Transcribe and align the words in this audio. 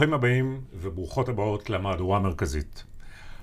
ברוכים 0.00 0.14
הבאים 0.14 0.60
וברוכות 0.74 1.28
הבאות 1.28 1.70
למהדורה 1.70 2.16
המרכזית. 2.16 2.84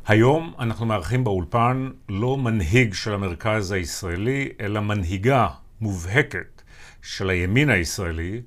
היום 0.08 0.54
אנחנו 0.60 0.86
מארחים 0.86 1.24
באולפן 1.24 1.90
לא 2.10 2.38
מנהיג 2.38 2.94
של 2.94 3.14
המרכז 3.14 3.72
הישראלי, 3.72 4.50
אלא 4.60 4.80
מנהיגה 4.80 5.48
מובהקת 5.82 6.62
של 7.02 7.30
הימין 7.30 7.70
הישראלי, 7.70 8.42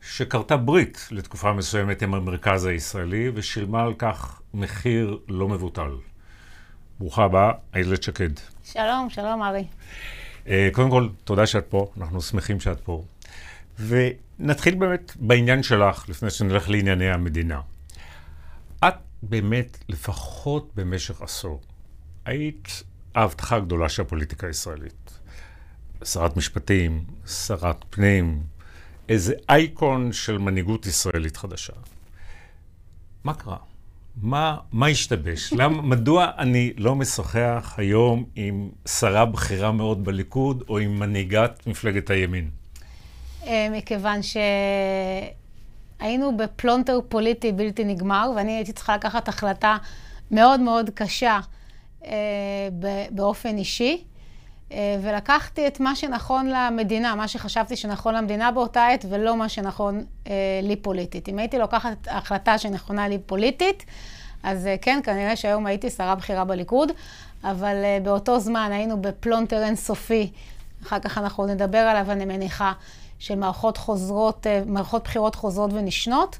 שכרתה 0.00 0.56
ברית 0.56 1.08
לתקופה 1.10 1.52
מסוימת 1.52 2.02
עם 2.02 2.14
המרכז 2.14 2.64
הישראלי 2.64 3.30
ושילמה 3.34 3.82
על 3.82 3.94
כך 3.98 4.40
מחיר 4.54 5.18
לא 5.28 5.48
מבוטל. 5.48 5.92
ברוכה 6.98 7.24
הבאה, 7.24 7.52
איילת 7.74 8.02
שקד. 8.02 8.32
שלום, 8.64 9.10
שלום 9.10 9.42
ארי. 9.42 9.64
אה, 10.48 10.68
קודם 10.72 10.90
כל, 10.90 11.08
תודה 11.24 11.46
שאת 11.46 11.66
פה, 11.68 11.86
אנחנו 12.00 12.22
שמחים 12.22 12.60
שאת 12.60 12.80
פה. 12.80 13.04
ונתחיל 13.78 14.74
באמת 14.74 15.12
בעניין 15.20 15.62
שלך, 15.62 16.08
לפני 16.08 16.30
שנלך 16.30 16.70
לענייני 16.70 17.10
המדינה. 17.10 17.60
את 18.84 18.94
באמת, 19.22 19.78
לפחות 19.88 20.70
במשך 20.74 21.22
עשור, 21.22 21.60
היית 22.24 22.82
ההבטחה 23.14 23.56
הגדולה 23.56 23.88
של 23.88 24.02
הפוליטיקה 24.02 24.46
הישראלית. 24.46 25.18
שרת 26.04 26.36
משפטים, 26.36 27.04
שרת 27.26 27.84
פנים, 27.90 28.42
איזה 29.08 29.34
אייקון 29.48 30.12
של 30.12 30.38
מנהיגות 30.38 30.86
ישראלית 30.86 31.36
חדשה. 31.36 31.72
מה 33.24 33.34
קרה? 33.34 33.56
מה, 34.22 34.56
מה 34.72 34.86
השתבש? 34.86 35.52
למה, 35.58 35.82
מדוע 35.82 36.30
אני 36.38 36.72
לא 36.76 36.94
משוחח 36.96 37.74
היום 37.76 38.24
עם 38.34 38.68
שרה 38.86 39.24
בכירה 39.24 39.72
מאוד 39.72 40.04
בליכוד 40.04 40.64
או 40.68 40.78
עם 40.78 40.98
מנהיגת 40.98 41.66
מפלגת 41.66 42.10
הימין? 42.10 42.50
אה, 43.46 43.68
מכיוון 43.70 44.20
שהיינו 46.00 46.36
בפלונטר 46.36 47.00
פוליטי 47.08 47.52
בלתי 47.52 47.84
נגמר, 47.84 48.32
ואני 48.36 48.52
הייתי 48.52 48.72
צריכה 48.72 48.94
לקחת 48.96 49.28
החלטה 49.28 49.76
מאוד 50.30 50.60
מאוד 50.60 50.90
קשה 50.94 51.40
אה, 52.04 52.12
באופן 53.10 53.56
אישי, 53.56 54.04
אה, 54.72 54.96
ולקחתי 55.02 55.66
את 55.66 55.80
מה 55.80 55.96
שנכון 55.96 56.46
למדינה, 56.46 57.14
מה 57.14 57.28
שחשבתי 57.28 57.76
שנכון 57.76 58.14
למדינה 58.14 58.50
באותה 58.50 58.86
עת, 58.86 59.04
ולא 59.08 59.36
מה 59.36 59.48
שנכון 59.48 60.04
לי 60.62 60.76
פוליטית. 60.76 61.28
אם 61.28 61.38
הייתי 61.38 61.58
לוקחת 61.58 62.08
החלטה 62.10 62.58
שנכונה 62.58 63.08
לי 63.08 63.18
פוליטית, 63.26 63.84
אז 64.42 64.68
כן, 64.82 65.00
כנראה 65.04 65.36
שהיום 65.36 65.66
הייתי 65.66 65.90
שרה 65.90 66.14
בכירה 66.14 66.44
בליכוד, 66.44 66.92
אבל 67.44 67.76
באותו 68.02 68.40
זמן 68.40 68.70
היינו 68.72 69.02
בפלונטר 69.02 69.62
אינסופי, 69.62 70.30
אחר 70.82 70.98
כך 70.98 71.18
אנחנו 71.18 71.46
נדבר 71.46 71.78
עליו, 71.78 72.10
אני 72.10 72.24
מניחה. 72.24 72.72
של 73.18 73.34
מערכות 73.34 73.76
חוזרות, 73.76 74.46
אה, 74.46 74.62
מערכות 74.66 75.04
בחירות 75.04 75.34
חוזרות 75.34 75.70
ונשנות, 75.72 76.38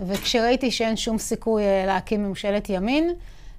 וכשראיתי 0.00 0.70
שאין 0.70 0.96
שום 0.96 1.18
סיכוי 1.18 1.62
אה, 1.62 1.86
להקים 1.86 2.24
ממשלת 2.28 2.70
ימין, 2.70 3.12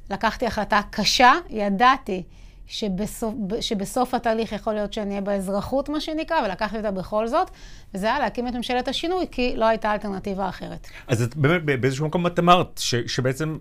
לקחתי 0.10 0.46
החלטה 0.46 0.82
קשה, 0.92 1.34
ידעתי 1.50 2.24
שבסוף, 2.68 3.34
שבסוף 3.62 4.14
התהליך 4.14 4.52
יכול 4.52 4.74
להיות 4.74 4.94
שאני 4.94 5.10
אהיה 5.10 5.22
באזרחות, 5.22 5.90
מה 5.90 6.00
שנקרא, 6.00 6.38
ולקחתי 6.46 6.78
אותה 6.78 6.92
בכל 6.92 7.28
זאת, 7.28 7.50
וזה 7.94 8.06
היה 8.06 8.20
להקים 8.20 8.48
את 8.48 8.54
ממשלת 8.54 8.88
השינוי, 8.88 9.26
כי 9.32 9.54
לא 9.56 9.66
הייתה 9.66 9.94
אלטרנטיבה 9.94 10.50
אחרת. 10.50 10.88
אז 11.08 11.22
את 11.22 11.36
באמת 11.36 11.82
באיזשהו 11.82 12.08
מקום 12.08 12.28
את 12.28 12.40
אמרת, 12.40 12.80
ש, 12.84 12.96
שבעצם 12.96 13.58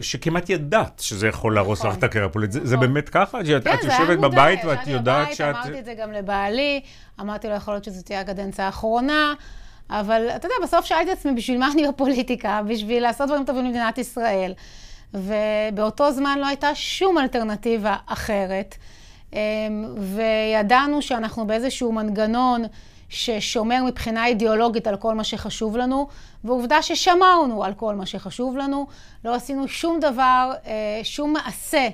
שכמעט 0.00 0.50
ידעת 0.50 1.00
שזה 1.04 1.28
יכול 1.28 1.54
להרוס 1.54 1.80
לך 1.80 1.86
נכון. 1.86 1.98
את 1.98 2.04
הקריירה 2.04 2.30
הפוליטית. 2.30 2.66
זה 2.66 2.76
נכון. 2.76 2.86
באמת 2.86 3.08
ככה? 3.08 3.38
כן, 3.44 3.56
את 3.74 3.84
יושבת 3.84 4.18
בבית 4.18 4.64
ואת 4.64 4.86
יודעת 4.86 5.34
שאת... 5.34 5.54
אמרתי 5.54 5.78
את 5.78 5.84
זה 5.84 5.94
גם 5.94 6.12
לבעלי, 6.12 6.80
אמרתי 7.20 7.48
לו, 7.48 7.54
יכול 7.54 7.74
להיות 7.74 7.84
שזו 7.84 8.02
תהיה 8.02 8.20
הקדנציה 8.20 8.66
האחרונה, 8.66 9.34
אבל 9.90 10.28
אתה 10.36 10.46
יודע, 10.46 10.54
בסוף 10.62 10.84
שאלתי 10.84 11.12
את 11.12 11.18
עצמי, 11.18 11.32
בשביל 11.32 11.58
מה 11.58 11.72
אני 11.72 11.88
בפוליטיקה? 11.88 12.60
בשביל 12.68 13.02
לעשות 13.02 13.28
דברים 13.28 13.44
טובים 13.44 13.64
למדינת 13.64 13.98
ישראל. 13.98 14.52
ובאותו 15.14 16.12
זמן 16.12 16.38
לא 16.38 16.46
הייתה 16.46 16.74
שום 16.74 17.18
אלטרנטיבה 17.18 17.96
אחרת. 18.06 18.74
אמ, 19.32 19.38
וידענו 19.98 21.02
שאנחנו 21.02 21.46
באיזשהו 21.46 21.92
מנגנון 21.92 22.64
ששומר 23.08 23.84
מבחינה 23.84 24.26
אידיאולוגית 24.26 24.86
על 24.86 24.96
כל 24.96 25.14
מה 25.14 25.24
שחשוב 25.24 25.76
לנו, 25.76 26.08
ועובדה 26.44 26.82
ששמרנו 26.82 27.64
על 27.64 27.74
כל 27.74 27.94
מה 27.94 28.06
שחשוב 28.06 28.56
לנו. 28.56 28.86
לא 29.24 29.34
עשינו 29.34 29.68
שום 29.68 30.00
דבר, 30.00 30.52
אה, 30.66 31.00
שום 31.02 31.32
מעשה 31.32 31.88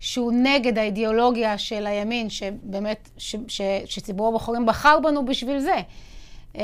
שהוא 0.00 0.32
נגד 0.32 0.78
האידיאולוגיה 0.78 1.58
של 1.58 1.86
הימין, 1.86 2.30
שבאמת, 2.30 3.08
ש, 3.18 3.36
ש, 3.48 3.60
שציבור 3.84 4.28
הבוחרים 4.28 4.66
בחר 4.66 4.98
בנו 5.02 5.24
בשביל 5.24 5.58
זה. 5.58 5.80
אמ, 6.54 6.60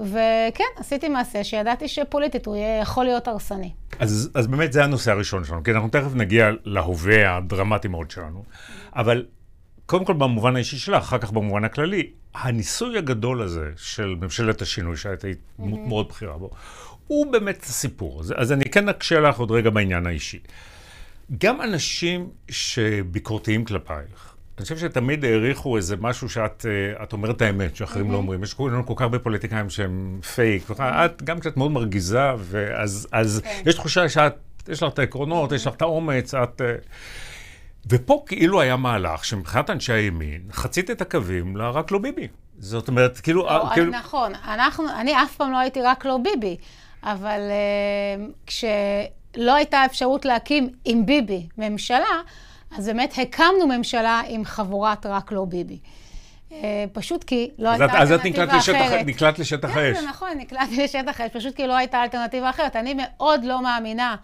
וכן, 0.00 0.64
עשיתי 0.76 1.08
מעשה 1.08 1.44
שידעתי 1.44 1.88
שפוליטית 1.88 2.46
הוא 2.46 2.56
יהיה, 2.56 2.80
יכול 2.80 3.04
להיות 3.04 3.28
הרסני. 3.28 3.72
אז, 3.98 4.30
אז 4.34 4.46
באמת 4.46 4.72
זה 4.72 4.84
הנושא 4.84 5.10
הראשון 5.10 5.44
שלנו, 5.44 5.62
כי 5.62 5.70
אנחנו 5.70 5.88
תכף 5.88 6.14
נגיע 6.14 6.50
להווה 6.64 7.36
הדרמטי 7.36 7.88
מאוד 7.88 8.10
שלנו, 8.10 8.44
אבל 8.96 9.26
קודם 9.86 10.04
כל 10.04 10.12
במובן 10.12 10.56
האישי 10.56 10.76
שלך, 10.76 11.02
אחר 11.02 11.18
כך 11.18 11.32
במובן 11.32 11.64
הכללי, 11.64 12.10
הניסוי 12.34 12.98
הגדול 12.98 13.42
הזה 13.42 13.70
של 13.76 14.16
ממשלת 14.20 14.62
השינוי, 14.62 14.96
היית 15.22 15.38
mm-hmm. 15.38 15.62
מאוד 15.62 16.08
בכירה 16.08 16.38
בו, 16.38 16.50
הוא 17.06 17.32
באמת 17.32 17.62
הסיפור. 17.62 18.20
הזה. 18.20 18.34
אז 18.36 18.52
אני 18.52 18.64
כן 18.64 18.88
אקשה 18.88 19.20
לך 19.20 19.38
עוד 19.38 19.50
רגע 19.50 19.70
בעניין 19.70 20.06
האישי. 20.06 20.38
גם 21.38 21.62
אנשים 21.62 22.30
שביקורתיים 22.48 23.64
כלפייך, 23.64 24.34
אני 24.60 24.64
חושב 24.64 24.78
שתמיד 24.78 25.24
העריכו 25.24 25.76
איזה 25.76 25.96
משהו 26.00 26.28
שאת 26.28 26.66
אה, 27.00 27.04
אומרת 27.12 27.36
את 27.36 27.42
האמת, 27.42 27.76
שאחרים. 27.76 28.12
לא 28.12 28.16
אומרים. 28.16 28.42
יש 28.42 28.54
לנו 28.60 28.86
כל 28.86 28.94
כך 28.96 29.02
הרבה 29.02 29.18
פוליטיקאים 29.18 29.70
שהם 29.70 30.20
פייק. 30.34 30.70
את, 30.80 31.22
גם 31.22 31.40
כשאת 31.40 31.56
מאוד 31.56 31.70
מרגיזה, 31.70 32.20
ואז 32.38 33.08
אז. 33.12 33.40
כן. 33.44 33.62
יש 33.66 33.74
תחושה 33.74 34.08
שאת, 34.08 34.34
יש 34.68 34.82
לך 34.82 34.92
את 34.92 34.98
העקרונות. 34.98 35.52
יש 35.52 35.66
לך 35.66 35.74
את 35.74 35.82
האומץ, 35.82 36.34
את... 36.34 36.62
אה, 37.80 37.96
ופה 37.96 38.22
כאילו 38.26 38.60
היה 38.60 38.76
מהלך 38.76 39.24
שמבחינת 39.24 39.70
אנשי 39.70 39.92
הימין, 39.92 40.42
חצית 40.52 40.90
את 40.90 41.00
הקווים 41.00 41.56
ל"רק 41.56 41.90
לא 41.90 41.98
ביבי". 41.98 42.28
זאת 42.58 42.88
אומרת, 42.88 43.20
כאילו... 43.20 43.42
לא, 43.46 43.64
כאילו... 43.74 43.92
נכון. 43.92 44.32
אנחנו, 44.34 44.84
אני 44.90 45.22
אף 45.22 45.36
פעם 45.36 45.52
לא 45.52 45.58
הייתי 45.58 45.82
רק 45.82 46.04
לא 46.04 46.18
ביבי, 46.18 46.56
אבל 47.02 47.40
uh, 47.40 48.32
כשלא 48.46 49.54
הייתה 49.54 49.84
אפשרות 49.84 50.24
להקים 50.24 50.68
עם 50.84 51.06
ביבי 51.06 51.46
ממשלה, 51.58 52.20
אז 52.76 52.86
באמת 52.86 53.14
הקמנו 53.22 53.66
ממשלה 53.66 54.22
עם 54.28 54.44
חבורת 54.44 55.06
רק 55.06 55.32
לא 55.32 55.44
ביבי. 55.44 55.78
Uh, 56.50 56.54
פשוט 56.92 57.24
כי 57.24 57.50
לא 57.58 57.68
הייתה 57.68 57.84
אלטרנטיבה 57.84 58.44
אחרת. 58.44 58.76
אז 58.76 58.92
את 59.00 59.06
נקלט 59.06 59.38
לשטח 59.38 59.68
האש. 59.76 59.96
כן, 59.96 60.00
זה 60.02 60.08
נכון, 60.08 60.28
נקלטתי 60.36 60.84
לשטח 60.84 61.20
האש, 61.20 61.30
פשוט 61.32 61.56
כי 61.56 61.66
לא 61.66 61.76
הייתה 61.76 62.02
אלטרנטיבה 62.02 62.50
אחרת. 62.50 62.76
אני 62.76 62.94
מאוד 62.96 63.44
לא 63.44 63.62
מאמינה 63.62 64.16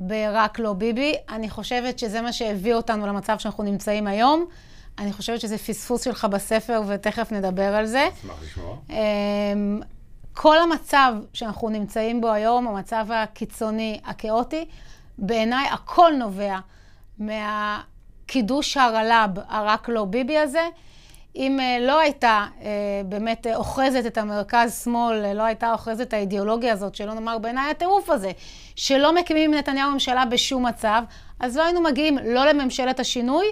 ברק 0.00 0.58
לא 0.58 0.72
ביבי. 0.72 1.14
אני 1.28 1.50
חושבת 1.50 1.98
שזה 1.98 2.20
מה 2.20 2.32
שהביא 2.32 2.74
אותנו 2.74 3.06
למצב 3.06 3.38
שאנחנו 3.38 3.64
נמצאים 3.64 4.06
היום. 4.06 4.44
אני 4.98 5.12
חושבת 5.12 5.40
שזה 5.40 5.58
פספוס 5.58 6.04
שלך 6.04 6.24
בספר, 6.24 6.82
ותכף 6.86 7.32
נדבר 7.32 7.74
על 7.74 7.86
זה. 7.86 8.08
אשמח 8.20 8.42
לשמוע. 8.42 8.76
אמ, 8.90 9.80
כל 10.32 10.58
המצב 10.58 11.14
שאנחנו 11.32 11.68
נמצאים 11.68 12.20
בו 12.20 12.32
היום, 12.32 12.68
המצב 12.68 13.06
הקיצוני, 13.10 14.00
הכאוטי, 14.04 14.64
בעיניי 15.18 15.68
הכל 15.68 16.12
נובע 16.18 16.58
מהקידוש 17.18 18.76
הרל"ב, 18.76 19.40
הרק 19.48 19.88
לא 19.88 20.04
ביבי 20.04 20.38
הזה. 20.38 20.68
אם 21.36 21.58
uh, 21.60 21.86
לא 21.86 22.00
הייתה 22.00 22.46
uh, 22.60 22.64
באמת 23.06 23.46
uh, 23.46 23.56
אוחזת 23.56 24.06
את 24.06 24.18
המרכז-שמאל, 24.18 25.32
לא 25.32 25.42
הייתה 25.42 25.72
אוחזת 25.72 26.00
את 26.00 26.12
האידיאולוגיה 26.12 26.72
הזאת, 26.72 26.94
שלא 26.94 27.14
נאמר 27.14 27.38
בעיניי 27.38 27.70
הטירוף 27.70 28.10
הזה, 28.10 28.30
שלא 28.76 29.14
מקימים 29.14 29.52
עם 29.52 29.58
נתניהו 29.58 29.90
ממשלה 29.90 30.24
בשום 30.24 30.66
מצב, 30.66 31.02
אז 31.40 31.56
לא 31.56 31.62
היינו 31.64 31.80
מגיעים 31.80 32.18
לא 32.24 32.46
לממשלת 32.46 33.00
השינוי 33.00 33.46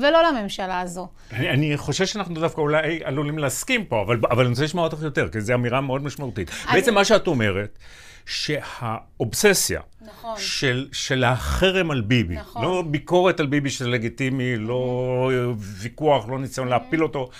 ולא 0.00 0.22
לממשלה 0.22 0.80
הזו. 0.80 1.08
אני, 1.32 1.50
אני 1.50 1.76
חושב 1.76 2.06
שאנחנו 2.06 2.34
דווקא 2.34 2.60
אולי 2.60 3.00
עלולים 3.04 3.38
להסכים 3.38 3.84
פה, 3.84 4.02
אבל, 4.02 4.18
אבל 4.30 4.40
אני 4.40 4.50
רוצה 4.50 4.64
לשמוע 4.64 4.84
אותך 4.84 5.02
יותר, 5.02 5.28
כי 5.28 5.40
זו 5.40 5.54
אמירה 5.54 5.80
מאוד 5.80 6.02
משמעותית. 6.02 6.50
אני... 6.68 6.80
בעצם 6.80 6.94
מה 6.94 7.04
שאת 7.04 7.26
אומרת, 7.26 7.78
שהאובססיה 8.26 9.80
נכון. 10.00 10.34
של, 10.38 10.88
של 10.92 11.24
החרם 11.24 11.90
על 11.90 12.00
ביבי, 12.00 12.34
נכון. 12.34 12.62
לא 12.62 12.82
ביקורת 12.86 13.40
על 13.40 13.46
ביבי 13.46 13.70
שזה 13.70 13.88
לגיטימי, 13.88 14.56
לא 14.56 15.30
ויכוח, 15.56 16.28
לא 16.28 16.38
ניסיון. 16.38 16.68
להפיל 16.68 17.02
אותו, 17.02 17.30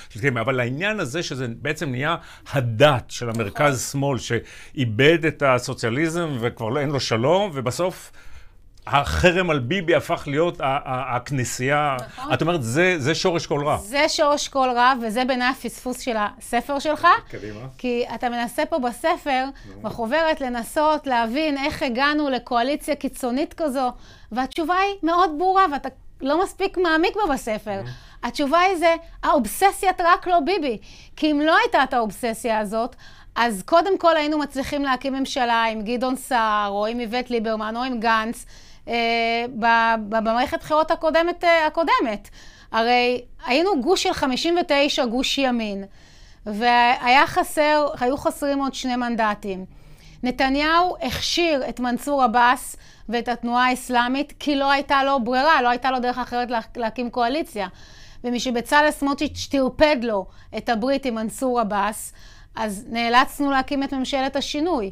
אבל 0.41 0.61
העניין 0.61 1.01
הזה 1.01 1.23
שזה 1.23 1.47
בעצם 1.49 1.91
נהיה 1.91 2.17
הדת 2.53 3.05
של 3.09 3.31
המרכז-שמאל, 3.31 4.17
נכון. 4.17 4.39
שאיבד 4.75 5.27
את 5.27 5.43
הסוציאליזם 5.47 6.37
וכבר 6.41 6.69
לא, 6.69 6.81
אין 6.81 6.91
לו 6.91 7.01
שלום, 7.01 7.51
ובסוף... 7.55 8.13
החרם 8.87 9.51
על 9.51 9.59
ביבי 9.59 9.95
הפך 9.95 10.23
להיות 10.27 10.61
הכנסייה. 10.85 11.97
נכון. 12.07 12.33
את 12.33 12.43
אומרת, 12.43 12.63
זה, 12.63 12.95
זה 12.99 13.15
שורש 13.15 13.47
כל 13.47 13.67
רע. 13.67 13.77
זה 13.77 14.09
שורש 14.09 14.49
כל 14.49 14.69
רע, 14.75 14.93
וזה 15.03 15.25
בעיניי 15.25 15.49
הפספוס 15.49 16.01
של 16.01 16.17
הספר 16.19 16.79
שלך. 16.79 17.09
קדימה. 17.29 17.61
כי 17.79 18.05
אתה 18.15 18.29
מנסה 18.29 18.67
פה 18.67 18.79
בספר, 18.79 19.45
בחוברת, 19.83 20.41
לנסות 20.41 21.07
להבין 21.07 21.59
איך 21.59 21.83
הגענו 21.83 22.31
לקואליציה 22.31 22.95
קיצונית 22.95 23.55
כזו, 23.55 23.93
והתשובה 24.33 24.75
היא 24.75 24.95
מאוד 25.03 25.31
ברורה, 25.39 25.65
ואתה 25.73 25.89
לא 26.21 26.43
מספיק 26.43 26.79
מעמיק 26.79 27.17
בה 27.17 27.35
בספר. 27.35 27.81
התשובה 28.23 28.59
היא 28.59 28.77
זה, 28.77 28.95
האובססיית 29.23 30.01
רק 30.01 30.27
לא 30.27 30.41
ביבי. 30.41 30.79
כי 31.17 31.31
אם 31.31 31.41
לא 31.41 31.57
הייתה 31.57 31.83
את 31.83 31.95
האובססיה 31.95 32.59
הזאת, 32.59 32.97
אז 33.35 33.63
קודם 33.67 33.99
כל 33.99 34.17
היינו 34.17 34.39
מצליחים 34.39 34.83
להקים 34.83 35.13
ממשלה 35.15 35.65
עם 35.65 35.83
גדעון 35.83 36.17
סער, 36.17 36.71
או 36.71 36.87
עם 36.87 37.01
איווט 37.01 37.31
ליברמן, 37.31 37.77
או 37.77 37.83
עם 37.83 38.01
גנץ, 38.01 38.47
במערכת 40.09 40.61
בחירות 40.61 40.91
הקודמת, 40.91 41.45
אה, 41.45 41.67
הקודמת. 41.67 42.29
הרי 42.73 43.25
היינו 43.47 43.83
גוש 43.83 44.03
של 44.03 44.13
59, 44.13 45.05
גוש 45.05 45.39
ימין, 45.39 45.85
והיה 46.47 47.27
חסר, 47.27 47.89
היו 48.01 48.17
חסרים 48.17 48.59
עוד 48.59 48.75
שני 48.75 48.97
מנדטים. 48.97 49.65
נתניהו 50.23 50.97
הכשיר 51.03 51.69
את 51.69 51.81
מנסור 51.81 52.23
עבאס 52.23 52.77
ואת 53.09 53.29
התנועה 53.29 53.69
האסלאמית 53.69 54.33
כי 54.39 54.57
לא 54.57 54.71
הייתה 54.71 55.05
לו 55.05 55.25
ברירה, 55.25 55.63
לא 55.63 55.69
הייתה 55.69 55.91
לו 55.91 55.99
דרך 55.99 56.19
אחרת 56.19 56.49
להקים 56.77 57.11
קואליציה. 57.11 57.69
ומשבצלאל 58.25 58.91
סמוטריץ' 58.91 59.49
טרפד 59.51 59.97
לו 60.03 60.27
את 60.57 60.69
הברית 60.69 61.07
עם 61.07 61.15
מנסור 61.15 61.61
עבאס, 61.61 62.13
אז 62.55 62.87
נאלצנו 62.89 63.51
להקים 63.51 63.83
את 63.83 63.93
ממשלת 63.93 64.37
השינוי. 64.37 64.91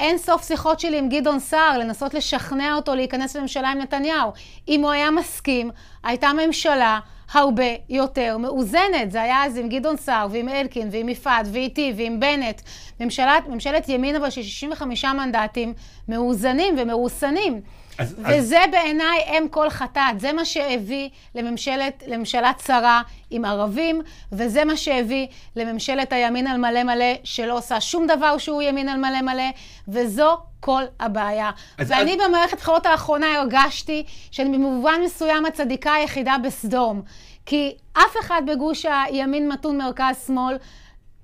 אין 0.00 0.18
סוף 0.18 0.46
שיחות 0.46 0.80
שלי 0.80 0.98
עם 0.98 1.08
גדעון 1.08 1.40
סער, 1.40 1.78
לנסות 1.78 2.14
לשכנע 2.14 2.74
אותו 2.74 2.94
להיכנס 2.94 3.36
לממשלה 3.36 3.68
עם 3.68 3.78
נתניהו. 3.78 4.32
אם 4.68 4.82
הוא 4.82 4.90
היה 4.90 5.10
מסכים, 5.10 5.70
הייתה 6.04 6.30
ממשלה 6.46 6.98
הרבה 7.32 7.64
יותר 7.88 8.38
מאוזנת. 8.38 9.10
זה 9.10 9.22
היה 9.22 9.44
אז 9.44 9.56
עם 9.56 9.68
גדעון 9.68 9.96
סער 9.96 10.26
ועם 10.30 10.48
אלקין 10.48 10.88
ועם 10.92 11.08
יפעת 11.08 11.46
ואיתי 11.52 11.92
ועם 11.96 12.20
בנט. 12.20 12.60
ממשלת, 13.00 13.48
ממשלת 13.48 13.88
ימין 13.88 14.16
אבל 14.16 14.30
של 14.30 14.42
65 14.42 15.04
מנדטים 15.04 15.74
מאוזנים 16.08 16.74
ומרוסנים. 16.78 17.60
אז, 17.98 18.14
וזה 18.18 18.60
אז... 18.64 18.70
בעיניי 18.70 19.20
אם 19.28 19.48
כל 19.50 19.70
חטאת, 19.70 20.20
זה 20.20 20.32
מה 20.32 20.44
שהביא 20.44 21.08
לממשלת, 21.34 22.02
לממשלה 22.06 22.52
צרה 22.52 23.02
עם 23.30 23.44
ערבים, 23.44 24.02
וזה 24.32 24.64
מה 24.64 24.76
שהביא 24.76 25.26
לממשלת 25.56 26.12
הימין 26.12 26.46
על 26.46 26.56
מלא 26.56 26.82
מלא, 26.82 27.14
שלא 27.24 27.58
עושה 27.58 27.80
שום 27.80 28.06
דבר 28.06 28.38
שהוא 28.38 28.62
ימין 28.62 28.88
על 28.88 28.98
מלא 28.98 29.22
מלא, 29.22 29.50
וזו 29.88 30.38
כל 30.60 30.82
הבעיה. 31.00 31.50
אז, 31.78 31.90
ואני 31.90 32.12
אז... 32.12 32.18
במערכת 32.28 32.58
בחירות 32.58 32.86
האחרונה 32.86 33.26
הרגשתי 33.34 34.04
שאני 34.30 34.58
במובן 34.58 35.00
מסוים 35.04 35.46
הצדיקה 35.46 35.92
היחידה 35.92 36.36
בסדום. 36.44 37.02
כי 37.46 37.74
אף 37.92 38.16
אחד 38.20 38.42
בגוש 38.46 38.86
הימין 38.86 39.48
מתון 39.48 39.78
מרכז 39.78 40.24
שמאל 40.26 40.56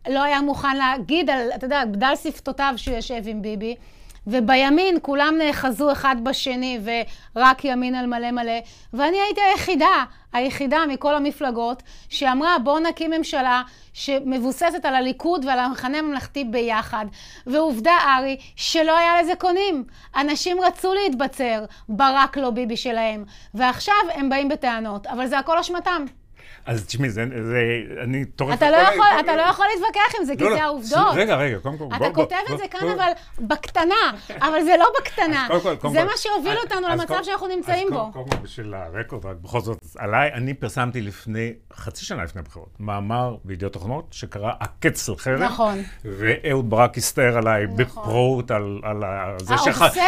לא 0.09 0.23
היה 0.23 0.41
מוכן 0.41 0.77
להגיד 0.77 1.31
על, 1.31 1.49
אתה 1.55 1.67
יודע, 1.67 1.85
בדל 1.85 2.13
שפתותיו 2.23 2.75
שהוא 2.77 2.97
יושב 2.97 3.23
עם 3.27 3.43
ביבי. 3.43 3.75
ובימין 4.27 4.99
כולם 5.03 5.35
נאחזו 5.39 5.93
אחד 5.93 6.17
בשני 6.23 6.81
ורק 7.37 7.65
ימין 7.65 7.95
על 7.95 8.07
מלא 8.07 8.31
מלא, 8.31 8.59
ואני 8.93 9.21
הייתי 9.21 9.41
היחידה, 9.41 10.05
היחידה 10.33 10.79
מכל 10.89 11.15
המפלגות, 11.15 11.83
שאמרה 12.09 12.59
בואו 12.59 12.79
נקים 12.79 13.11
ממשלה 13.11 13.63
שמבוססת 13.93 14.85
על 14.85 14.95
הליכוד 14.95 15.45
ועל 15.45 15.59
המחנה 15.59 15.99
הממלכתי 15.99 16.45
ביחד. 16.45 17.07
ועובדה, 17.47 17.99
ארי, 18.19 18.37
שלא 18.57 18.99
היה 18.99 19.23
לזה 19.23 19.35
קונים. 19.35 19.85
אנשים 20.17 20.61
רצו 20.61 20.95
להתבצר, 20.95 21.65
ברק 21.89 22.37
לא 22.37 22.51
ביבי 22.51 22.77
שלהם, 22.77 23.25
ועכשיו 23.55 23.95
הם 24.15 24.31
באים 24.31 24.49
בטענות, 24.49 25.07
אבל 25.07 25.27
זה 25.27 25.39
הכל 25.39 25.59
אשמתם. 25.59 26.05
אז 26.67 26.87
תשמעי, 26.87 27.11
זה, 27.11 27.25
זה, 27.43 27.63
אני 28.03 28.25
טורף... 28.25 28.55
אתה 28.55 28.71
לא 28.71 28.77
יכול, 28.77 29.07
אתה 29.21 29.37
לא 29.37 29.43
יכול 29.43 29.67
להתווכח 29.75 30.21
עם 30.21 30.25
זה, 30.25 30.37
כי 30.37 30.45
לא, 30.45 30.51
זה 30.51 30.57
לא, 30.57 30.63
העובדות. 30.63 31.15
רגע, 31.15 31.37
רגע, 31.37 31.59
קודם 31.59 31.79
כל, 31.79 31.85
אתה 31.97 32.11
כותב 32.15 32.37
את 32.53 32.59
זה 32.59 32.69
כאן, 32.71 32.89
אבל 32.89 33.11
בקטנה, 33.41 34.13
אבל 34.41 34.65
זה 34.65 34.75
לא 34.79 34.87
בקטנה. 35.01 35.49
זה 35.93 36.05
מה 36.05 36.13
שהוביל 36.17 36.59
אותנו 36.65 36.89
למצב 36.89 37.19
שאנחנו 37.23 37.47
נמצאים 37.47 37.89
בו. 37.91 38.01
אז 38.01 38.13
קודם 38.13 38.29
כל, 38.29 38.37
בשביל 38.37 38.75
הרקורד, 38.75 39.27
רק 39.27 39.37
בכל 39.43 39.61
זאת, 39.61 39.79
עליי, 39.99 40.33
אני 40.33 40.55
פרסמתי 40.55 41.01
לפני, 41.01 41.53
חצי 41.73 42.05
שנה 42.05 42.25
לפני 42.25 42.41
הבחירות, 42.41 42.77
מאמר 42.81 43.37
בידיעות 43.45 43.77
אחרונות, 43.77 44.07
שקרא 44.11 44.53
הקץ 44.61 45.09
לחרם. 45.09 45.43
נכון. 45.43 45.83
ואהוד 46.05 46.71
ברק 46.71 46.99
הסתער 46.99 47.39
עליי 47.39 47.65
נכון. 47.65 47.77
בפרוט 47.77 48.51
על 48.51 48.81
זה 49.39 49.55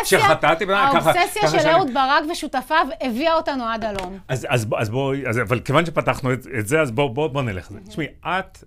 שחטאתי. 0.05 0.65
האובססיה 0.73 1.49
של 1.49 1.69
אהוד 1.69 1.95
ברק 1.95 2.25
ושותפיו 2.31 2.87
הביאה 3.01 3.35
אותנו 3.35 3.65
עד 3.65 3.85
הלום. 3.85 4.19
אז 4.29 4.91
בואי, 4.91 5.23
אבל 5.43 5.61
כיוון 5.61 5.87
שפתחנו 5.87 6.33
את 6.33 6.44
את 6.59 6.69
זה, 6.69 6.81
אז 6.81 6.91
בואו 6.91 7.15
בוא, 7.15 7.29
בוא 7.29 7.43
נלך 7.43 7.71
לזה. 7.71 7.81
תשמעי, 7.81 8.07
את, 8.25 8.65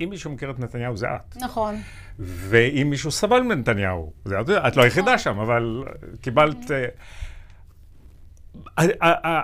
אם 0.00 0.10
מישהו 0.10 0.30
מכיר 0.30 0.50
את 0.50 0.58
נתניהו, 0.58 0.96
זה 0.96 1.06
את. 1.06 1.36
נכון. 1.36 1.74
ואם 2.18 2.86
מישהו 2.90 3.10
סבל 3.10 3.42
מנתניהו, 3.42 4.12
זה 4.24 4.40
את, 4.40 4.50
את 4.50 4.76
לא 4.76 4.82
היחידה 4.82 5.14
נכון. 5.14 5.18
שם, 5.18 5.38
אבל 5.38 5.84
קיבלת... 6.20 6.70
אה, 6.70 6.86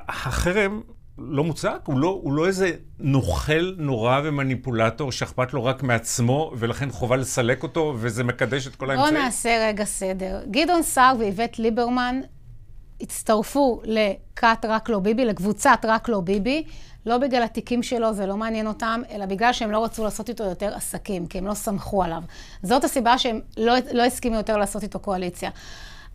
החרם 0.09 0.81
לא 1.19 1.45
מוצק, 1.45 1.79
הוא 1.85 1.99
לא, 1.99 2.21
הוא 2.23 2.33
לא 2.33 2.47
איזה 2.47 2.73
נוכל 2.99 3.75
נורא 3.79 4.21
ומניפולטור 4.25 5.13
שאכפת 5.13 5.53
לו 5.53 5.65
רק 5.65 5.83
מעצמו, 5.83 6.53
ולכן 6.59 6.91
חובה 6.91 7.17
לסלק 7.17 7.63
אותו, 7.63 7.95
וזה 7.99 8.25
מקדש 8.25 8.67
את 8.67 8.77
כל 8.77 8.91
האמצעים. 8.91 9.15
בואו 9.15 9.25
נעשה 9.25 9.67
רגע 9.69 9.85
סדר. 9.85 10.41
גדעון 10.51 10.83
סער 10.83 11.17
ואיווט 11.19 11.59
ליברמן 11.59 12.21
הצטרפו 13.01 13.81
לכת 13.85 14.65
רק 14.69 14.89
לא 14.89 14.99
ביבי, 14.99 15.25
לקבוצת 15.25 15.79
רק 15.85 16.09
לא 16.09 16.21
ביבי, 16.21 16.65
לא 17.07 17.19
בגלל 17.19 17.43
התיקים 17.43 17.83
שלו, 17.83 18.13
זה 18.13 18.27
לא 18.27 18.37
מעניין 18.37 18.67
אותם, 18.67 19.03
אלא 19.11 19.27
בגלל 19.27 19.53
שהם 19.53 19.71
לא 19.71 19.85
רצו 19.85 20.05
לעשות 20.05 20.29
איתו 20.29 20.45
יותר 20.45 20.75
עסקים, 20.75 21.27
כי 21.27 21.39
הם 21.39 21.47
לא 21.47 21.55
סמכו 21.55 22.03
עליו. 22.03 22.23
זאת 22.63 22.85
הסיבה 22.85 23.19
שהם 23.19 23.41
לא, 23.57 23.75
לא 23.93 24.03
הסכימו 24.03 24.37
יותר 24.37 24.57
לעשות 24.57 24.83
איתו 24.83 24.99
קואליציה. 24.99 25.51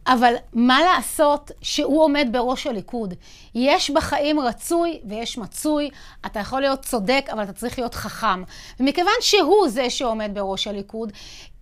אבל 0.07 0.35
מה 0.53 0.79
לעשות 0.81 1.51
שהוא 1.61 2.03
עומד 2.03 2.27
בראש 2.31 2.67
הליכוד? 2.67 3.13
יש 3.55 3.89
בחיים 3.89 4.39
רצוי 4.39 4.99
ויש 5.05 5.37
מצוי, 5.37 5.89
אתה 6.25 6.39
יכול 6.39 6.61
להיות 6.61 6.81
צודק, 6.81 7.25
אבל 7.31 7.43
אתה 7.43 7.53
צריך 7.53 7.79
להיות 7.79 7.95
חכם. 7.95 8.43
ומכיוון 8.79 9.13
שהוא 9.21 9.67
זה 9.69 9.89
שעומד 9.89 10.31
בראש 10.33 10.67
הליכוד, 10.67 11.11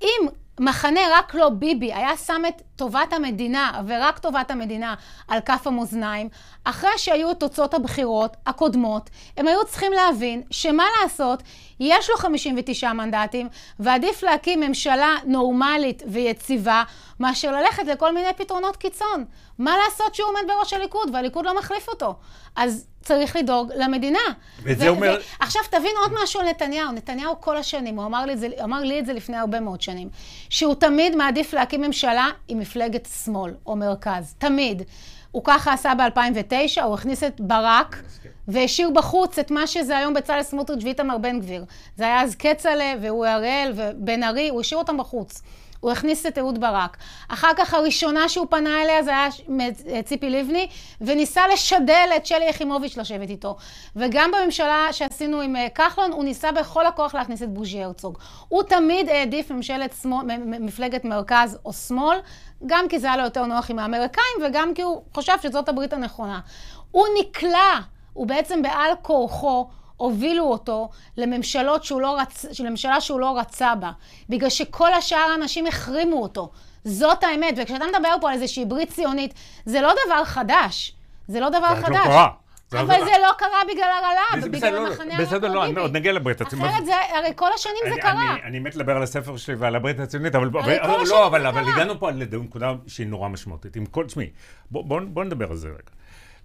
אם 0.02 0.28
מחנה 0.60 1.00
רק 1.12 1.36
לא 1.36 1.50
ביבי 1.50 1.94
היה 1.94 2.18
שם 2.18 2.42
את 2.48 2.62
טובת 2.76 3.14
המדינה 3.14 3.82
ורק 3.88 4.20
טובת 4.20 4.52
המדינה 4.52 4.96
על 5.28 5.40
כף 5.42 5.68
המאזניים, 5.68 6.30
אחרי 6.64 6.98
שהיו 6.98 7.32
את 7.32 7.40
תוצאות 7.40 7.74
הבחירות 7.74 8.38
הקודמות, 8.46 9.10
הם 9.38 9.48
היו 9.48 9.66
צריכים 9.66 9.92
להבין 9.94 10.42
שמה 10.52 10.84
לעשות, 11.02 11.44
יש 11.80 12.10
לו 12.10 12.18
59 12.18 12.94
מנדטים 12.94 13.50
ועדיף 13.80 14.24
להקים 14.24 14.60
ממשלה 14.60 15.16
נורמלית 15.26 16.04
ויציבה 16.08 16.84
מאשר 17.20 17.52
ללכת 17.52 17.88
לכל 17.88 18.14
מיני 18.14 18.34
פתרונות 18.38 18.78
קיצון. 18.78 19.26
מה 19.60 19.76
לעשות 19.78 20.16
שהוא 20.16 20.30
עומד 20.30 20.42
בראש 20.48 20.74
הליכוד 20.74 21.10
והליכוד 21.14 21.46
לא 21.46 21.58
מחליף 21.58 21.88
אותו? 21.88 22.16
אז 22.56 22.88
צריך 23.04 23.36
לדאוג 23.36 23.72
למדינה. 23.76 24.20
וזה 24.64 24.90
אומר... 24.90 25.20
עכשיו, 25.40 25.62
תבין 25.70 25.92
עוד 26.02 26.12
משהו 26.24 26.40
על 26.40 26.50
נתניהו. 26.50 26.92
נתניהו 26.92 27.42
כל 27.42 27.58
השנים, 27.58 27.96
הוא 27.96 28.06
אמר 28.06 28.26
לי, 28.26 28.38
זה, 28.38 28.48
אמר 28.64 28.80
לי 28.80 29.00
את 29.00 29.06
זה 29.06 29.14
לפני 29.14 29.38
הרבה 29.38 29.60
מאוד 29.60 29.82
שנים, 29.82 30.10
שהוא 30.50 30.76
תמיד 30.76 31.16
מעדיף 31.16 31.54
להקים 31.54 31.82
ממשלה 31.82 32.30
עם 32.48 32.60
מפלגת 32.64 33.08
שמאל 33.24 33.54
או 33.66 33.76
מרכז. 33.76 34.36
תמיד. 34.38 34.82
הוא 35.32 35.42
ככה 35.46 35.74
עשה 35.74 35.94
ב-2009, 35.96 36.82
הוא 36.84 36.94
הכניס 36.94 37.24
את 37.24 37.42
ברק 37.42 38.04
והשאיר 38.48 38.90
בחוץ 38.90 39.40
את 39.40 39.52
מה 39.52 39.68
שזה 39.68 39.98
היום 39.98 40.14
בצלאל 40.14 40.44
סמוטריץ' 40.44 40.84
ואיתמר 40.84 41.18
בן 41.18 41.40
גביר. 41.40 41.66
זה 41.98 42.04
היה 42.04 42.22
אז 42.22 42.36
כצל'ה 42.36 42.94
והוא 43.02 43.26
אראל 43.26 43.74
ובן 43.76 44.24
ארי, 44.24 44.50
הוא 44.50 44.62
השאיר 44.62 44.80
אותם 44.80 44.98
בחוץ. 44.98 45.42
הוא 45.84 45.92
הכניס 45.92 46.26
את 46.26 46.38
אהוד 46.38 46.62
ברק. 46.62 46.98
אחר 47.28 47.52
כך 47.58 47.74
הראשונה 47.74 48.30
שהוא 48.30 48.48
פנה 48.50 48.82
אליה 48.82 49.04
זה 49.04 49.12
היה 49.12 49.28
ציפי 50.04 50.30
לבני, 50.30 50.68
וניסה 51.02 51.48
לשדל 51.48 52.10
את 52.16 52.26
שלי 52.26 52.50
יחימוביץ' 52.50 52.98
לשבת 52.98 53.30
איתו. 53.30 53.56
וגם 53.96 54.32
בממשלה 54.32 54.88
שעשינו 54.92 55.42
עם 55.42 55.56
אה, 55.56 55.68
כחלון, 55.70 56.12
הוא 56.12 56.24
ניסה 56.24 56.52
בכל 56.52 56.86
הכוח 56.86 57.16
להכניס 57.16 57.44
את 57.44 57.50
בוז'י 57.50 57.84
הרצוג. 57.84 58.18
הוא 58.48 58.64
תמיד 58.64 59.10
העדיף 59.10 59.52
ממשלת 59.52 59.94
שמאל, 60.02 60.26
מפלגת 60.46 61.06
מרכז 61.06 61.58
או 61.66 61.74
שמאל, 61.74 62.18
גם 62.66 62.88
כי 62.90 63.00
זה 63.00 63.08
היה 63.08 63.18
לו 63.18 63.24
יותר 63.24 63.46
נוח 63.46 63.70
עם 63.70 63.80
האמריקאים, 63.80 64.38
וגם 64.46 64.74
כי 64.74 64.82
הוא 64.82 65.04
חושב 65.14 65.36
שזאת 65.42 65.70
הברית 65.70 65.94
הנכונה. 65.94 66.40
הוא 66.92 67.06
נקלע, 67.20 67.80
הוא 68.14 68.28
בעצם 68.28 68.62
בעל 68.62 68.92
כורחו, 69.02 69.68
הובילו 69.98 70.44
אותו 70.44 70.90
לממשלות 71.18 71.84
שהוא 71.84 72.02
לא 72.02 72.20
רצ... 72.20 72.46
לממשלה 72.60 73.02
שהוא 73.02 73.20
לא 73.20 73.40
רצה 73.40 73.76
בה, 73.76 73.92
בגלל 74.30 74.50
שכל 74.50 74.94
השאר 74.94 75.32
האנשים 75.32 75.68
החרימו 75.68 76.22
אותו. 76.22 76.52
זאת 76.84 77.24
האמת, 77.24 77.54
וכשאתה 77.58 77.86
מדבר 77.94 78.16
פה 78.22 78.30
על 78.32 78.36
איזושהי 78.42 78.66
ברית 78.66 78.92
ציונית, 78.92 79.34
זה 79.66 79.82
לא 79.82 79.94
דבר 80.06 80.26
חדש. 80.26 80.96
זה 81.28 81.40
לא 81.40 81.50
דבר 81.50 81.76
זה 81.76 81.82
חדש. 81.82 81.96
לא 81.96 82.04
קרה. 82.04 82.30
אבל 82.72 83.06
זה 83.06 83.12
לא 83.22 83.32
קרה 83.38 83.62
בגלל 83.74 83.90
הרעלה, 84.00 84.48
בגלל 84.48 84.74
לא, 84.74 84.88
המחנה 84.88 85.18
הרב 85.18 85.22
בסדר, 85.22 85.54
לא, 85.54 85.82
עוד 85.82 85.96
נגיע 85.96 86.14
לברית 86.14 86.42
הציונית. 86.42 86.72
אחרת 86.72 86.86
זה, 86.86 86.94
הרי 87.18 87.32
כל 87.36 87.50
השנים 87.56 87.96
זה 87.96 88.02
קרה. 88.02 88.36
אני 88.44 88.60
מת 88.60 88.76
לדבר 88.76 88.96
על 88.96 89.04
הספר 89.04 89.38
שלי 89.38 89.56
ועל 89.56 89.76
הברית 89.76 90.00
הציונית, 90.00 90.36
אבל... 90.36 90.50
לא, 91.08 91.28
אבל 91.28 91.46
הגענו 91.46 92.00
פה 92.00 92.12
לנקודה 92.12 92.74
שהיא 92.88 93.08
נורא 93.08 93.30
משמעותית. 93.30 93.76
עם 93.76 93.86
כל, 93.86 94.06
תשמעי, 94.06 94.30
בוא 94.72 95.24
נדבר 95.24 95.52
על 95.52 95.58
זה 95.58 95.68
רגע. 95.68 95.92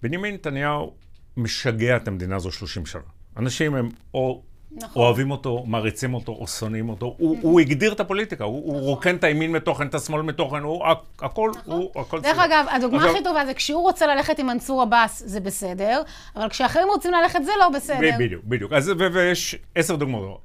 בנימין 0.03 0.35
נתניהו 0.35 0.95
משגע 1.37 1.97
את 1.97 2.09
המדינה 2.09 2.37
הזו 2.37 2.53
30 2.53 2.87
שנה. 2.87 3.03
אנשים 3.39 3.75
הם 3.75 3.89
או 4.15 4.43
נכון. 4.73 5.03
אוהבים 5.03 5.31
אותו, 5.31 5.65
מעריצים 5.67 6.15
אותו, 6.15 6.33
או 6.33 6.47
שונאים 6.47 6.89
אותו. 6.89 7.15
הוא, 7.19 7.39
הוא 7.43 7.61
הגדיר 7.61 7.93
את 7.93 8.01
הפוליטיקה, 8.01 8.45
הוא, 8.45 8.61
נכון. 8.61 8.75
הוא 8.75 8.81
רוקן 8.81 9.17
את 9.17 9.25
הימין 9.25 9.53
מתוכן, 9.53 9.87
את 9.87 9.95
השמאל 9.95 10.23
מתוכן, 10.23 10.63
הוא 10.63 10.85
הכל, 11.19 11.51
נכון. 11.57 11.75
הוא 11.75 12.01
הכל 12.01 12.21
דרך 12.21 12.39
אגב, 12.39 12.67
הדוגמה 12.71 12.99
עכשיו... 12.99 13.13
הכי 13.13 13.25
טובה 13.25 13.47
זה 13.47 13.55
כשהוא 13.55 13.83
רוצה 13.83 14.07
ללכת 14.07 14.39
עם 14.39 14.47
מנסור 14.47 14.83
עבאס, 14.83 15.23
זה 15.27 15.41
בסדר, 15.41 16.03
אבל 16.37 16.49
כשאחרים 16.49 16.89
רוצים 16.89 17.13
ללכת 17.13 17.41
זה 17.45 17.53
לא 17.61 17.69
בסדר. 17.69 18.11
בדיוק, 18.19 18.45
בדיוק. 18.45 18.73
אז, 18.73 18.89
ו- 18.89 19.13
ויש 19.13 19.57
עשר 19.75 19.97
דוגמאות. 19.97 20.41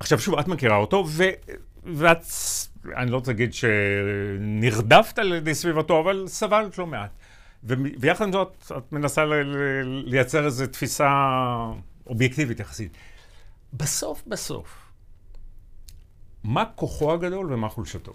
עכשיו 0.00 0.18
שוב, 0.18 0.38
את 0.38 0.48
מכירה 0.48 0.76
אותו, 0.76 1.04
ו... 1.08 1.24
ואת, 1.84 2.24
אני 2.96 3.10
לא 3.10 3.16
רוצה 3.16 3.32
להגיד 3.32 3.54
שנרדפת 3.54 5.18
על 5.18 5.32
ידי 5.32 5.54
סביבתו, 5.54 6.00
אבל 6.00 6.24
סבלת 6.26 6.78
לא 6.78 6.86
מעט. 6.86 7.10
ויחד 8.00 8.24
עם 8.24 8.32
זאת, 8.32 8.72
את 8.76 8.92
מנסה 8.92 9.24
לייצר 9.84 10.44
איזו 10.44 10.66
תפיסה 10.66 11.08
אובייקטיבית 12.06 12.60
יחסית. 12.60 12.92
בסוף, 13.72 14.22
בסוף, 14.26 14.86
מה 16.44 16.64
כוחו 16.74 17.12
הגדול 17.12 17.52
ומה 17.52 17.68
חולשתו? 17.68 18.12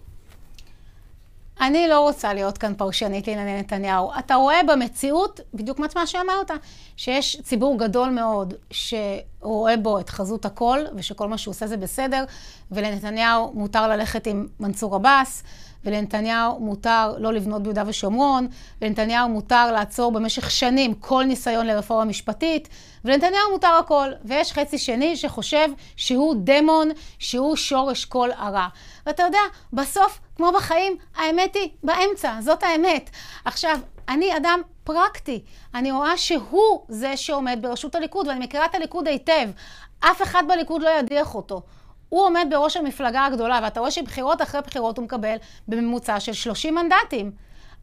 אני 1.62 1.88
לא 1.88 2.00
רוצה 2.00 2.34
להיות 2.34 2.58
כאן 2.58 2.74
פרשנית 2.78 3.28
לענייני 3.28 3.60
נתניהו. 3.60 4.12
אתה 4.20 4.36
רואה 4.36 4.60
במציאות, 4.68 5.40
בדיוק 5.54 5.80
מה 5.80 6.08
שאמרת, 6.08 6.52
שיש 6.98 7.42
ציבור 7.44 7.80
גדול 7.80 8.10
מאוד 8.10 8.54
שרואה 8.72 9.78
בו 9.78 10.00
את 10.00 10.10
חזות 10.10 10.46
הכל, 10.46 10.80
ושכל 10.96 11.28
מה 11.28 11.38
שהוא 11.38 11.52
עושה 11.52 11.68
זה 11.68 11.78
בסדר, 11.78 12.24
ולנתניהו 12.72 13.52
מותר 13.54 13.88
ללכת 13.88 14.28
עם 14.28 14.48
מנסור 14.60 14.96
עבאס, 14.96 15.44
ולנתניהו 15.86 16.60
מותר 16.60 17.16
לא 17.18 17.34
לבנות 17.34 17.64
ביהודה 17.64 17.84
ושומרון, 17.88 18.48
ולנתניהו 18.82 19.30
מותר 19.30 19.72
לעצור 19.72 20.12
במשך 20.12 20.52
שנים 20.52 20.94
כל 20.94 21.24
ניסיון 21.24 21.68
לרפורמה 21.68 22.06
משפטית, 22.06 22.70
ולנתניהו 23.06 23.52
מותר 23.52 23.76
הכל. 23.80 24.12
ויש 24.26 24.54
חצי 24.54 24.78
שני 24.78 25.16
שחושב 25.16 25.70
שהוא 25.96 26.36
דמון, 26.38 26.90
שהוא 27.20 27.56
שורש 27.56 28.06
כל 28.06 28.30
הרע. 28.38 28.68
ואתה 29.06 29.24
יודע, 29.24 29.40
בסוף, 29.74 30.20
כמו 30.36 30.52
בחיים, 30.52 30.98
האמת 31.16 31.56
היא 31.56 31.70
באמצע, 31.84 32.34
זאת 32.42 32.64
האמת. 32.64 33.10
עכשיו, 33.46 33.80
אני 34.10 34.38
אדם 34.38 34.62
פרקטי. 34.84 35.44
אני 35.76 35.92
רואה 35.92 36.18
שהוא 36.18 36.86
זה 36.90 37.18
שעומד 37.18 37.60
בראשות 37.62 37.96
הליכוד, 37.96 38.28
ואני 38.28 38.46
מכירה 38.46 38.66
את 38.66 38.76
הליכוד 38.76 39.08
היטב. 39.08 39.50
אף 40.00 40.22
אחד 40.22 40.44
בליכוד 40.48 40.82
לא 40.82 40.90
ידיח 41.00 41.36
אותו. 41.36 41.62
הוא 42.12 42.26
עומד 42.26 42.48
בראש 42.50 42.78
המפלגה 42.78 43.26
הגדולה, 43.26 43.60
ואתה 43.64 43.80
רואה 43.80 43.92
שבחירות 43.92 44.42
אחרי 44.42 44.62
בחירות 44.62 44.98
הוא 44.98 45.06
מקבל 45.06 45.36
בממוצע 45.68 46.20
של 46.20 46.34
30 46.34 46.76
מנדטים. 46.76 47.32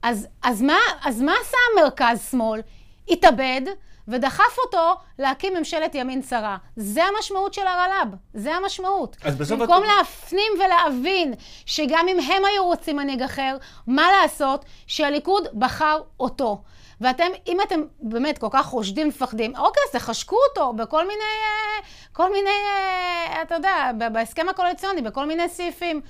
אז, 0.03 0.29
אז, 0.43 0.63
מה, 0.63 0.77
אז 1.05 1.23
מה 1.23 1.33
עשה 1.41 1.57
המרכז-שמאל? 1.73 2.61
התאבד 3.09 3.61
ודחף 4.09 4.59
אותו 4.65 4.95
להקים 5.19 5.55
ממשלת 5.55 5.95
ימין 5.95 6.23
צרה. 6.23 6.57
זה 6.77 7.05
המשמעות 7.05 7.55
של 7.55 7.67
הרל"ב, 7.67 8.15
זה 8.35 8.55
המשמעות. 8.55 9.17
אז 9.25 9.37
בסוף... 9.37 9.61
במקום 9.61 9.85
את... 9.85 9.89
להפנים 9.99 10.53
ולהבין 10.65 11.35
שגם 11.67 12.07
אם 12.09 12.21
הם 12.21 12.45
היו 12.45 12.65
רוצים 12.65 12.97
מנהיג 12.97 13.23
אחר, 13.23 13.57
מה 13.87 14.07
לעשות 14.23 14.65
שהליכוד 14.87 15.49
בחר 15.55 16.01
אותו. 16.21 16.63
ואתם, 17.01 17.27
אם 17.47 17.59
אתם 17.67 17.81
באמת 18.01 18.39
כל 18.39 18.47
כך 18.51 18.67
חושדים, 18.67 19.09
מפחדים, 19.09 19.57
אוקיי, 19.57 19.83
אז 19.87 19.93
תחשקו 19.93 20.37
אותו 20.49 20.73
בכל 20.73 21.03
מיני, 21.09 21.21
אה, 21.21 21.89
כל 22.13 22.33
מיני, 22.33 22.51
אה, 22.51 23.43
אתה 23.43 23.55
יודע, 23.55 23.91
בהסכם 24.13 24.49
הקואליציוני, 24.49 25.03
בכל 25.03 25.27
מיני 25.27 25.49
סעיפים. 25.49 26.01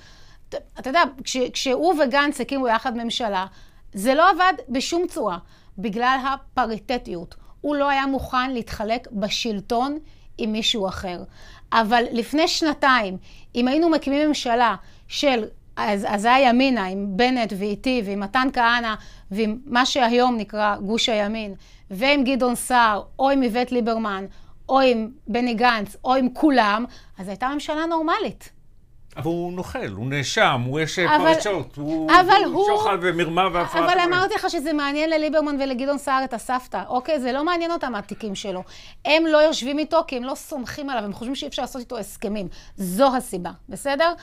אתה 0.49 0.89
יודע, 0.89 1.01
כש, 1.23 1.37
כשהוא 1.37 1.93
וגנץ 2.03 2.41
הקימו 2.41 2.67
יחד 2.67 2.97
ממשלה, 2.97 3.45
זה 3.93 4.13
לא 4.13 4.29
עבד 4.29 4.53
בשום 4.69 5.07
צורה, 5.07 5.37
בגלל 5.77 6.19
הפריטטיות. 6.23 7.35
הוא 7.61 7.75
לא 7.75 7.89
היה 7.89 8.05
מוכן 8.05 8.51
להתחלק 8.51 9.07
בשלטון 9.11 9.99
עם 10.37 10.51
מישהו 10.51 10.87
אחר. 10.87 11.23
אבל 11.71 12.03
לפני 12.11 12.47
שנתיים, 12.47 13.17
אם 13.55 13.67
היינו 13.67 13.89
מקימים 13.89 14.27
ממשלה 14.27 14.75
של 15.07 15.43
אז, 15.79 16.05
אז 16.09 16.21
זה 16.21 16.33
היה 16.33 16.49
ימינה 16.49 16.85
עם 16.85 17.05
בנט 17.09 17.53
ואיתי 17.57 18.01
ועם 18.05 18.19
מתן 18.19 18.47
כהנא 18.53 18.95
ועם 19.31 19.57
מה 19.65 19.85
שהיום 19.85 20.37
נקרא 20.37 20.75
גוש 20.75 21.09
הימין 21.09 21.53
ועם 21.91 22.23
גדעון 22.23 22.55
סער 22.55 23.01
או 23.19 23.29
עם 23.29 23.43
איווט 23.43 23.71
ליברמן 23.71 24.25
או 24.69 24.79
עם 24.79 25.09
בני 25.27 25.53
גנץ 25.53 25.95
או 26.03 26.15
עם 26.15 26.29
כולם, 26.33 26.85
אז 27.17 27.27
הייתה 27.27 27.47
ממשלה 27.47 27.85
נורמלית. 27.85 28.49
אבל 29.17 29.25
הוא 29.25 29.53
נוכל, 29.53 29.87
הוא 29.95 30.07
נאשם, 30.07 30.61
הוא 30.65 30.79
יש 30.79 30.99
פרשות, 30.99 31.75
הוא, 31.75 32.11
אבל 32.11 32.43
הוא 32.45 32.65
שוחד 32.67 32.97
ומרמה 33.01 33.47
והפרעת. 33.53 33.83
אבל 33.83 33.99
אמרתי 33.99 34.33
לך 34.35 34.49
שזה 34.49 34.73
מעניין 34.73 35.09
לליברמן 35.09 35.55
ולגדעון 35.61 35.97
סער 35.97 36.23
את 36.23 36.33
הסבתא, 36.33 36.83
אוקיי? 36.87 37.19
זה 37.19 37.31
לא 37.31 37.43
מעניין 37.43 37.71
אותם 37.71 37.95
התיקים 37.95 38.35
שלו. 38.35 38.63
הם 39.05 39.25
לא 39.25 39.37
יושבים 39.37 39.79
איתו 39.79 40.03
כי 40.07 40.17
הם 40.17 40.23
לא 40.23 40.35
סומכים 40.35 40.89
עליו, 40.89 41.03
הם 41.03 41.13
חושבים 41.13 41.35
שאי 41.35 41.47
אפשר 41.47 41.61
לעשות 41.61 41.81
איתו 41.81 41.97
הסכמים. 41.97 42.47
זו 42.77 43.15
הסיבה, 43.15 43.51
בסדר? 43.69 44.13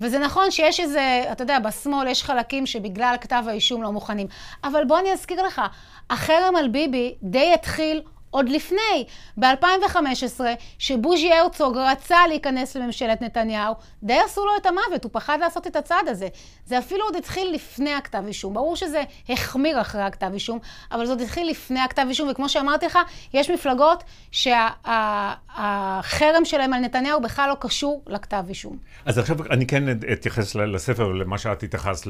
וזה 0.00 0.18
נכון 0.18 0.50
שיש 0.50 0.80
איזה, 0.80 1.24
אתה 1.32 1.42
יודע, 1.42 1.58
בשמאל 1.58 2.06
יש 2.06 2.22
חלקים 2.22 2.66
שבגלל 2.66 3.14
כתב 3.20 3.44
האישום 3.48 3.82
לא 3.82 3.92
מוכנים. 3.92 4.26
אבל 4.64 4.84
בוא 4.84 4.98
אני 4.98 5.12
אזכיר 5.12 5.42
לך, 5.42 5.62
החרם 6.10 6.56
על 6.56 6.68
ביבי 6.68 7.14
די 7.22 7.52
התחיל 7.54 8.02
עוד 8.34 8.48
לפני, 8.48 9.04
ב-2015, 9.36 10.40
שבוז'י 10.78 11.32
הרצוג 11.32 11.78
רצה 11.78 12.26
להיכנס 12.28 12.76
לממשלת 12.76 13.22
נתניהו, 13.22 13.74
די 14.02 14.18
עשו 14.24 14.46
לו 14.46 14.52
את 14.56 14.66
המוות, 14.66 15.04
הוא 15.04 15.10
פחד 15.12 15.38
לעשות 15.40 15.66
את 15.66 15.76
הצעד 15.76 16.08
הזה. 16.08 16.28
זה 16.66 16.78
אפילו 16.78 17.04
עוד 17.04 17.16
התחיל 17.16 17.50
לפני 17.54 17.94
הכתב 17.94 18.22
אישום. 18.26 18.54
ברור 18.54 18.76
שזה 18.76 19.02
החמיר 19.28 19.80
אחרי 19.80 20.02
הכתב 20.02 20.30
אישום, 20.34 20.58
אבל 20.92 21.06
זה 21.06 21.12
עוד 21.12 21.20
התחיל 21.20 21.50
לפני 21.50 21.80
הכתב 21.80 22.06
אישום, 22.08 22.28
וכמו 22.30 22.48
שאמרתי 22.48 22.86
לך, 22.86 22.98
יש 23.34 23.50
מפלגות 23.50 24.04
שהחרם 24.30 26.04
שה, 26.44 26.44
שלהם 26.44 26.72
על 26.72 26.80
נתניהו 26.80 27.20
בכלל 27.20 27.48
לא 27.48 27.56
קשור 27.60 28.02
לכתב 28.06 28.44
אישום. 28.48 28.78
אז 29.04 29.18
עכשיו 29.18 29.36
אני 29.50 29.66
כן 29.66 29.84
אתייחס 30.12 30.54
לספר, 30.54 31.12
למה 31.12 31.38
שאת 31.38 31.62
התייחסת, 31.62 32.06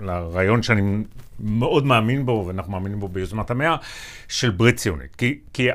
לרעיון 0.00 0.62
שאני 0.62 1.04
מאוד 1.40 1.86
מאמין 1.86 2.26
בו, 2.26 2.44
ואנחנו 2.46 2.72
מאמינים 2.72 3.00
בו 3.00 3.08
ביוזמת 3.08 3.50
המאה, 3.50 3.76
של 4.28 4.50
ברית 4.50 4.76
ציונית. 4.76 5.16
כי, 5.16 5.38
כי, 5.52 5.68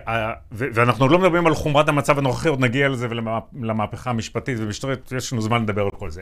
ואנחנו 0.52 1.08
לא 1.08 1.20
מדברים 1.20 1.48
על 1.48 1.56
חומרת 1.56 1.90
המצב 1.90 2.18
הנוכחי, 2.18 2.50
עוד 2.50 2.60
נגיע 2.60 2.90
לזה 2.90 3.08
ולמהפכה 3.54 4.10
המשפטית 4.10 4.58
ומשטרית, 4.60 5.12
יש 5.12 5.34
לנו 5.34 5.42
זמן 5.42 5.64
לדבר 5.64 5.82
על 5.82 5.92
כל 5.92 6.10
זה. 6.10 6.22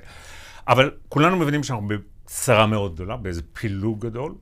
אבל 0.67 0.91
כולנו 1.09 1.35
מבינים 1.37 1.63
שאנחנו 1.63 1.87
בצרה 1.87 2.65
מאוד 2.67 2.95
גדולה, 2.95 3.17
באיזה 3.17 3.41
פילוג 3.53 4.05
גדול, 4.05 4.35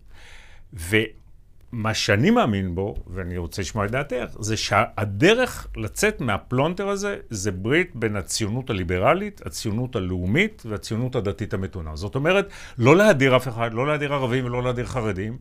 ומה 0.74 1.94
שאני 1.94 2.32
מאמין 2.32 2.76
בו, 2.76 2.96
ואני 3.08 3.38
רוצה 3.38 3.62
לשמוע 3.62 3.86
את 3.86 3.92
דעתך, 3.92 4.26
זה 4.40 4.58
שהדרך 4.58 5.68
לצאת 5.78 6.22
מהפלונטר 6.22 6.88
הזה, 6.88 7.18
זה 7.30 7.52
ברית 7.52 7.96
בין 7.96 8.16
הציונות 8.16 8.70
הליברלית, 8.70 9.42
הציונות 9.46 9.96
הלאומית 9.96 10.64
והציונות 10.66 11.16
הדתית 11.16 11.54
המתונה. 11.54 11.96
זאת 11.96 12.16
אומרת, 12.16 12.50
לא 12.78 12.96
להדיר 12.96 13.36
אף 13.36 13.48
אחד, 13.48 13.74
לא 13.74 13.88
להדיר 13.88 14.14
ערבים 14.14 14.46
ולא 14.46 14.64
להדיר 14.64 14.86
חרדים. 14.86 15.38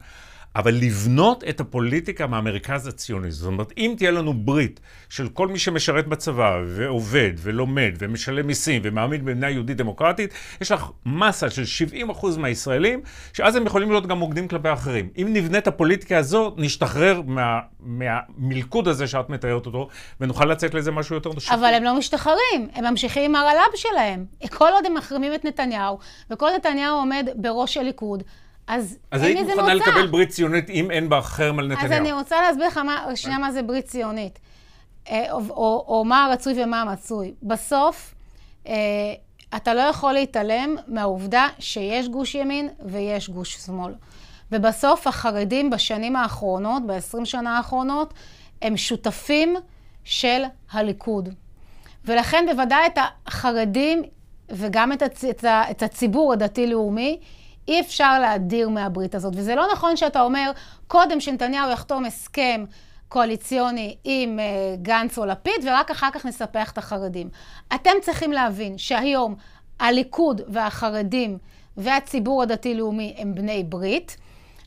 אבל 0.56 0.74
לבנות 0.74 1.44
את 1.48 1.60
הפוליטיקה 1.60 2.26
מהמרכז 2.26 2.86
הציוני. 2.86 3.30
זאת 3.30 3.46
אומרת, 3.46 3.72
אם 3.78 3.94
תהיה 3.98 4.10
לנו 4.10 4.34
ברית 4.34 4.80
של 5.08 5.28
כל 5.28 5.48
מי 5.48 5.58
שמשרת 5.58 6.06
בצבא, 6.06 6.60
ועובד, 6.66 7.32
ולומד, 7.38 7.92
ומשלם 7.98 8.46
מיסים, 8.46 8.82
ומאמין 8.84 9.24
במדינה 9.24 9.50
יהודית 9.50 9.76
דמוקרטית, 9.76 10.34
יש 10.60 10.72
לך 10.72 10.90
מסה 11.06 11.50
של 11.50 11.62
70% 12.10 12.38
מהישראלים, 12.38 13.00
שאז 13.32 13.56
הם 13.56 13.66
יכולים 13.66 13.90
להיות 13.90 14.06
גם 14.06 14.18
מוקדים 14.18 14.48
כלפי 14.48 14.68
האחרים. 14.68 15.08
אם 15.16 15.28
נבנה 15.30 15.58
את 15.58 15.66
הפוליטיקה 15.66 16.18
הזו, 16.18 16.54
נשתחרר 16.56 17.22
מה, 17.26 17.60
מהמלכוד 17.80 18.88
הזה 18.88 19.06
שאת 19.06 19.30
מתארת 19.30 19.66
אותו, 19.66 19.88
ונוכל 20.20 20.44
לצאת 20.44 20.74
לזה 20.74 20.90
משהו 20.90 21.14
יותר 21.14 21.30
נשאר. 21.36 21.54
אבל 21.54 21.74
הם 21.74 21.84
לא 21.84 21.98
משתחררים, 21.98 22.68
הם 22.74 22.84
ממשיכים 22.84 23.24
עם 23.24 23.36
הרל"ב 23.36 23.76
שלהם. 23.76 24.24
כל 24.50 24.68
עוד 24.72 24.86
הם 24.86 24.94
מחרימים 24.94 25.34
את 25.34 25.44
נתניהו, 25.44 25.98
וכל 26.30 26.48
נתניהו 26.56 26.96
עומד 26.96 27.28
בראש 27.34 27.76
הליכוד, 27.76 28.22
אז, 28.66 28.98
אז 29.10 29.22
אין 29.22 29.36
לזה 29.36 29.50
מוצא. 29.50 29.62
אז 29.62 29.68
היית 29.68 29.80
מוכנה 29.80 29.92
לקבל 29.92 30.06
ברית 30.06 30.28
ציונית 30.28 30.70
אם 30.70 30.90
אין 30.90 31.08
בה 31.08 31.22
חרם 31.22 31.58
על 31.58 31.66
נתניהו. 31.66 31.84
אז 31.84 31.92
אני 31.92 32.12
רוצה 32.12 32.36
להסביר 32.40 32.66
לך 32.66 32.76
מה, 32.76 33.16
שנייה 33.16 33.38
מה 33.38 33.52
זה 33.52 33.62
ברית 33.62 33.86
ציונית. 33.86 34.38
אה, 35.10 35.32
או, 35.32 35.40
או, 35.50 35.84
או 35.88 36.04
מה 36.04 36.24
הרצוי 36.24 36.62
ומה 36.62 36.80
המצוי. 36.80 37.34
בסוף, 37.42 38.14
אה, 38.66 38.74
אתה 39.56 39.74
לא 39.74 39.80
יכול 39.80 40.12
להתעלם 40.12 40.76
מהעובדה 40.86 41.48
שיש 41.58 42.08
גוש 42.08 42.34
ימין 42.34 42.68
ויש 42.84 43.30
גוש 43.30 43.56
שמאל. 43.56 43.94
ובסוף 44.52 45.06
החרדים 45.06 45.70
בשנים 45.70 46.16
האחרונות, 46.16 46.86
ב-20 46.86 47.24
שנה 47.24 47.56
האחרונות, 47.56 48.14
הם 48.62 48.76
שותפים 48.76 49.56
של 50.04 50.42
הליכוד. 50.72 51.28
ולכן 52.04 52.44
בוודאי 52.50 52.86
את 52.86 52.98
החרדים 53.26 54.02
וגם 54.48 54.92
את, 54.92 55.02
הצ... 55.02 55.24
את 55.44 55.82
הציבור 55.82 56.32
הדתי-לאומי, 56.32 57.20
אי 57.68 57.80
אפשר 57.80 58.18
להדיר 58.18 58.68
מהברית 58.68 59.14
הזאת. 59.14 59.32
וזה 59.36 59.54
לא 59.54 59.66
נכון 59.72 59.96
שאתה 59.96 60.22
אומר, 60.22 60.50
קודם 60.86 61.20
שנתניהו 61.20 61.70
יחתום 61.70 62.04
הסכם 62.04 62.64
קואליציוני 63.08 63.96
עם 64.04 64.38
uh, 64.38 64.82
גנץ 64.82 65.18
או 65.18 65.26
לפיד, 65.26 65.64
ורק 65.64 65.90
אחר 65.90 66.08
כך 66.12 66.26
נספח 66.26 66.70
את 66.70 66.78
החרדים. 66.78 67.28
אתם 67.74 67.90
צריכים 68.02 68.32
להבין 68.32 68.78
שהיום 68.78 69.34
הליכוד 69.80 70.40
והחרדים 70.48 71.38
והציבור 71.76 72.42
הדתי-לאומי 72.42 73.14
הם 73.18 73.34
בני 73.34 73.64
ברית, 73.64 74.16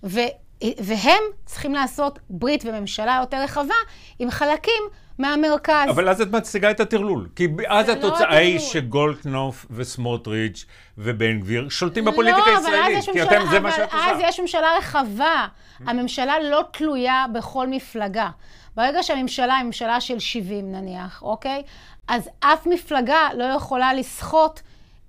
ו... 0.04 0.20
והם 0.64 1.24
צריכים 1.46 1.74
לעשות 1.74 2.20
ברית 2.30 2.64
וממשלה 2.66 3.18
יותר 3.22 3.38
רחבה 3.44 3.75
עם 4.20 4.32
חלקים 4.32 4.84
מהמרכז. 5.19 5.89
אבל 5.89 6.10
אז 6.10 6.22
את 6.22 6.31
מציגה 6.31 6.72
את 6.72 6.79
הטרלול. 6.79 7.27
כי 7.36 7.48
אז 7.67 7.88
לא 7.88 7.93
התוצאה 7.93 8.29
לא 8.29 8.36
היא 8.36 8.60
שגולדקנופ 8.60 9.65
וסמוטריץ' 9.72 10.65
ובן 10.98 11.39
גביר 11.39 11.69
שולטים 11.69 12.05
בפוליטיקה 12.05 12.51
לא, 12.51 12.57
הישראלית. 12.57 13.10
כי 13.13 13.24
אתם, 13.24 13.41
זה 13.51 13.60
מה 13.60 13.72
שאת 13.72 13.93
עושה. 13.93 14.12
אז 14.12 14.17
יש 14.22 14.39
ממשלה 14.39 14.67
רחבה. 14.77 15.48
הממשלה 15.86 16.39
לא 16.39 16.63
תלויה 16.72 17.25
בכל 17.34 17.67
מפלגה. 17.67 18.29
ברגע 18.75 19.03
שהממשלה 19.03 19.55
היא 19.55 19.65
ממשלה 19.65 20.01
של 20.01 20.19
70 20.19 20.72
נניח, 20.72 21.22
אוקיי? 21.22 21.63
אז 22.07 22.29
אף 22.39 22.67
מפלגה 22.67 23.29
לא 23.38 23.43
יכולה 23.43 23.93
לסחוט 23.93 24.60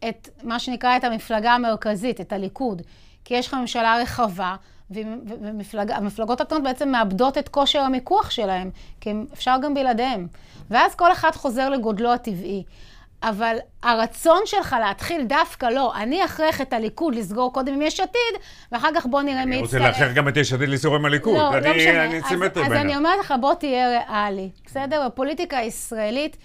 את 0.08 0.28
מה 0.42 0.58
שנקרא 0.58 0.96
את 0.96 1.04
המפלגה 1.04 1.52
המרכזית, 1.52 2.20
את 2.20 2.32
הליכוד. 2.32 2.82
כי 3.24 3.34
יש 3.34 3.48
לך 3.48 3.54
ממשלה 3.54 3.96
רחבה, 4.02 4.56
והמפלגות 4.90 6.40
הקטנות 6.40 6.62
בעצם 6.62 6.88
מאבדות 6.88 7.38
את 7.38 7.48
כושר 7.48 7.80
המיקוח 7.80 8.30
שלהם, 8.30 8.70
כי 9.00 9.12
אפשר 9.32 9.56
גם 9.62 9.74
בלעדיהם. 9.74 10.26
ואז 10.70 10.94
כל 10.94 11.12
אחד 11.12 11.30
חוזר 11.34 11.68
לגודלו 11.68 12.12
הטבעי. 12.12 12.64
אבל 13.22 13.56
הרצון 13.82 14.38
שלך 14.44 14.76
להתחיל 14.80 15.24
דווקא 15.24 15.66
לא, 15.66 15.96
אני 15.96 16.24
אכריח 16.24 16.60
את 16.60 16.72
הליכוד 16.72 17.14
לסגור 17.14 17.52
קודם 17.52 17.74
עם 17.74 17.82
יש 17.82 18.00
עתיד, 18.00 18.40
ואחר 18.72 18.88
כך 18.94 19.06
בוא 19.06 19.22
נראה 19.22 19.46
מי 19.46 19.56
יצטרף. 19.56 19.74
אני 19.74 19.88
רוצה 19.88 20.00
להכריח 20.00 20.16
גם 20.16 20.28
את 20.28 20.36
יש 20.36 20.52
עתיד 20.52 20.68
לסגור 20.68 20.96
עם 20.96 21.04
הליכוד. 21.04 21.36
לא, 21.36 21.54
אני, 21.54 21.68
לא 21.68 21.76
משנה. 21.76 22.04
אני 22.04 22.20
אז, 22.20 22.66
אז. 22.66 22.72
אני 22.72 22.96
אומרת 22.96 23.18
לך, 23.20 23.34
בוא 23.40 23.54
תהיה 23.54 23.88
ריאלי, 23.88 24.50
בסדר? 24.66 25.06
בפוליטיקה 25.06 25.58
הישראלית 25.58 26.36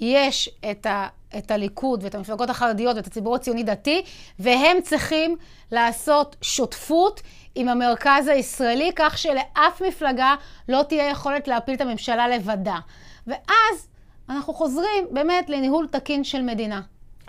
יש 0.00 0.50
את, 0.70 0.86
ה, 0.86 1.06
את 1.38 1.50
הליכוד 1.50 2.04
ואת 2.04 2.14
המפלגות 2.14 2.50
החרדיות 2.50 2.96
ואת 2.96 3.06
הציבור 3.06 3.36
הציוני-דתי, 3.36 4.02
והם 4.38 4.76
צריכים 4.82 5.36
לעשות 5.72 6.36
שותפות 6.42 7.20
עם 7.54 7.68
המרכז 7.68 8.26
הישראלי, 8.28 8.90
כך 8.96 9.18
שלאף 9.18 9.82
מפלגה 9.88 10.34
לא 10.68 10.82
תהיה 10.82 11.08
יכולת 11.08 11.48
להפיל 11.48 11.74
את 11.74 11.80
הממשלה 11.80 12.28
לבדה. 12.28 12.78
ואז 13.26 13.88
אנחנו 14.28 14.54
חוזרים 14.54 15.06
באמת 15.10 15.50
לניהול 15.50 15.86
תקין 15.86 16.24
של 16.24 16.42
מדינה. 16.42 16.80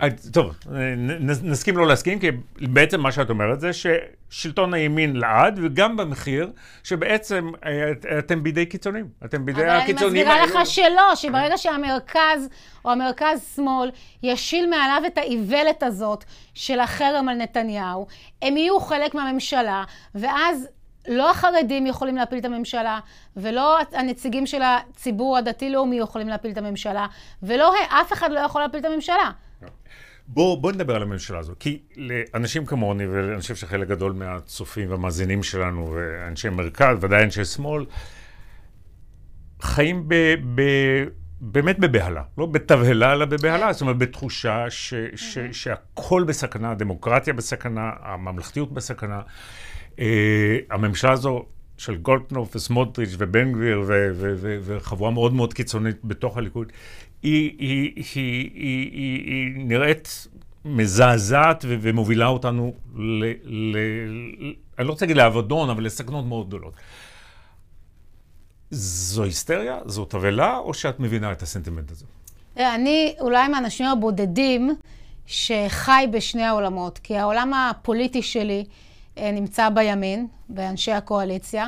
אה, 0.02 0.08
טוב, 0.32 0.54
נ- 0.96 1.50
נסכים 1.50 1.76
לא 1.76 1.86
להסכים, 1.86 2.18
כי 2.18 2.30
בעצם 2.60 3.00
מה 3.00 3.12
שאת 3.12 3.30
אומרת 3.30 3.60
זה 3.60 3.70
ששלטון 3.72 4.74
הימין 4.74 5.16
לעד, 5.16 5.60
וגם 5.62 5.96
במחיר, 5.96 6.50
שבעצם 6.84 7.50
אה, 7.66 8.18
אתם 8.18 8.42
בידי 8.42 8.66
קיצונים. 8.66 9.08
אתם 9.24 9.46
בידי 9.46 9.60
אבל 9.60 9.70
אני 9.70 9.82
הקיצונים 9.82 10.26
מסבירה 10.26 10.40
האלו. 10.40 10.60
לך 10.60 10.66
שלא, 10.66 11.14
שברגע 11.14 11.58
שהמרכז 11.58 12.48
או 12.84 12.90
המרכז-שמאל 12.90 13.90
ישיל 14.22 14.70
מעליו 14.70 15.02
את 15.06 15.18
האיוולת 15.18 15.82
הזאת 15.82 16.24
של 16.54 16.80
החרם 16.80 17.28
על 17.28 17.36
נתניהו, 17.36 18.06
הם 18.42 18.56
יהיו 18.56 18.80
חלק 18.80 19.14
מהממשלה, 19.14 19.84
ואז 20.14 20.68
לא 21.08 21.30
החרדים 21.30 21.86
יכולים 21.86 22.16
להפיל 22.16 22.38
את 22.38 22.44
הממשלה, 22.44 23.00
ולא 23.36 23.78
הנציגים 23.92 24.46
של 24.46 24.62
הציבור 24.62 25.36
הדתי-לאומי 25.36 25.96
יכולים 25.96 26.28
להפיל 26.28 26.50
את 26.50 26.58
הממשלה, 26.58 27.06
ולא 27.42 27.74
אף 27.88 28.12
אחד 28.12 28.32
לא 28.32 28.40
יכול 28.40 28.62
להפיל 28.62 28.80
את 28.80 28.84
הממשלה. 28.84 29.30
בואו 30.26 30.60
בוא 30.60 30.72
נדבר 30.72 30.96
על 30.96 31.02
הממשלה 31.02 31.38
הזו, 31.38 31.52
כי 31.58 31.82
לאנשים 31.96 32.66
כמוני, 32.66 33.06
ואני 33.06 33.40
חושב 33.40 33.56
שחלק 33.56 33.88
גדול 33.88 34.12
מהצופים 34.12 34.90
והמאזינים 34.90 35.42
שלנו, 35.42 35.94
ואנשי 35.94 36.48
מרכז, 36.48 36.96
ודאי 37.00 37.24
אנשי 37.24 37.44
שמאל, 37.44 37.84
חיים 39.60 40.08
ב... 40.08 40.14
ב 40.54 40.62
באמת 41.44 41.78
בבהלה, 41.78 42.22
לא 42.38 42.46
בתבהלה, 42.46 43.12
אלא 43.12 43.24
בבהלה, 43.24 43.72
זאת 43.72 43.82
אומרת, 43.82 43.98
בתחושה 43.98 44.70
ש, 44.70 44.94
ש, 45.16 45.38
שהכל 45.52 46.24
בסכנה, 46.24 46.70
הדמוקרטיה 46.70 47.32
בסכנה, 47.32 47.90
הממלכתיות 48.02 48.72
בסכנה. 48.72 49.20
Uh, 49.90 49.98
הממשלה 50.70 51.12
הזו 51.12 51.46
של 51.78 51.96
גולדקנופ 51.96 52.56
וסמוטריץ' 52.56 53.14
ובן 53.18 53.52
גביר 53.52 53.82
וחבורה 54.62 55.10
מאוד 55.10 55.34
מאוד 55.34 55.54
קיצונית 55.54 55.96
בתוך 56.04 56.36
הליכוד, 56.36 56.72
היא, 57.22 57.56
היא, 57.58 57.92
היא, 57.96 58.50
היא, 58.54 58.90
היא, 58.92 59.24
היא 59.26 59.66
נראית 59.66 60.26
מזעזעת 60.64 61.64
ו- 61.68 61.76
ומובילה 61.80 62.26
אותנו 62.26 62.72
ל... 62.96 63.24
ל... 63.44 63.76
אני 64.78 64.86
לא 64.86 64.92
רוצה 64.92 65.04
להגיד 65.04 65.16
לאבדון, 65.16 65.70
אבל 65.70 65.84
לסכנות 65.84 66.24
מאוד 66.24 66.46
גדולות. 66.46 66.74
זו 68.70 69.22
היסטריה? 69.22 69.78
זו 69.86 70.04
תבהלה, 70.04 70.56
או 70.56 70.74
שאת 70.74 71.00
מבינה 71.00 71.32
את 71.32 71.42
הסנטימנט 71.42 71.90
הזה? 71.90 72.04
אני 72.56 73.14
אולי 73.20 73.48
מהאנשים 73.48 73.86
הבודדים 73.86 74.70
שחי 75.26 76.04
בשני 76.12 76.42
העולמות, 76.42 76.98
כי 76.98 77.16
העולם 77.16 77.54
הפוליטי 77.54 78.22
שלי 78.22 78.64
נמצא 79.16 79.68
בימין, 79.68 80.26
באנשי 80.48 80.92
הקואליציה, 80.92 81.66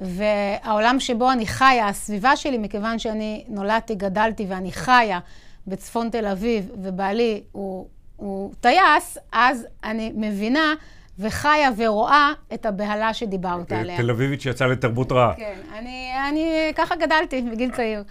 והעולם 0.00 1.00
שבו 1.00 1.32
אני 1.32 1.46
חיה, 1.46 1.88
הסביבה 1.88 2.36
שלי, 2.36 2.58
מכיוון 2.58 2.98
שאני 2.98 3.44
נולדתי, 3.48 3.94
גדלתי 3.94 4.46
ואני 4.48 4.72
חיה 4.72 5.18
בצפון 5.66 6.10
תל 6.10 6.26
אביב, 6.26 6.70
ובעלי 6.82 7.42
הוא, 7.52 7.86
הוא 8.16 8.52
טייס, 8.60 9.18
אז 9.32 9.66
אני 9.84 10.12
מבינה 10.14 10.74
וחיה 11.18 11.70
ורואה 11.76 12.32
את 12.54 12.66
הבהלה 12.66 13.14
שדיברת 13.14 13.72
עליה. 13.72 13.96
תל 13.96 14.10
אביבית 14.10 14.40
שיצאה 14.40 14.68
לתרבות 14.68 15.12
רעה. 15.12 15.34
כן, 15.36 15.58
אני, 15.78 16.10
אני 16.30 16.72
ככה 16.74 16.96
גדלתי 16.96 17.40
מגיל 17.40 17.70
צעיר. 17.70 18.04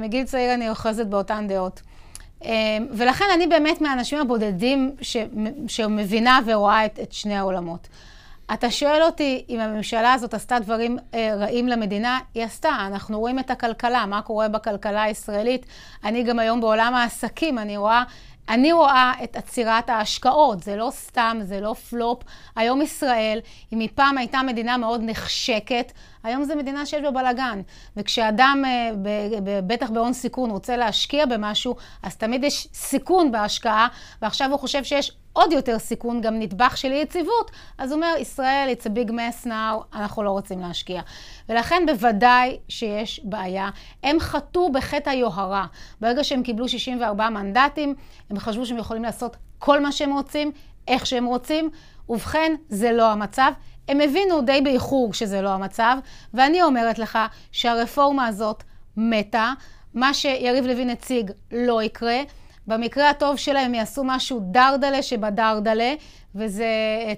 מגיל 0.00 0.24
צעיר 0.24 0.54
אני 0.54 0.68
אוחזת 0.70 1.06
באותן 1.06 1.46
דעות. 1.48 1.82
ולכן 2.90 3.24
אני 3.34 3.46
באמת 3.46 3.80
מהאנשים 3.80 4.18
הבודדים 4.18 4.96
ש, 5.00 5.16
שמבינה 5.68 6.40
ורואה 6.46 6.86
את, 6.86 6.98
את 7.02 7.12
שני 7.12 7.36
העולמות. 7.36 7.88
אתה 8.52 8.70
שואל 8.70 9.02
אותי 9.02 9.44
אם 9.48 9.60
הממשלה 9.60 10.12
הזאת 10.12 10.34
עשתה 10.34 10.58
דברים 10.58 10.98
רעים 11.14 11.68
למדינה, 11.68 12.18
היא 12.34 12.44
עשתה. 12.44 12.70
אנחנו 12.86 13.20
רואים 13.20 13.38
את 13.38 13.50
הכלכלה, 13.50 14.06
מה 14.06 14.22
קורה 14.22 14.48
בכלכלה 14.48 15.02
הישראלית. 15.02 15.66
אני 16.04 16.22
גם 16.22 16.38
היום 16.38 16.60
בעולם 16.60 16.94
העסקים, 16.94 17.58
אני 17.58 17.76
רואה 17.76 18.02
אני 18.48 18.72
רואה 18.72 19.12
את 19.24 19.36
עצירת 19.36 19.90
ההשקעות, 19.90 20.62
זה 20.62 20.76
לא 20.76 20.88
סתם, 20.90 21.38
זה 21.42 21.60
לא 21.60 21.74
פלופ. 21.74 22.22
היום 22.56 22.82
ישראל, 22.82 23.38
אם 23.72 23.78
מפעם 23.78 24.18
הייתה 24.18 24.42
מדינה 24.42 24.76
מאוד 24.76 25.00
נחשקת, 25.04 25.92
היום 26.22 26.44
זו 26.44 26.56
מדינה 26.56 26.86
שיש 26.86 27.02
בה 27.02 27.10
בלאגן. 27.10 27.62
וכשאדם, 27.96 28.64
בטח 29.66 29.90
בהון 29.90 30.12
סיכון, 30.12 30.50
רוצה 30.50 30.76
להשקיע 30.76 31.26
במשהו, 31.26 31.76
אז 32.02 32.16
תמיד 32.16 32.44
יש 32.44 32.68
סיכון 32.74 33.32
בהשקעה, 33.32 33.88
ועכשיו 34.22 34.50
הוא 34.50 34.58
חושב 34.58 34.84
שיש 34.84 35.12
עוד 35.36 35.52
יותר 35.52 35.78
סיכון, 35.78 36.20
גם 36.20 36.38
נדבך 36.38 36.76
של 36.76 36.92
יציבות, 36.92 37.50
אז 37.78 37.92
הוא 37.92 37.96
אומר, 37.96 38.14
ישראל, 38.18 38.74
it's 38.74 38.84
a 38.84 38.88
big 38.88 39.10
mess 39.10 39.46
now, 39.46 39.96
אנחנו 39.98 40.22
לא 40.22 40.30
רוצים 40.30 40.60
להשקיע. 40.60 41.00
ולכן 41.48 41.82
בוודאי 41.86 42.58
שיש 42.68 43.20
בעיה. 43.24 43.70
הם 44.02 44.20
חטאו 44.20 44.72
בחטא 44.72 45.10
היוהרה. 45.10 45.66
ברגע 46.00 46.24
שהם 46.24 46.42
קיבלו 46.42 46.68
64 46.68 47.28
מנדטים, 47.28 47.94
הם 48.30 48.38
חשבו 48.38 48.66
שהם 48.66 48.78
יכולים 48.78 49.02
לעשות 49.02 49.36
כל 49.58 49.80
מה 49.80 49.92
שהם 49.92 50.12
רוצים, 50.12 50.52
איך 50.88 51.06
שהם 51.06 51.24
רוצים, 51.24 51.70
ובכן, 52.08 52.54
זה 52.68 52.92
לא 52.92 53.12
המצב. 53.12 53.52
הם 53.88 54.00
הבינו 54.00 54.40
די 54.40 54.60
באיחור 54.64 55.14
שזה 55.14 55.42
לא 55.42 55.48
המצב, 55.48 55.96
ואני 56.34 56.62
אומרת 56.62 56.98
לך 56.98 57.18
שהרפורמה 57.52 58.26
הזאת 58.26 58.62
מתה. 58.96 59.52
מה 59.94 60.14
שיריב 60.14 60.66
לוין 60.66 60.90
הציג 60.90 61.30
לא 61.52 61.82
יקרה. 61.82 62.20
במקרה 62.66 63.10
הטוב 63.10 63.36
שלהם 63.36 63.64
הם 63.64 63.74
יעשו 63.74 64.04
משהו 64.04 64.40
דרדלה 64.42 65.02
שבדרדלה, 65.02 65.94
וזה 66.34 66.66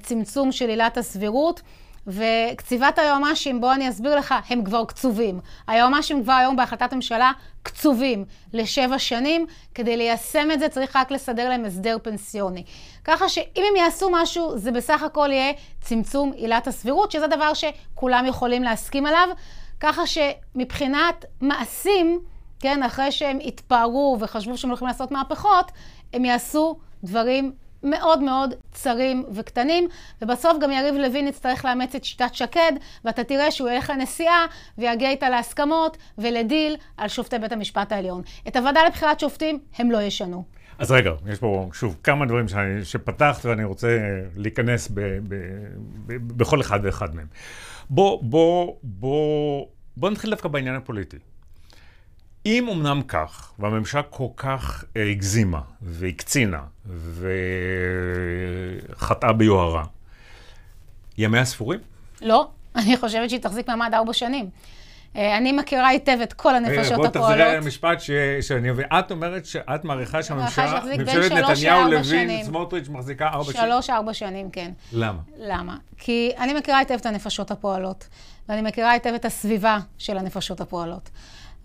צמצום 0.03 0.53
של 0.53 0.69
עילת 0.69 0.97
הסבירות. 0.97 1.61
וקציבת 2.07 2.99
היועמ"שים, 2.99 3.61
בוא 3.61 3.73
אני 3.73 3.89
אסביר 3.89 4.17
לך, 4.17 4.35
הם 4.49 4.65
כבר 4.65 4.85
קצובים. 4.85 5.41
היועמ"שים 5.67 6.23
כבר 6.23 6.33
היום 6.33 6.57
בהחלטת 6.57 6.93
ממשלה 6.93 7.33
קצובים 7.63 8.25
לשבע 8.53 8.99
שנים. 8.99 9.47
כדי 9.75 9.97
ליישם 9.97 10.49
את 10.53 10.59
זה 10.61 10.69
צריך 10.69 10.97
רק 10.97 11.11
לסדר 11.11 11.49
להם 11.49 11.65
הסדר 11.65 11.97
פנסיוני. 12.03 12.65
ככה 13.05 13.29
שאם 13.29 13.63
הם 13.71 13.77
יעשו 13.77 14.09
משהו, 14.13 14.59
זה 14.59 14.73
בסך 14.73 15.03
הכל 15.03 15.29
יהיה 15.31 15.53
צמצום 15.81 16.33
עילת 16.33 16.67
הסבירות, 16.67 17.11
שזה 17.11 17.27
דבר 17.27 17.53
שכולם 17.55 18.27
יכולים 18.27 18.63
להסכים 18.63 19.07
עליו. 19.07 19.29
ככה 19.81 20.03
שמבחינת 20.07 21.25
מעשים, 21.41 22.21
כן, 22.61 22.83
אחרי 22.83 23.13
שהם 23.13 23.39
התפארו 23.45 24.17
וחשבו 24.21 24.59
שהם 24.59 24.71
הולכים 24.71 24.89
לעשות 24.89 25.11
מהפכות, 25.11 25.73
הם 26.13 26.25
יעשו 26.25 26.79
דברים 27.05 27.53
מאוד 27.83 28.23
מאוד 28.23 28.55
צרים 28.73 29.25
וקטנים, 29.35 29.89
ובסוף 30.23 30.57
גם 30.61 30.71
יריב 30.71 30.95
לוין 30.95 31.29
יצטרך 31.29 31.65
לאמץ 31.65 31.95
את 31.95 32.05
שיטת 32.05 32.35
שקד, 32.35 32.73
ואתה 33.05 33.25
תראה 33.25 33.51
שהוא 33.51 33.69
ילך 33.69 33.91
לנסיעה 33.91 34.47
ויגיע 34.79 35.11
איתה 35.11 35.31
להסכמות 35.31 35.97
ולדיל 36.19 36.77
על 36.97 37.09
שופטי 37.09 37.39
בית 37.39 37.53
המשפט 37.53 37.93
העליון. 37.93 38.23
את 38.49 38.57
הוועדה 38.57 38.81
לבחירת 38.87 39.21
שופטים 39.21 39.59
הם 39.79 39.91
לא 39.91 40.03
ישנו. 40.03 40.45
אז 40.79 40.91
רגע, 40.91 41.11
יש 41.27 41.39
פה 41.39 41.69
שוב 41.73 41.97
כמה 42.03 42.27
דברים 42.27 42.49
שאני, 42.49 42.85
שפתחת 42.85 43.45
ואני 43.45 43.65
רוצה 43.65 43.99
להיכנס 44.37 44.89
ב, 44.89 45.01
ב, 45.01 45.35
ב, 46.07 46.37
בכל 46.37 46.61
אחד 46.61 46.81
ואחד 46.83 47.15
מהם. 47.15 47.27
בוא, 47.91 48.23
בוא, 48.23 48.75
בוא, 48.83 49.67
בוא 49.97 50.11
נתחיל 50.11 50.31
דווקא 50.31 50.49
בעניין 50.49 50.75
הפוליטי. 50.75 51.17
אם 52.47 52.69
אמנם 52.69 53.03
כך, 53.03 53.53
והממשלה 53.59 54.03
כל 54.03 54.29
כך 54.37 54.85
הגזימה 54.97 55.61
והקצינה 55.83 56.61
וחטאה 58.97 59.33
ביוהרה, 59.33 59.85
ימיה 61.19 61.45
ספורים? 61.45 61.81
לא, 62.23 62.49
אני 62.77 62.97
חושבת 62.97 63.31
שהיא 63.31 63.41
תחזיק 63.41 63.69
מעמד 63.69 63.91
ארבע 63.95 64.13
שנים. 64.13 64.51
אני 65.15 65.53
מכירה 65.53 65.89
היטב 65.89 66.19
את 66.23 66.33
כל 66.33 66.55
הנפשות 66.55 66.93
הפועלות. 66.93 67.17
בוא 67.17 67.23
תחזרי 67.29 67.43
על 67.43 67.57
המשפט 67.57 68.01
ש... 68.01 68.11
שאני 68.41 68.71
אבין. 68.71 68.87
את 68.99 69.11
אומרת 69.11 69.47
שאת 69.47 69.85
מעריכה 69.85 70.23
שהממשלה, 70.23 70.81
ממשלת 70.99 71.33
נתניהו, 71.33 71.91
לוין, 71.91 72.45
סמוטריץ', 72.45 72.89
מחזיקה 72.89 73.29
ארבע 73.29 73.53
שנים. 73.53 73.67
שלוש, 73.67 73.91
ארבע 73.91 74.15
שנים, 74.15 74.51
כן. 74.51 74.71
למה? 74.93 75.19
למה? 75.39 75.77
כי 75.99 76.33
אני 76.39 76.55
מכירה 76.55 76.79
היטב 76.79 76.95
את 76.95 77.07
הנפשות 77.07 77.51
הפועלות, 77.51 78.09
ואני 78.49 78.63
מכירה 78.63 78.91
היטב 78.91 79.13
את 79.15 79.25
הסביבה 79.25 79.79
של 79.99 80.19
הנפשות 80.19 80.61
הפועלות. 80.61 81.11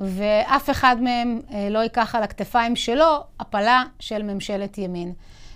ואף 0.06 0.70
אחד 0.70 0.96
מהם 1.02 1.40
לא 1.70 1.80
ייקח 1.80 2.16
על 2.16 2.24
הכתפיים 2.24 2.76
שלו 2.76 3.24
הפלה 3.40 3.84
של 4.00 4.24
ממשלת 4.24 4.78
ימין. 4.78 5.14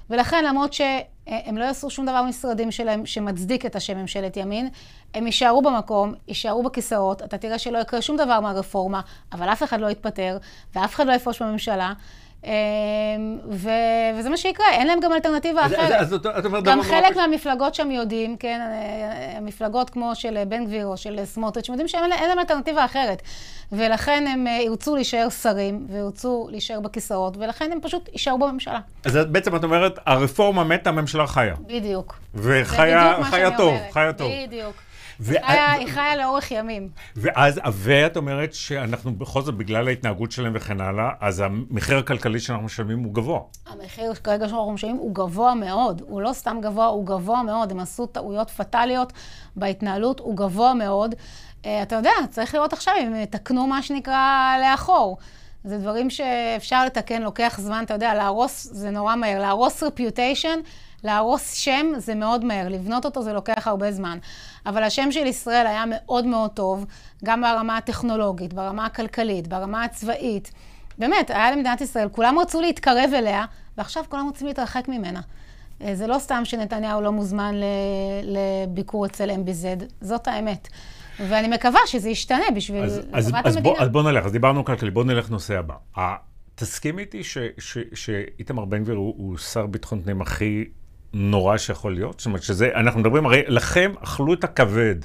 ולכן, 0.10 0.45
למרות 0.45 0.73
שהם 0.73 1.57
לא 1.57 1.63
יעשו 1.63 1.89
שום 1.89 2.05
דבר 2.05 2.23
במשרדים 2.23 2.71
שלהם 2.71 3.05
שמצדיק 3.05 3.65
את 3.65 3.75
השם 3.75 3.97
ממשלת 3.97 4.38
ימין, 4.38 4.69
הם 5.13 5.25
יישארו 5.25 5.62
במקום, 5.62 6.13
יישארו 6.27 6.63
בכיסאות, 6.63 7.21
אתה 7.21 7.38
תראה 7.38 7.60
שלא 7.60 7.77
יקרה 7.77 8.01
שום 8.01 8.17
דבר 8.17 8.39
מהרפורמה, 8.39 9.01
אבל 9.31 9.49
אף 9.49 9.63
אחד 9.63 9.79
לא 9.79 9.89
יתפטר, 9.89 10.38
ואף 10.75 10.95
אחד 10.95 11.07
לא 11.07 11.13
יפרוש 11.13 11.41
בממשלה. 11.41 11.93
אמ, 12.43 12.52
ו... 13.52 13.69
וזה 14.19 14.30
מה 14.30 14.38
שיקרה, 14.38 14.65
אין 14.71 14.88
להם 14.88 15.00
גם 15.00 15.13
אלטרנטיבה 15.13 15.65
אז, 15.65 15.73
אחרת. 15.73 15.91
אז, 15.91 16.13
אז 16.13 16.13
את 16.13 16.45
אומרת 16.45 16.63
גם 16.63 16.80
דבר 16.80 16.89
חלק 16.89 17.15
נורא 17.15 17.28
מהמפלגות 17.28 17.76
שם 17.76 17.91
יודעים, 17.91 18.38
כן, 18.38 18.60
אה, 18.62 19.38
המפלגות 19.38 19.89
כמו 19.89 20.15
של 20.15 20.43
בן 20.47 20.65
גביר 20.65 20.86
או 20.86 20.97
של 20.97 21.26
סמוטריץ', 21.26 21.69
יודעים 21.69 21.88
שאין 21.88 22.12
אין 22.12 22.30
להם 22.30 22.39
אלטרנטיבה 22.39 22.86
אחרת. 22.86 23.21
ולכן 23.71 24.26
הם 24.28 24.47
אה, 24.47 24.52
ירצו 24.52 24.95
להישאר 24.95 25.30
שרים, 25.30 25.88
וירצו 25.89 26.47
להישאר 26.52 26.80
בכיסאות, 26.80 27.38
ולכן 27.38 27.71
הם 27.71 27.80
פשוט 27.82 28.10
יישארו 28.13 28.38
בממשלה. 28.38 28.80
אז 29.06 29.15
בעצם 29.15 29.56
את 29.56 29.63
אומרת, 29.63 30.00
הרפורמה 30.06 30.63
מתה, 30.63 30.89
הממשלה 30.89 31.28
חיה. 31.28 31.56
בדיוק. 31.67 32.19
וחיה 32.36 33.13
בדיוק 33.13 33.28
חיה 33.28 33.58
טוב, 33.58 33.73
אומרת. 33.73 33.91
חיה 33.91 34.13
טוב. 34.13 34.32
בדיוק. 34.47 34.87
היא 35.19 35.88
חיה 35.88 36.15
לאורך 36.15 36.51
ימים. 36.51 36.89
ואז, 37.15 37.60
ואת 37.73 38.17
אומרת 38.17 38.53
שאנחנו 38.53 39.15
בכל 39.15 39.41
זאת, 39.41 39.56
בגלל 39.56 39.88
ההתנהגות 39.88 40.32
שלהם 40.32 40.51
וכן 40.56 40.82
הלאה, 40.82 41.10
אז 41.19 41.39
המחיר 41.39 41.97
הכלכלי 41.97 42.39
שאנחנו 42.39 42.65
משלמים 42.65 42.99
הוא 42.99 43.13
גבוה. 43.13 43.39
המחיר 43.67 44.13
כרגע 44.13 44.47
שאנחנו 44.47 44.71
משלמים 44.71 44.95
הוא 44.95 45.15
גבוה 45.15 45.56
מאוד. 45.56 46.01
הוא 46.08 46.21
לא 46.21 46.34
סתם 46.34 46.58
גבוה, 46.62 46.86
הוא 46.86 47.06
גבוה 47.06 47.43
מאוד. 47.43 47.71
הם 47.71 47.80
עשו 47.80 48.06
טעויות 48.06 48.49
פטאליות 48.49 49.13
בהתנהלות, 49.56 50.19
הוא 50.19 50.38
גבוה 50.38 50.73
מאוד. 50.73 51.15
אה, 51.65 51.82
אתה 51.82 51.95
יודע, 51.95 52.12
צריך 52.30 52.56
לראות 52.56 52.73
עכשיו 52.73 52.93
אם 53.01 53.13
הם 53.13 53.21
יתקנו 53.21 53.67
מה 53.67 53.82
שנקרא 53.82 54.56
לאחור. 54.62 55.17
זה 55.63 55.77
דברים 55.77 56.10
שאפשר 56.10 56.86
לתקן, 56.86 57.21
לוקח 57.21 57.60
זמן, 57.62 57.84
אתה 57.86 57.93
יודע, 57.93 58.13
להרוס 58.13 58.67
זה 58.71 58.89
נורא 58.89 59.15
מהר. 59.15 59.39
להרוס 59.39 59.84
רפיוטיישן, 59.84 60.60
להרוס 61.03 61.53
שם 61.53 61.86
זה 61.97 62.15
מאוד 62.15 62.45
מהר. 62.45 62.67
לבנות 62.69 63.06
אותו 63.06 63.21
זה 63.21 63.34
לוקח 63.34 63.67
הרבה 63.67 63.91
זמן. 63.91 64.17
אבל 64.67 64.84
השם 64.84 65.12
של 65.12 65.25
ישראל 65.25 65.67
היה 65.67 65.84
מאוד 65.88 66.25
מאוד 66.25 66.51
טוב, 66.51 66.86
גם 67.25 67.41
ברמה 67.41 67.77
הטכנולוגית, 67.77 68.53
ברמה 68.53 68.86
הכלכלית, 68.86 69.47
ברמה 69.47 69.84
הצבאית. 69.84 70.51
באמת, 70.97 71.30
היה 71.30 71.51
למדינת 71.51 71.82
ישראל, 71.82 72.10
כולם 72.10 72.39
רצו 72.39 72.62
להתקרב 72.62 73.10
אליה, 73.15 73.45
ועכשיו 73.77 74.03
כולם 74.10 74.25
רוצים 74.25 74.47
להתרחק 74.47 74.88
ממנה. 74.88 75.21
אה, 75.82 75.95
זה 75.95 76.08
לא 76.08 76.19
סתם 76.19 76.45
שנתניהו 76.45 77.01
לא 77.01 77.12
מוזמן 77.12 77.56
לביקור 78.23 79.06
אצל 79.06 79.30
MBZ, 79.30 79.84
זאת 80.01 80.27
האמת. 80.27 80.67
ואני 81.19 81.47
מקווה 81.47 81.80
שזה 81.86 82.10
ישתנה 82.10 82.45
בשביל 82.56 82.84
אז, 82.84 83.01
אז, 83.12 83.27
לטובת 83.27 83.45
אז, 83.45 83.56
המדינה. 83.56 83.75
בוא, 83.75 83.84
אז 83.84 83.89
בוא 83.89 84.03
נלך, 84.03 84.25
אז 84.25 84.32
דיברנו 84.32 84.65
כלכלי, 84.65 84.91
בוא 84.91 85.03
נלך 85.03 85.30
לנושא 85.30 85.60
הבא. 85.60 85.75
תסכים 86.56 86.99
איתי 86.99 87.21
שאיתמר 87.93 88.65
בן 88.65 88.84
גביר 88.84 88.95
הוא, 88.95 89.13
הוא 89.17 89.38
שר 89.38 89.65
ביטחון 89.65 90.01
פנים 90.01 90.21
הכי 90.21 90.65
נורא 91.19 91.58
שיכול 91.58 91.93
להיות? 91.93 92.19
זאת 92.19 92.25
אומרת 92.25 92.43
שזה, 92.43 92.69
אנחנו 92.75 92.99
מדברים, 92.99 93.25
הרי 93.25 93.43
לכם 93.47 93.91
אכלו 94.03 94.34
את 94.34 94.43
הכבד 94.43 94.95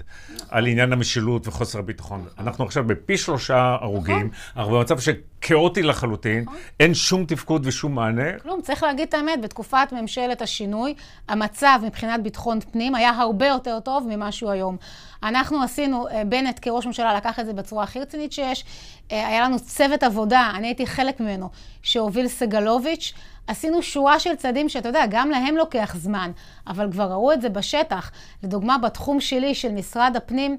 על 0.51 0.66
עניין 0.66 0.92
המשילות 0.92 1.48
וחוסר 1.48 1.79
הביטחון. 1.79 2.25
אנחנו 2.38 2.64
עכשיו 2.64 2.85
בפי 2.87 3.16
שלושה 3.18 3.77
הרוגים, 3.81 4.31
אנחנו 4.57 4.72
במצב 4.72 4.98
שכאוטי 4.98 5.83
לחלוטין, 5.83 6.44
אין 6.81 6.94
שום 6.94 7.25
תפקוד 7.25 7.66
ושום 7.66 7.94
מענה. 7.94 8.38
כלום, 8.42 8.62
צריך 8.62 8.83
להגיד 8.83 9.09
את 9.09 9.14
האמת, 9.14 9.40
בתקופת 9.42 9.88
ממשלת 9.92 10.42
השינוי, 10.42 10.94
המצב 11.29 11.81
מבחינת 11.83 12.22
ביטחון 12.22 12.61
פנים 12.61 12.94
היה 12.94 13.11
הרבה 13.11 13.46
יותר 13.46 13.81
טוב 13.81 14.07
ממה 14.09 14.33
שהוא 14.33 14.51
היום. 14.51 14.77
אנחנו 15.22 15.62
עשינו, 15.62 16.09
אה, 16.09 16.25
בנט 16.25 16.59
כראש 16.62 16.87
ממשלה 16.87 17.14
לקח 17.14 17.40
את 17.40 17.46
זה 17.46 17.53
בצורה 17.53 17.85
הכי 17.85 18.01
רצינית 18.01 18.33
שיש. 18.33 18.64
אה, 19.12 19.29
היה 19.29 19.44
לנו 19.44 19.61
צוות 19.61 20.03
עבודה, 20.03 20.53
אני 20.55 20.66
הייתי 20.66 20.87
חלק 20.87 21.20
ממנו, 21.20 21.48
שהוביל 21.83 22.29
סגלוביץ'. 22.29 23.14
עשינו 23.46 23.83
שורה 23.83 24.20
של 24.20 24.37
צעדים 24.37 24.68
שאתה 24.68 24.88
יודע, 24.88 25.07
גם 25.11 25.31
להם 25.31 25.57
לוקח 25.57 25.94
זמן, 25.98 26.31
אבל 26.66 26.92
כבר 26.92 27.12
ראו 27.12 27.33
את 27.33 27.40
זה 27.40 27.48
בשטח. 27.48 28.11
לדוגמה, 28.42 28.78
בתחום 28.78 29.20
שלי, 29.20 29.55
של 29.55 29.72
משרד 29.72 30.12
הפנים, 30.16 30.57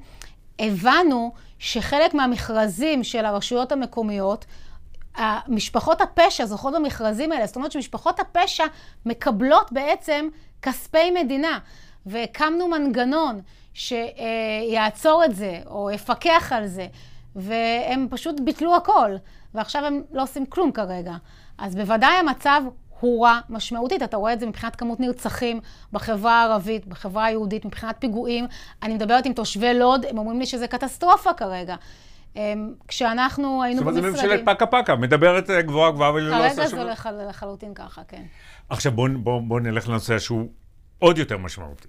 הבנו 0.59 1.33
שחלק 1.59 2.13
מהמכרזים 2.13 3.03
של 3.03 3.25
הרשויות 3.25 3.71
המקומיות, 3.71 4.45
משפחות 5.47 6.01
הפשע 6.01 6.45
זוכות 6.45 6.73
במכרזים 6.73 7.31
האלה, 7.31 7.45
זאת 7.47 7.55
אומרת 7.55 7.71
שמשפחות 7.71 8.19
הפשע 8.19 8.63
מקבלות 9.05 9.71
בעצם 9.71 10.27
כספי 10.61 11.11
מדינה, 11.11 11.59
והקמנו 12.05 12.67
מנגנון 12.67 13.41
שיעצור 13.73 15.25
את 15.25 15.35
זה, 15.35 15.59
או 15.65 15.91
יפקח 15.91 16.51
על 16.55 16.67
זה, 16.67 16.87
והם 17.35 18.07
פשוט 18.09 18.39
ביטלו 18.39 18.75
הכל, 18.75 19.15
ועכשיו 19.53 19.85
הם 19.85 20.01
לא 20.11 20.23
עושים 20.23 20.45
כלום 20.45 20.71
כרגע. 20.71 21.13
אז 21.63 21.76
בוודאי 21.76 22.15
המצב 22.15 22.62
הורע 22.99 23.39
משמעותית. 23.49 24.04
אתה 24.04 24.17
רואה 24.17 24.34
את 24.34 24.39
זה 24.39 24.45
מבחינת 24.45 24.76
כמות 24.76 24.99
נרצחים 24.99 25.60
בחברה 25.93 26.41
הערבית, 26.41 26.86
בחברה 26.88 27.26
היהודית, 27.26 27.65
מבחינת 27.65 27.95
פיגועים. 27.99 28.45
אני 28.84 28.93
מדברת 28.93 29.26
עם 29.26 29.34
תושבי 29.34 29.73
לוד, 29.73 30.06
הם 30.06 30.17
אומרים 30.17 30.39
לי 30.39 30.45
שזה 30.45 30.67
קטסטרופה 30.67 31.34
כרגע. 31.34 31.76
הם, 32.36 32.73
כשאנחנו 32.88 33.63
היינו 33.63 33.80
זאת 33.80 33.88
אומרת, 33.88 34.04
במשרדים... 34.04 34.30
זה 34.30 34.36
ממשלת 34.36 34.56
פקה 34.56 34.65
פקה, 34.65 34.95
מדברת 34.95 35.49
אה, 35.49 35.62
גבוהה 35.62 35.91
גבוהה 35.91 36.13
ולא 36.13 36.36
כרגע 36.36 36.47
עושה 36.47 36.62
שום 36.62 36.69
זה 36.69 36.76
דבר. 36.76 36.91
לח... 36.91 37.08
לחלוטין 37.30 37.73
ככה, 37.73 38.02
כן. 38.08 38.23
עכשיו 38.69 38.91
בואו 38.91 39.12
בוא, 39.17 39.41
בוא 39.41 39.60
נלך 39.60 39.89
לנושא 39.89 40.19
שהוא 40.19 40.49
עוד 40.99 41.17
יותר 41.17 41.38
משמעותי, 41.38 41.88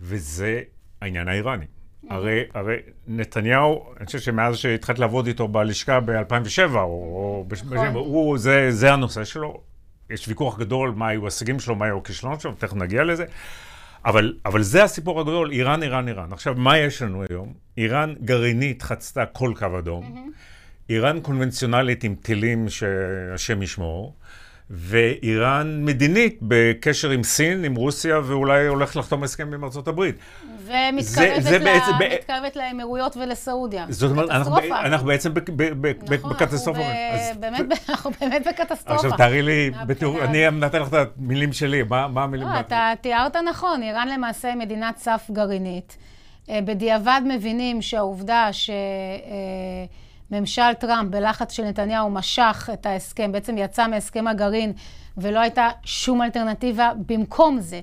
וזה 0.00 0.60
העניין 1.02 1.28
האיראני. 1.28 1.66
הרי, 2.10 2.42
הרי 2.54 2.76
נתניהו, 3.06 3.94
אני 3.96 4.06
חושב 4.06 4.18
שמאז 4.18 4.56
שהתחלת 4.56 4.98
לעבוד 4.98 5.26
איתו 5.26 5.48
בלשכה 5.48 6.00
ב-2007, 6.00 6.74
או, 6.74 7.44
נכון. 7.64 7.86
הוא, 7.86 8.38
זה, 8.38 8.70
זה 8.70 8.92
הנושא 8.92 9.24
שלו. 9.24 9.60
יש 10.10 10.28
ויכוח 10.28 10.58
גדול 10.58 10.92
מה 10.96 11.08
היו 11.08 11.22
ההישגים 11.22 11.60
שלו, 11.60 11.74
מה 11.74 11.86
היו 11.86 11.98
הכישלונות 11.98 12.40
שלו, 12.40 12.52
תכף 12.52 12.74
נגיע 12.74 13.04
לזה. 13.04 13.24
אבל, 14.04 14.34
אבל 14.44 14.62
זה 14.62 14.84
הסיפור 14.84 15.20
הגדול, 15.20 15.50
איראן, 15.50 15.82
איראן, 15.82 16.08
איראן. 16.08 16.32
עכשיו, 16.32 16.54
מה 16.56 16.78
יש 16.78 17.02
לנו 17.02 17.24
היום? 17.30 17.52
איראן 17.78 18.14
גרעינית 18.24 18.82
חצתה 18.82 19.26
כל 19.26 19.52
קו 19.58 19.78
אדום. 19.78 20.30
איראן 20.90 21.20
קונבנציונלית 21.20 22.04
עם 22.04 22.14
טילים 22.14 22.68
שהשם 22.68 23.62
ישמור. 23.62 24.14
ואיראן 24.70 25.84
מדינית 25.84 26.38
בקשר 26.42 27.10
עם 27.10 27.22
סין, 27.22 27.64
עם 27.64 27.74
רוסיה, 27.74 28.20
ואולי 28.24 28.66
הולך 28.66 28.96
לחתום 28.96 29.22
הסכם 29.22 29.54
עם 29.54 29.64
ארצות 29.64 29.88
הברית. 29.88 30.14
ומתקרבת 30.64 31.42
זה 31.42 31.58
ל- 31.58 31.64
בעצם- 31.64 31.92
ב- 32.00 32.14
מתקרבת 32.14 32.56
לאמירויות 32.56 33.16
ולסעודיה. 33.16 33.86
זאת 33.88 34.10
אומרת, 34.10 34.30
אנחנו, 34.70 35.06
בעצם 35.06 35.34
בק- 35.34 35.50
ב- 35.50 35.62
ב- 35.62 35.92
ב- 36.10 36.14
נכון, 36.14 36.30
בקטסטרופה. 36.32 36.80
אנחנו 37.88 38.10
באמת, 38.20 38.46
בקטסטרופה. 38.46 38.94
עכשיו 38.94 39.16
תארי 39.16 39.42
לי, 39.42 39.70
בתיאור. 39.86 40.24
אני 40.24 40.50
נותן 40.50 40.82
לך 40.82 40.88
את 40.88 41.08
המילים 41.18 41.52
שלי, 41.52 41.82
מה 41.82 42.08
מה 42.08 42.22
המילים? 42.22 42.48
לא, 42.48 42.60
אתה 42.60 42.92
תיארת 43.00 43.36
נכון, 43.36 43.82
איראן 43.82 44.08
למעשה 44.08 44.54
מדינת 44.54 44.96
סף 44.98 45.26
גרעינית. 45.32 45.96
אה, 46.50 46.60
בדיעבד 46.64 47.20
מבינים 47.28 47.82
שהעובדה 47.82 48.48
שממשל 50.30 50.74
טראמפ 50.78 51.10
בלחץ 51.10 51.52
של 51.52 51.64
נתניהו 51.64 52.10
משך 52.10 52.70
את 52.72 52.86
ההסכם, 52.86 53.32
בעצם 53.32 53.58
יצא 53.58 53.86
מהסכם 53.86 54.26
הגרעין 54.26 54.72
ולא 55.16 55.40
הייתה 55.40 55.68
שום 55.84 56.22
אלטרנטיבה 56.22 56.92
במקום 57.06 57.60
זה. 57.60 57.80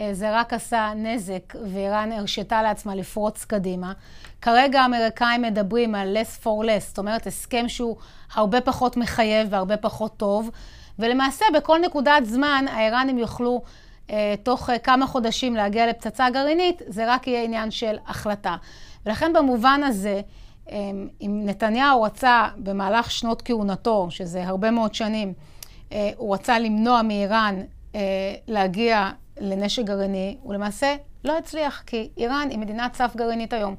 אה, 0.00 0.14
זה 0.14 0.38
רק 0.40 0.52
עשה 0.52 0.92
נזק, 0.96 1.54
ואיראן 1.72 2.12
הרשתה 2.12 2.62
לעצמה 2.62 2.94
לפרוץ 2.94 3.44
קדימה. 3.44 3.92
כרגע 4.40 4.80
האמריקאים 4.80 5.42
מדברים 5.42 5.94
על 5.94 6.16
less 6.16 6.44
for 6.44 6.64
less, 6.64 6.80
זאת 6.80 6.98
אומרת, 6.98 7.26
הסכם 7.26 7.68
שהוא 7.68 7.96
הרבה 8.34 8.60
פחות 8.60 8.96
מחייב 8.96 9.48
והרבה 9.50 9.76
פחות 9.76 10.16
טוב, 10.16 10.50
ולמעשה 10.98 11.44
בכל 11.54 11.78
נקודת 11.78 12.24
זמן 12.24 12.64
האיראנים 12.72 13.18
יוכלו 13.18 13.62
אה, 14.10 14.34
תוך 14.42 14.70
אה, 14.70 14.78
כמה 14.78 15.06
חודשים 15.06 15.56
להגיע 15.56 15.86
לפצצה 15.86 16.30
גרעינית, 16.30 16.82
זה 16.86 17.14
רק 17.14 17.26
יהיה 17.26 17.42
עניין 17.42 17.70
של 17.70 17.96
החלטה. 18.06 18.56
ולכן 19.06 19.32
במובן 19.32 19.80
הזה, 19.84 20.20
אם 21.20 21.40
נתניהו 21.44 22.02
רצה 22.02 22.48
במהלך 22.56 23.10
שנות 23.10 23.42
כהונתו, 23.42 24.06
שזה 24.10 24.44
הרבה 24.46 24.70
מאוד 24.70 24.94
שנים, 24.94 25.32
אה, 25.92 26.10
הוא 26.16 26.34
רצה 26.34 26.58
למנוע 26.58 27.02
מאיראן 27.02 27.62
אה, 27.94 28.00
להגיע 28.48 29.10
לנשק 29.40 29.84
גרעיני, 29.84 30.36
הוא 30.42 30.54
למעשה 30.54 30.96
לא 31.24 31.38
הצליח, 31.38 31.82
כי 31.86 32.08
איראן 32.16 32.48
היא 32.50 32.58
מדינת 32.58 32.94
סף 32.94 33.16
גרעינית 33.16 33.52
היום. 33.52 33.74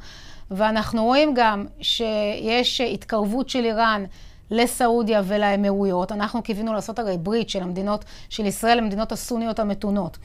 ואנחנו 0.52 1.04
רואים 1.04 1.34
גם 1.36 1.66
שיש 1.82 2.82
התקרבות 2.82 3.50
של 3.50 3.66
איראן 3.66 4.04
לסעודיה 4.52 5.22
ולאמירויות. 5.26 6.12
אנחנו 6.12 6.44
קיווינו 6.44 6.74
לעשות 6.74 7.00
הרי 7.00 7.18
ברית 7.18 7.50
של 7.50 7.64
המדינות, 7.64 8.06
של 8.30 8.46
ישראל 8.46 8.78
למדינות 8.78 9.12
הסוניות 9.12 9.60
המתונות. 9.60 10.18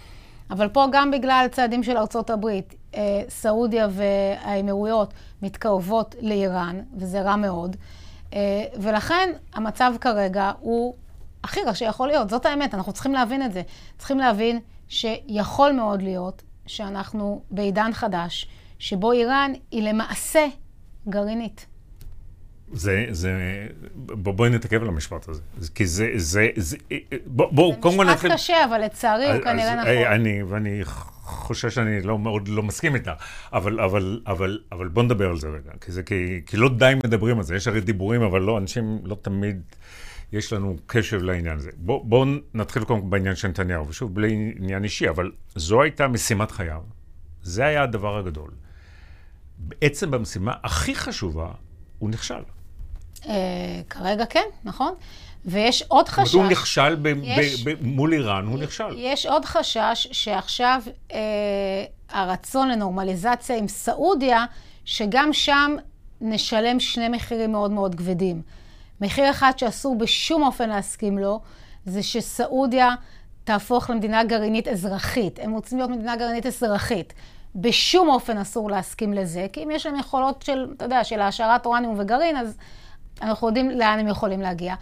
אבל 0.50 0.68
פה 0.68 0.87
גם 0.92 1.11
בגלל 1.11 1.46
צעדים 1.52 1.82
של 1.82 1.96
ארצות 1.96 2.30
הברית, 2.30 2.74
אה, 2.94 3.22
סעודיה 3.28 3.88
והאמירויות 3.90 5.14
מתקרבות 5.42 6.14
לאיראן, 6.20 6.80
וזה 6.96 7.22
רע 7.22 7.37
מאוד. 7.37 7.76
אה, 8.32 8.64
ולכן 8.80 9.32
המצב 9.54 9.94
כרגע 10.00 10.52
הוא 10.61 10.94
הכי 11.44 11.61
רע 11.62 11.74
שיכול 11.74 12.08
להיות. 12.08 12.30
זאת 12.30 12.46
האמת, 12.46 12.74
אנחנו 12.74 12.92
צריכים 12.92 13.12
להבין 13.12 13.42
את 13.42 13.52
זה. 13.52 13.62
צריכים 13.98 14.18
להבין 14.18 14.61
שיכול 14.88 15.72
מאוד 15.72 16.02
להיות 16.02 16.42
שאנחנו 16.66 17.42
בעידן 17.50 17.90
חדש, 17.92 18.48
שבו 18.78 19.12
איראן 19.12 19.52
היא 19.70 19.82
למעשה 19.82 20.46
גרעינית. 21.08 21.66
זה, 22.72 23.07
זה, 23.11 23.66
בוא, 23.94 24.33
בואי 24.33 24.50
נתעכב 24.50 24.83
על 24.83 24.88
המשפט 24.88 25.28
הזה, 25.28 25.40
כי 25.74 25.87
זה, 25.87 26.11
זה, 26.14 26.48
זה, 26.57 26.76
בוא, 27.26 27.52
בוא, 27.52 27.74
קודם 27.81 27.96
כל 27.96 28.04
נתחיל... 28.04 28.31
זה 28.31 28.35
משפט 28.35 28.50
קשה, 28.50 28.64
אבל 28.64 28.85
לצערי 28.85 29.33
הוא 29.33 29.42
כנראה 29.42 29.74
נכון. 29.74 30.12
אני, 30.12 30.42
ואני 30.42 30.85
חושב 31.22 31.70
שאני 31.70 32.00
לא 32.00 32.18
מאוד 32.18 32.48
לא 32.48 32.62
מסכים 32.62 32.94
איתה, 32.94 33.12
אבל, 33.52 33.81
אבל, 33.81 34.20
אבל, 34.26 34.61
אבל 34.72 34.88
בוא 34.88 35.02
נדבר 35.02 35.31
על 35.31 35.37
זה 35.37 35.48
רגע, 35.48 35.70
כי, 35.81 35.92
זה, 35.92 36.02
כי, 36.02 36.42
כי 36.46 36.57
לא 36.57 36.68
די 36.78 36.94
מדברים 37.04 37.38
על 37.38 37.42
זה, 37.42 37.57
יש 37.57 37.68
הרי 37.68 37.81
דיבורים, 37.81 38.22
אבל 38.22 38.40
לא, 38.40 38.59
אנשים 38.59 38.98
לא 39.04 39.16
תמיד, 39.22 39.62
יש 40.33 40.52
לנו 40.52 40.76
קשב 40.87 41.22
לעניין 41.22 41.57
הזה. 41.59 41.70
בואו 41.76 42.04
בוא 42.04 42.26
נתחיל 42.54 42.85
קודם 42.85 43.00
כל 43.00 43.07
בעניין 43.09 43.37
של 43.37 43.48
נתניהו, 43.48 43.88
ושוב, 43.88 44.14
בלי 44.14 44.52
עניין 44.59 44.85
אישי, 44.85 45.09
אבל 45.09 45.31
זו 45.54 45.83
הייתה 45.83 46.09
משימת 46.09 46.50
חייו, 46.50 46.83
זה 47.42 47.64
היה 47.64 47.83
הדבר 47.83 48.18
הגדול. 48.18 48.50
בעצם 49.59 50.11
במשימה 50.11 50.52
הכי 50.62 50.94
חשובה, 50.94 51.48
הוא 51.98 52.11
נכשל. 52.11 52.42
Uh, 53.22 53.28
כרגע 53.90 54.26
כן, 54.26 54.44
נכון. 54.64 54.94
ויש 55.44 55.83
עוד 55.88 56.09
חשש... 56.09 56.35
הוא 56.35 56.44
נכשל 56.44 56.94
ב- 56.94 57.07
יש, 57.22 57.64
ב- 57.64 57.70
ב- 57.70 57.87
מול 57.87 58.12
איראן, 58.12 58.46
הוא 58.46 58.59
נכשל. 58.59 58.94
יש 58.96 59.26
עוד 59.26 59.44
חשש 59.44 60.09
שעכשיו 60.12 60.83
אה, 61.12 61.18
הרצון 62.11 62.68
לנורמליזציה 62.68 63.57
עם 63.57 63.68
סעודיה, 63.68 64.44
שגם 64.85 65.33
שם 65.33 65.76
נשלם 66.20 66.81
שני 66.81 67.09
מחירים 67.09 67.52
מאוד 67.52 67.70
מאוד 67.70 67.94
כבדים. 67.94 68.42
מחיר 69.00 69.31
אחד 69.31 69.52
שאסור 69.57 69.98
בשום 69.98 70.42
אופן 70.42 70.68
להסכים 70.68 71.18
לו, 71.18 71.40
זה 71.87 72.02
שסעודיה 72.02 72.94
תהפוך 73.44 73.90
למדינה 73.90 74.24
גרעינית 74.24 74.68
אזרחית. 74.68 75.38
הם 75.42 75.52
רוצים 75.52 75.78
להיות 75.78 75.90
מדינה 75.90 76.16
גרעינית 76.16 76.46
אזרחית. 76.46 77.14
בשום 77.54 78.09
אופן 78.09 78.38
אסור 78.38 78.70
להסכים 78.70 79.12
לזה, 79.12 79.46
כי 79.52 79.62
אם 79.64 79.70
יש 79.70 79.87
להם 79.87 79.98
יכולות 79.98 80.42
של, 80.42 80.66
אתה 80.76 80.85
יודע, 80.85 81.04
של 81.04 81.20
העשרת 81.20 81.66
אורניום 81.66 81.94
וגרעין, 81.98 82.37
אז 82.37 82.57
אנחנו 83.22 83.46
יודעים 83.46 83.70
לאן 83.70 83.98
הם 83.98 84.09
יכולים 84.09 84.40
להגיע. 84.40 84.74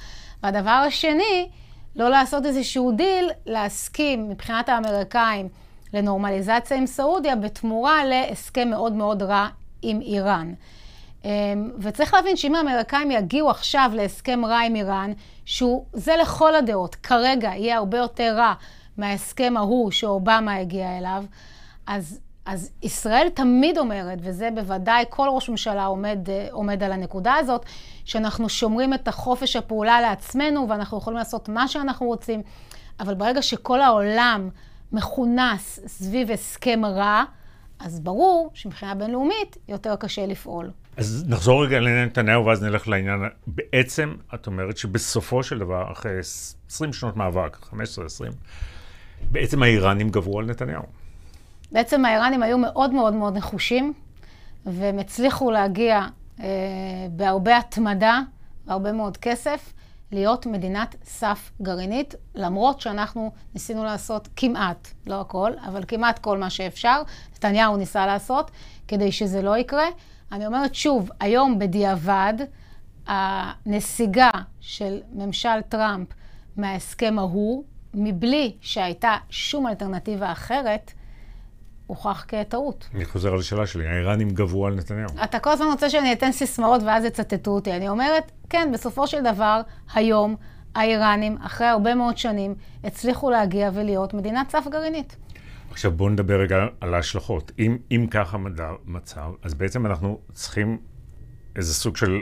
והדבר 0.43 0.71
השני, 0.71 1.49
לא 1.97 2.09
לעשות 2.09 2.47
איזשהו 2.47 2.93
דיל, 2.93 3.31
להסכים 3.47 4.29
מבחינת 4.29 4.69
האמריקאים 4.69 5.49
לנורמליזציה 5.93 6.77
עם 6.77 6.87
סעודיה 6.87 7.37
בתמורה 7.37 8.05
להסכם 8.05 8.71
מאוד 8.71 8.93
מאוד 8.93 9.23
רע 9.23 9.49
עם 9.83 10.01
איראן. 10.01 10.53
אמ, 11.25 11.71
וצריך 11.79 12.15
להבין 12.15 12.37
שאם 12.37 12.55
האמריקאים 12.55 13.11
יגיעו 13.11 13.51
עכשיו 13.51 13.91
להסכם 13.95 14.45
רע 14.45 14.59
עם 14.59 14.77
איראן, 14.77 15.13
שהוא, 15.45 15.85
זה 15.93 16.17
לכל 16.23 16.55
הדעות, 16.55 16.95
כרגע 16.95 17.49
יהיה 17.49 17.77
הרבה 17.77 17.99
יותר 17.99 18.35
רע 18.37 18.55
מההסכם 18.97 19.55
ההוא 19.57 19.91
שאובמה 19.91 20.55
הגיע 20.55 20.99
אליו, 20.99 21.25
אז 21.87 22.21
אז 22.47 22.71
ישראל 22.83 23.29
תמיד 23.35 23.79
אומרת, 23.79 24.19
וזה 24.23 24.49
בוודאי 24.55 25.05
כל 25.11 25.29
ראש 25.31 25.49
ממשלה 25.49 25.85
עומד, 25.85 26.19
אה, 26.29 26.49
עומד 26.51 26.83
על 26.83 26.93
הנקודה 26.93 27.35
הזאת, 27.35 27.67
שאנחנו 28.05 28.49
שומרים 28.49 28.95
את 28.95 29.09
החופש 29.09 29.57
הפעולה 29.57 30.01
לעצמנו 30.01 30.69
ואנחנו 30.69 30.99
יכולים 30.99 31.19
לעשות 31.19 31.49
מה 31.49 31.69
שאנחנו 31.69 32.07
רוצים, 32.07 32.43
אבל 33.01 33.15
ברגע 33.15 33.43
שכל 33.43 33.81
העולם 33.81 34.49
מכונס 34.93 35.81
סביב 35.87 36.31
הסכם 36.31 36.85
רע, 36.85 37.25
אז 37.79 38.01
ברור 38.01 38.51
שמבחינה 38.55 38.95
בינלאומית 38.95 39.57
יותר 39.69 39.97
קשה 39.97 40.27
לפעול. 40.27 40.71
אז 40.97 41.25
נחזור 41.29 41.65
רגע 41.65 41.81
לעניין 41.81 42.09
נתניהו 42.09 42.47
ואז 42.47 42.63
נלך 42.63 42.89
לעניין. 42.89 43.21
בעצם, 43.47 44.15
את 44.35 44.47
אומרת 44.47 44.77
שבסופו 44.77 45.43
של 45.43 45.59
דבר, 45.59 45.93
אחרי 45.93 46.19
20 46.69 46.93
שנות 46.93 47.17
מאבק, 47.17 47.57
15-20, 47.63 47.75
בעצם 49.31 49.63
האיראנים 49.63 50.09
גברו 50.09 50.39
על 50.39 50.45
נתניהו. 50.45 50.83
בעצם 51.77 52.05
האיראנים 52.05 52.43
היו 52.43 52.59
מאוד 52.59 52.93
מאוד 52.93 53.15
מאוד 53.15 53.37
נחושים, 53.37 53.93
והם 54.67 54.99
הצליחו 54.99 55.51
להגיע 55.51 56.07
אה, 56.41 56.47
בהרבה 57.11 57.59
התמדה, 57.59 58.21
והרבה 58.67 58.93
מאוד 58.93 59.17
כסף, 59.17 59.73
להיות 60.13 60.47
מדינת 60.47 60.95
סף 61.05 61.51
גרעינית, 61.63 62.15
למרות 62.35 62.81
שאנחנו 62.81 63.33
ניסינו 63.55 63.85
לעשות 63.85 64.29
כמעט, 64.37 64.89
לא 65.07 65.21
הכל, 65.21 65.53
אבל 65.67 65.85
כמעט 65.89 66.19
כל 66.19 66.39
מה 66.39 66.51
שאפשר, 66.51 67.03
נתניהו 67.35 67.77
ניסה 67.77 68.07
לעשות, 68.07 68.51
כדי 68.89 69.13
שזה 69.13 69.43
לא 69.43 69.57
יקרה. 69.57 69.87
אני 70.33 70.47
אומרת 70.47 70.75
שוב, 70.75 71.11
היום 71.21 71.59
בדיעבד, 71.59 72.35
הנסיגה 73.07 74.31
של 74.61 75.01
ממשל 75.13 75.61
טראמפ 75.69 76.09
מההסכם 76.57 77.19
ההוא, 77.19 77.65
מבלי 77.95 78.57
שהייתה 78.61 79.17
שום 79.31 79.67
אלטרנטיבה 79.67 80.33
אחרת, 80.33 80.93
הוכח 81.87 82.25
כטעות. 82.29 82.89
אני 82.95 83.05
חוזר 83.05 83.33
על 83.33 83.39
השאלה 83.39 83.67
שלי, 83.67 83.89
האיראנים 83.89 84.31
גברו 84.31 84.67
על 84.67 84.75
נתניהו. 84.75 85.11
אתה 85.25 85.39
כל 85.39 85.51
הזמן 85.51 85.67
רוצה 85.67 85.91
שאני 85.91 86.13
אתן 86.13 86.33
סיסמאות 86.33 86.83
ואז 86.83 87.05
יצטטו 87.05 87.51
אותי. 87.51 87.73
אני 87.73 87.89
אומרת, 87.89 88.33
כן, 88.51 88.71
בסופו 88.73 89.07
של 89.07 89.23
דבר, 89.23 89.61
היום 89.95 90.37
האיראנים, 90.75 91.39
אחרי 91.43 91.67
הרבה 91.67 91.95
מאוד 91.95 92.19
שנים, 92.19 92.55
הצליחו 92.85 93.31
להגיע 93.31 93.71
ולהיות 93.75 94.15
מדינת 94.15 94.51
סף 94.51 94.67
גרעינית. 94.71 95.17
עכשיו 95.71 95.91
בואו 95.93 96.09
נדבר 96.09 96.41
רגע 96.41 96.67
על 96.81 96.95
ההשלכות. 96.95 97.53
אם, 97.59 97.79
אם 97.91 98.07
ככה 98.11 98.39
מצב, 98.85 99.31
אז 99.43 99.55
בעצם 99.55 99.87
אנחנו 99.87 100.19
צריכים 100.33 100.79
איזה 101.57 101.75
סוג 101.75 101.97
של 101.97 102.19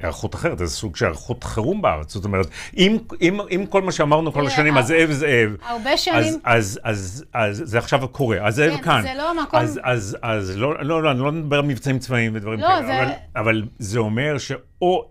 היערכות 0.00 0.34
אחרת, 0.34 0.58
זה 0.58 0.66
סוג 0.66 0.96
של 0.96 1.04
היערכות 1.04 1.44
חירום 1.44 1.82
בארץ. 1.82 2.12
זאת 2.12 2.24
אומרת, 2.24 2.46
אם, 2.76 2.98
אם, 3.20 3.40
אם 3.50 3.64
כל 3.68 3.82
מה 3.82 3.92
שאמרנו 3.92 4.32
כל 4.32 4.46
השנים, 4.46 4.78
אז 4.78 4.86
זאב 4.86 5.10
זאב, 5.10 5.56
הרבה 5.62 5.96
שנים... 5.96 6.18
אז, 6.18 6.40
אז, 6.44 6.80
אז, 6.84 7.24
אז 7.34 7.62
זה 7.64 7.78
עכשיו 7.78 8.08
קורה, 8.08 8.46
אז 8.46 8.54
זאב 8.54 8.76
כן, 8.76 8.82
כאן. 8.82 9.02
זה 9.02 9.14
לא 9.16 9.30
המקום... 9.30 9.60
אז, 9.60 9.80
אז, 9.82 10.16
אז 10.22 10.56
לא, 10.56 10.84
לא, 10.84 11.02
לא, 11.02 11.10
אני 11.10 11.20
לא 11.20 11.32
מדבר 11.32 11.58
על 11.58 11.64
מבצעים 11.64 11.98
צבאיים 11.98 12.32
ודברים 12.34 12.60
לא, 12.60 12.66
כאלה, 12.66 12.86
זה... 12.86 13.02
אבל, 13.02 13.12
אבל 13.36 13.62
זה 13.78 13.98
אומר 13.98 14.38
שאו 14.38 15.04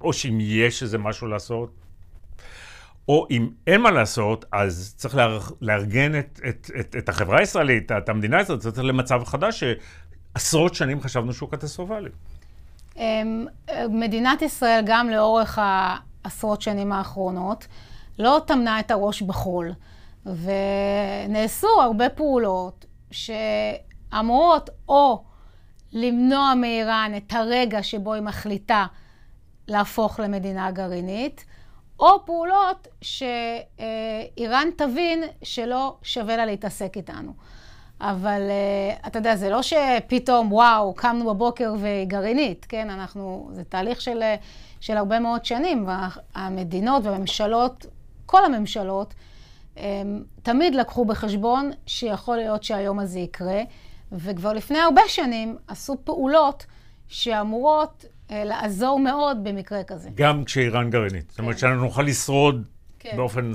או 0.00 0.12
שאם 0.12 0.38
יש 0.40 0.82
איזה 0.82 0.98
משהו 0.98 1.26
לעשות, 1.26 1.70
או 3.08 3.26
אם 3.30 3.48
אין 3.66 3.80
מה 3.80 3.90
לעשות, 3.90 4.44
אז 4.52 4.94
צריך 4.96 5.16
לארגן 5.60 6.18
את, 6.18 6.40
את, 6.48 6.70
את, 6.80 6.96
את 6.98 7.08
החברה 7.08 7.38
הישראלית, 7.38 7.92
את 7.92 8.08
המדינה 8.08 8.38
הזאת, 8.38 8.60
צריך 8.60 8.78
למצב 8.78 9.24
חדש 9.24 9.64
שעשרות 9.64 10.74
שנים 10.74 11.00
חשבנו 11.00 11.32
שהוא 11.32 11.50
קטסטרופלי. 11.50 12.10
אמ, 12.96 13.46
מדינת 13.90 14.42
ישראל, 14.42 14.82
גם 14.86 15.10
לאורך 15.10 15.58
העשרות 15.62 16.62
שנים 16.62 16.92
האחרונות, 16.92 17.66
לא 18.18 18.40
טמנה 18.46 18.80
את 18.80 18.90
הראש 18.90 19.22
בחול. 19.22 19.72
ונעשו 20.26 21.68
הרבה 21.82 22.08
פעולות 22.08 22.84
שאמורות 23.10 24.70
או 24.88 25.24
למנוע 25.92 26.54
מאיראן 26.54 27.12
את 27.16 27.32
הרגע 27.32 27.82
שבו 27.82 28.12
היא 28.12 28.22
מחליטה 28.22 28.86
להפוך 29.68 30.20
למדינה 30.20 30.70
גרעינית, 30.70 31.44
או 32.00 32.26
פעולות 32.26 32.88
שאיראן 33.00 34.68
תבין 34.76 35.22
שלא 35.42 35.96
שווה 36.02 36.36
לה 36.36 36.46
להתעסק 36.46 36.96
איתנו. 36.96 37.32
אבל 38.04 38.40
uh, 38.40 39.06
אתה 39.06 39.18
יודע, 39.18 39.36
זה 39.36 39.50
לא 39.50 39.60
שפתאום, 39.62 40.52
וואו, 40.52 40.94
קמנו 40.94 41.34
בבוקר 41.34 41.74
והיא 41.80 42.06
גרעינית, 42.06 42.66
כן? 42.68 42.90
אנחנו, 42.90 43.50
זה 43.52 43.64
תהליך 43.64 44.00
של, 44.00 44.22
של 44.80 44.96
הרבה 44.96 45.20
מאוד 45.20 45.44
שנים, 45.44 45.86
והמדינות 45.86 47.04
והממשלות, 47.04 47.86
כל 48.26 48.44
הממשלות, 48.44 49.14
הם, 49.76 50.22
תמיד 50.42 50.74
לקחו 50.74 51.04
בחשבון 51.04 51.70
שיכול 51.86 52.36
להיות 52.36 52.62
שהיום 52.62 52.98
הזה 52.98 53.18
יקרה, 53.18 53.62
וכבר 54.12 54.52
לפני 54.52 54.78
הרבה 54.78 55.02
שנים 55.08 55.56
עשו 55.68 55.96
פעולות 56.04 56.66
שאמורות 57.08 58.04
uh, 58.04 58.32
לעזור 58.32 58.98
מאוד 59.00 59.44
במקרה 59.44 59.84
כזה. 59.84 60.08
גם 60.14 60.44
כשאיראן 60.44 60.90
גרעינית. 60.90 61.24
כן. 61.24 61.30
זאת 61.30 61.38
אומרת 61.38 61.54
כן. 61.54 61.60
שאנחנו 61.60 61.84
נוכל 61.84 62.02
לשרוד 62.02 62.64
כן. 62.98 63.16
באופן... 63.16 63.52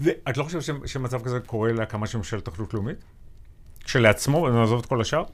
ואת 0.00 0.36
לא 0.36 0.44
חושבת 0.44 0.62
שמצב 0.86 1.22
כזה 1.22 1.40
קורה 1.40 1.72
להקמה 1.72 2.06
של 2.06 2.18
ממשלת 2.18 2.48
אחדות 2.48 2.74
לאומית? 2.74 3.04
כשלעצמו, 3.88 4.38
ונעזוב 4.38 4.80
את 4.80 4.86
כל 4.86 5.00
השאר? 5.00 5.24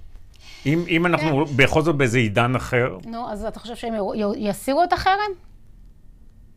אם, 0.66 0.84
אם 0.88 1.06
אנחנו 1.06 1.46
כן. 1.46 1.56
בכל 1.56 1.82
זאת 1.82 1.96
באיזה 1.96 2.18
עידן 2.18 2.54
אחר... 2.56 2.98
נו, 3.04 3.30
אז 3.30 3.44
אתה 3.44 3.60
חושב 3.60 3.76
שהם 3.76 3.94
יסירו 4.36 4.84
את 4.84 4.92
החרם? 4.92 5.30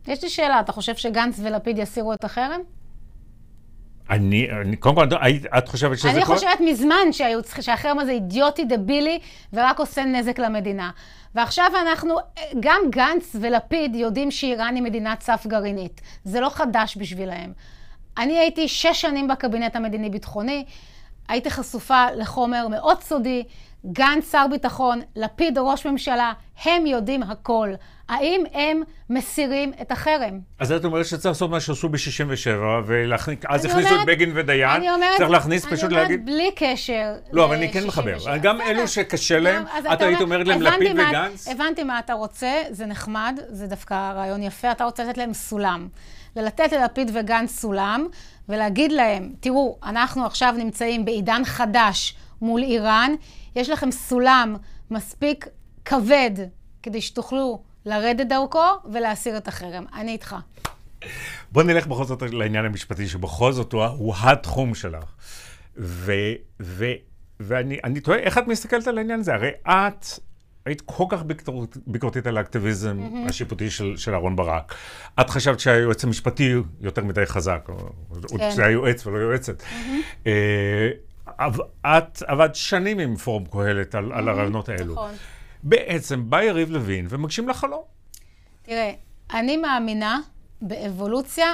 יש 0.06 0.22
לי 0.22 0.30
שאלה, 0.30 0.60
אתה 0.60 0.72
חושב 0.72 0.96
שגנץ 0.96 1.40
ולפיד 1.42 1.78
יסירו 1.78 2.12
את 2.12 2.24
החרם? 2.24 2.60
אני, 4.10 4.48
אני, 4.62 4.76
קודם 4.76 4.94
כל, 4.94 5.06
את 5.58 5.68
חושבת 5.68 5.98
שזה 5.98 6.10
אני 6.10 6.24
כל... 6.24 6.34
חושבת 6.34 6.60
מזמן 6.64 7.12
שהיו, 7.12 7.40
שהחרם 7.60 7.98
הזה 7.98 8.10
אידיוטי, 8.10 8.64
דבילי, 8.64 9.18
ורק 9.52 9.78
עושה 9.78 10.04
נזק 10.04 10.38
למדינה. 10.38 10.90
ועכשיו 11.34 11.70
אנחנו, 11.82 12.14
גם 12.60 12.80
גנץ 12.90 13.36
ולפיד 13.40 13.94
יודעים 13.94 14.30
שאיראן 14.30 14.74
היא 14.74 14.82
מדינת 14.82 15.22
סף 15.22 15.46
גרעינית. 15.46 16.00
זה 16.24 16.40
לא 16.40 16.48
חדש 16.48 16.96
בשבילהם. 16.96 17.52
אני 18.18 18.38
הייתי 18.38 18.68
שש 18.68 19.00
שנים 19.00 19.28
בקבינט 19.28 19.76
המדיני-ביטחוני. 19.76 20.64
הייתי 21.28 21.50
חשופה 21.50 22.06
לחומר 22.16 22.68
מאוד 22.68 23.02
סודי, 23.02 23.44
גנץ 23.92 24.32
שר 24.32 24.46
ביטחון, 24.50 25.00
לפיד 25.16 25.58
ראש 25.58 25.86
ממשלה, 25.86 26.32
הם 26.64 26.86
יודעים 26.86 27.22
הכל. 27.22 27.68
האם 28.08 28.44
הם 28.54 28.82
מסירים 29.10 29.72
את 29.82 29.92
החרם? 29.92 30.40
אז 30.58 30.72
את 30.72 30.84
אומרת 30.84 31.06
שצריך 31.06 31.26
לעשות 31.26 31.50
מה 31.50 31.60
שעשו 31.60 31.88
ב-67, 31.88 32.48
ואז 32.86 33.28
אני 33.28 33.36
הכניסו 33.44 33.78
את 33.80 33.92
אומרת- 33.92 34.06
בגין 34.06 34.32
ודיין, 34.34 34.70
אני 34.70 34.90
אומרת, 34.90 35.16
צריך 35.16 35.30
להכניס 35.30 35.66
אני 35.66 35.72
פשוט 35.76 35.90
אומרת 35.90 36.02
להגיד... 36.02 36.26
בלי 36.26 36.50
קשר 36.56 37.14
לא, 37.32 37.44
אבל 37.44 37.54
אני 37.56 37.72
כן 37.72 37.86
מחבר. 37.86 38.14
67. 38.18 38.36
גם. 38.36 38.60
אלו 38.60 38.88
שקשה 38.88 39.38
להם, 39.38 39.62
את 39.62 39.92
אתה 39.92 40.04
היית 40.04 40.20
אומר, 40.20 40.36
אומרת 40.40 40.46
להם 40.46 40.62
לפיד 40.62 40.92
וגנץ? 40.92 41.48
הבנתי 41.48 41.82
מה 41.84 41.98
אתה 41.98 42.12
רוצה, 42.12 42.62
זה 42.70 42.86
נחמד, 42.86 43.40
זה 43.48 43.66
דווקא 43.66 44.12
רעיון 44.14 44.42
יפה, 44.42 44.72
אתה 44.72 44.84
רוצה 44.84 45.04
לתת 45.04 45.18
להם 45.18 45.34
סולם. 45.34 45.88
ולתת 46.36 46.72
ללפיד 46.72 47.10
וגנץ 47.14 47.50
סולם, 47.50 48.06
ולהגיד 48.48 48.92
להם, 48.92 49.32
תראו, 49.40 49.78
אנחנו 49.82 50.26
עכשיו 50.26 50.54
נמצאים 50.58 51.04
בעידן 51.04 51.42
חדש 51.44 52.14
מול 52.40 52.62
איראן, 52.62 53.12
יש 53.56 53.68
לכם 53.68 53.90
סולם 53.90 54.56
מספיק 54.90 55.46
כבד 55.84 56.30
כדי 56.82 57.00
שתוכלו 57.00 57.62
לרדת 57.84 58.26
דרכו 58.26 58.64
ולהסיר 58.92 59.36
את 59.36 59.48
החרם. 59.48 59.84
אני 59.94 60.12
איתך. 60.12 60.36
בוא 61.52 61.62
נלך 61.62 61.86
בכל 61.86 62.04
זאת 62.04 62.22
לעניין 62.22 62.64
המשפטי, 62.64 63.08
שבכל 63.08 63.52
זאת 63.52 63.72
הוא, 63.72 63.84
הוא 63.84 64.14
התחום 64.22 64.74
שלך. 64.74 65.04
ו, 65.76 66.12
ו, 66.62 66.84
ואני 67.40 67.78
אני 67.84 68.00
תוהה, 68.00 68.18
איך 68.18 68.38
את 68.38 68.46
מסתכלת 68.46 68.86
על 68.86 68.98
העניין 68.98 69.20
הזה? 69.20 69.34
הרי 69.34 69.50
את 69.68 70.06
היית 70.68 70.80
כל 70.80 71.04
כך 71.08 71.22
ביקורת, 71.22 71.76
ביקורתית 71.86 72.26
על 72.26 72.36
האקטיביזם 72.36 72.98
mm-hmm. 73.00 73.28
השיפוטי 73.28 73.70
של, 73.70 73.96
של 73.96 74.14
אהרן 74.14 74.36
ברק. 74.36 74.74
את 75.20 75.30
חשבת 75.30 75.60
שהיועץ 75.60 76.04
המשפטי 76.04 76.54
יותר 76.80 77.04
מדי 77.04 77.26
חזק, 77.26 77.68
או 77.68 78.38
כן. 78.38 78.50
היה 78.58 78.70
יועץ 78.70 79.06
ולא 79.06 79.18
יועצת. 79.18 79.62
Mm-hmm. 79.62 81.34
את 81.86 82.22
עבדת 82.26 82.54
שנים 82.54 82.98
עם 82.98 83.16
פורום 83.16 83.44
קהלת 83.44 83.94
על, 83.94 84.12
mm-hmm. 84.12 84.16
על 84.16 84.28
הרעיונות 84.28 84.68
האלו. 84.68 84.92
נכון. 84.92 85.10
בעצם 85.62 86.30
בא 86.30 86.42
יריב 86.42 86.70
לוין 86.70 87.06
ומגשים 87.08 87.48
לך 87.48 87.56
חלום. 87.56 87.82
תראה, 88.62 88.92
אני 89.34 89.56
מאמינה 89.56 90.20
באבולוציה 90.62 91.52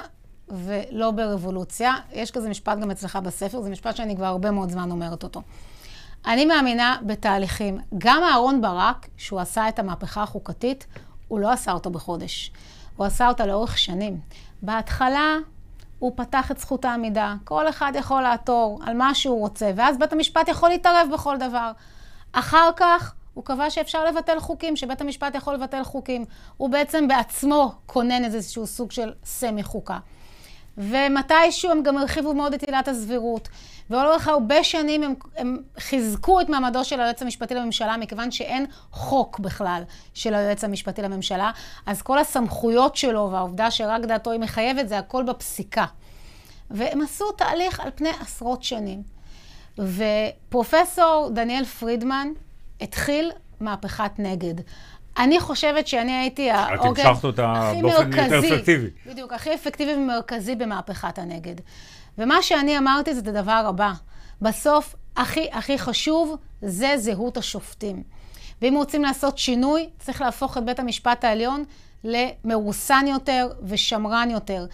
ולא 0.48 1.10
ברבולוציה. 1.10 1.94
יש 2.12 2.30
כזה 2.30 2.48
משפט 2.48 2.78
גם 2.78 2.90
אצלך 2.90 3.16
בספר, 3.16 3.60
זה 3.60 3.70
משפט 3.70 3.96
שאני 3.96 4.16
כבר 4.16 4.26
הרבה 4.26 4.50
מאוד 4.50 4.70
זמן 4.70 4.90
אומרת 4.90 5.22
אותו. 5.22 5.42
אני 6.26 6.46
מאמינה 6.46 6.96
בתהליכים. 7.02 7.78
גם 7.98 8.22
אהרון 8.22 8.60
ברק, 8.60 9.08
שהוא 9.16 9.40
עשה 9.40 9.68
את 9.68 9.78
המהפכה 9.78 10.22
החוקתית, 10.22 10.86
הוא 11.28 11.40
לא 11.40 11.52
עשה 11.52 11.72
אותו 11.72 11.90
בחודש. 11.90 12.52
הוא 12.96 13.06
עשה 13.06 13.28
אותה 13.28 13.46
לאורך 13.46 13.78
שנים. 13.78 14.20
בהתחלה 14.62 15.36
הוא 15.98 16.12
פתח 16.16 16.50
את 16.50 16.58
זכות 16.58 16.84
העמידה. 16.84 17.34
כל 17.44 17.68
אחד 17.68 17.92
יכול 17.94 18.22
לעתור 18.22 18.80
על 18.86 18.96
מה 18.96 19.14
שהוא 19.14 19.40
רוצה, 19.40 19.70
ואז 19.76 19.98
בית 19.98 20.12
המשפט 20.12 20.48
יכול 20.48 20.68
להתערב 20.68 21.08
בכל 21.12 21.36
דבר. 21.38 21.72
אחר 22.32 22.70
כך 22.76 23.14
הוא 23.34 23.44
קבע 23.44 23.70
שאפשר 23.70 24.04
לבטל 24.04 24.40
חוקים, 24.40 24.76
שבית 24.76 25.00
המשפט 25.00 25.34
יכול 25.34 25.54
לבטל 25.54 25.84
חוקים. 25.84 26.24
הוא 26.56 26.70
בעצם 26.70 27.08
בעצמו 27.08 27.72
כונן 27.86 28.24
איזשהו 28.24 28.66
סוג 28.66 28.90
של 28.90 29.12
סמי 29.24 29.62
חוקה. 29.62 29.98
ומתישהו 30.78 31.70
הם 31.70 31.82
גם 31.82 31.98
הרחיבו 31.98 32.34
מאוד 32.34 32.54
את 32.54 32.62
עילת 32.62 32.88
הסבירות. 32.88 33.48
ולאורך 33.90 34.28
הרבה 34.28 34.64
שנים 34.64 35.02
הם, 35.02 35.14
הם 35.36 35.62
חיזקו 35.78 36.40
את 36.40 36.48
מעמדו 36.48 36.84
של 36.84 37.00
היועץ 37.00 37.22
המשפטי 37.22 37.54
לממשלה, 37.54 37.96
מכיוון 37.96 38.30
שאין 38.30 38.66
חוק 38.90 39.38
בכלל 39.38 39.82
של 40.14 40.34
היועץ 40.34 40.64
המשפטי 40.64 41.02
לממשלה, 41.02 41.50
אז 41.86 42.02
כל 42.02 42.18
הסמכויות 42.18 42.96
שלו 42.96 43.28
והעובדה 43.32 43.70
שרק 43.70 44.04
דעתו 44.04 44.30
היא 44.30 44.40
מחייבת, 44.40 44.88
זה 44.88 44.98
הכל 44.98 45.22
בפסיקה. 45.22 45.84
והם 46.70 47.02
עשו 47.02 47.32
תהליך 47.32 47.80
על 47.80 47.90
פני 47.94 48.10
עשרות 48.20 48.62
שנים. 48.62 49.02
ופרופסור 49.78 51.30
דניאל 51.34 51.64
פרידמן 51.64 52.28
התחיל 52.80 53.32
מהפכת 53.60 54.12
נגד. 54.18 54.54
אני 55.18 55.40
חושבת 55.40 55.86
שאני 55.86 56.12
הייתי 56.12 56.50
העוגן 56.50 57.06
המשכת 57.06 57.24
אותה 57.24 57.52
הכי 57.52 57.82
באופן 57.82 58.12
יותר 58.12 58.30
מרכזי. 58.30 58.54
אפקטיבי. 58.54 58.90
בדיוק, 59.06 59.32
הכי 59.32 59.54
אפקטיבי 59.54 59.94
ומרכזי 59.94 60.54
במהפכת 60.54 61.18
הנגד. 61.18 61.54
ומה 62.18 62.42
שאני 62.42 62.78
אמרתי 62.78 63.14
זה 63.14 63.20
את 63.20 63.26
הדבר 63.26 63.64
הבא. 63.68 63.92
בסוף, 64.42 64.94
הכי 65.16 65.48
הכי 65.52 65.78
חשוב 65.78 66.36
זה 66.62 66.94
זהות 66.96 67.36
השופטים. 67.36 68.02
ואם 68.62 68.74
רוצים 68.76 69.02
לעשות 69.02 69.38
שינוי, 69.38 69.88
צריך 69.98 70.20
להפוך 70.20 70.58
את 70.58 70.64
בית 70.64 70.78
המשפט 70.78 71.24
העליון 71.24 71.64
למרוסן 72.04 73.04
יותר 73.08 73.48
ושמרן 73.62 74.28
יותר. 74.30 74.66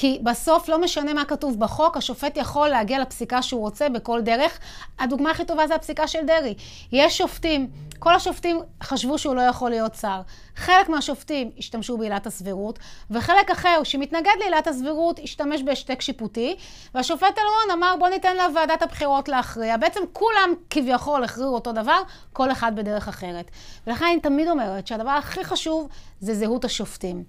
כי 0.00 0.18
בסוף 0.22 0.68
לא 0.68 0.80
משנה 0.80 1.14
מה 1.14 1.24
כתוב 1.24 1.60
בחוק, 1.60 1.96
השופט 1.96 2.36
יכול 2.36 2.68
להגיע 2.68 2.98
לפסיקה 2.98 3.42
שהוא 3.42 3.60
רוצה 3.60 3.88
בכל 3.88 4.20
דרך. 4.20 4.58
הדוגמה 4.98 5.30
הכי 5.30 5.44
טובה 5.44 5.66
זה 5.66 5.74
הפסיקה 5.74 6.06
של 6.06 6.18
דרעי. 6.26 6.54
יש 6.92 7.18
שופטים, 7.18 7.70
כל 7.98 8.14
השופטים 8.14 8.60
חשבו 8.82 9.18
שהוא 9.18 9.34
לא 9.34 9.40
יכול 9.40 9.70
להיות 9.70 9.94
שר. 9.94 10.20
חלק 10.56 10.88
מהשופטים 10.88 11.50
השתמשו 11.58 11.98
בעילת 11.98 12.26
הסבירות, 12.26 12.78
וחלק 13.10 13.50
אחר 13.50 13.80
שמתנגד 13.84 14.32
לעילת 14.40 14.66
הסבירות 14.66 15.20
השתמש 15.24 15.62
בהשתק 15.62 16.00
שיפוטי, 16.00 16.56
והשופט 16.94 17.38
אלרון 17.38 17.78
אמר 17.78 17.94
בוא 17.98 18.08
ניתן 18.08 18.36
לוועדת 18.36 18.82
הבחירות 18.82 19.28
להכריע. 19.28 19.76
בעצם 19.76 20.00
כולם 20.12 20.54
כביכול 20.70 21.24
הכריעו 21.24 21.54
אותו 21.54 21.72
דבר, 21.72 22.02
כל 22.32 22.52
אחד 22.52 22.76
בדרך 22.76 23.08
אחרת. 23.08 23.50
ולכן 23.86 24.04
אני 24.04 24.20
תמיד 24.20 24.48
אומרת 24.48 24.86
שהדבר 24.86 25.10
הכי 25.10 25.44
חשוב 25.44 25.88
זה 26.20 26.34
זהות 26.34 26.64
השופטים. 26.64 27.24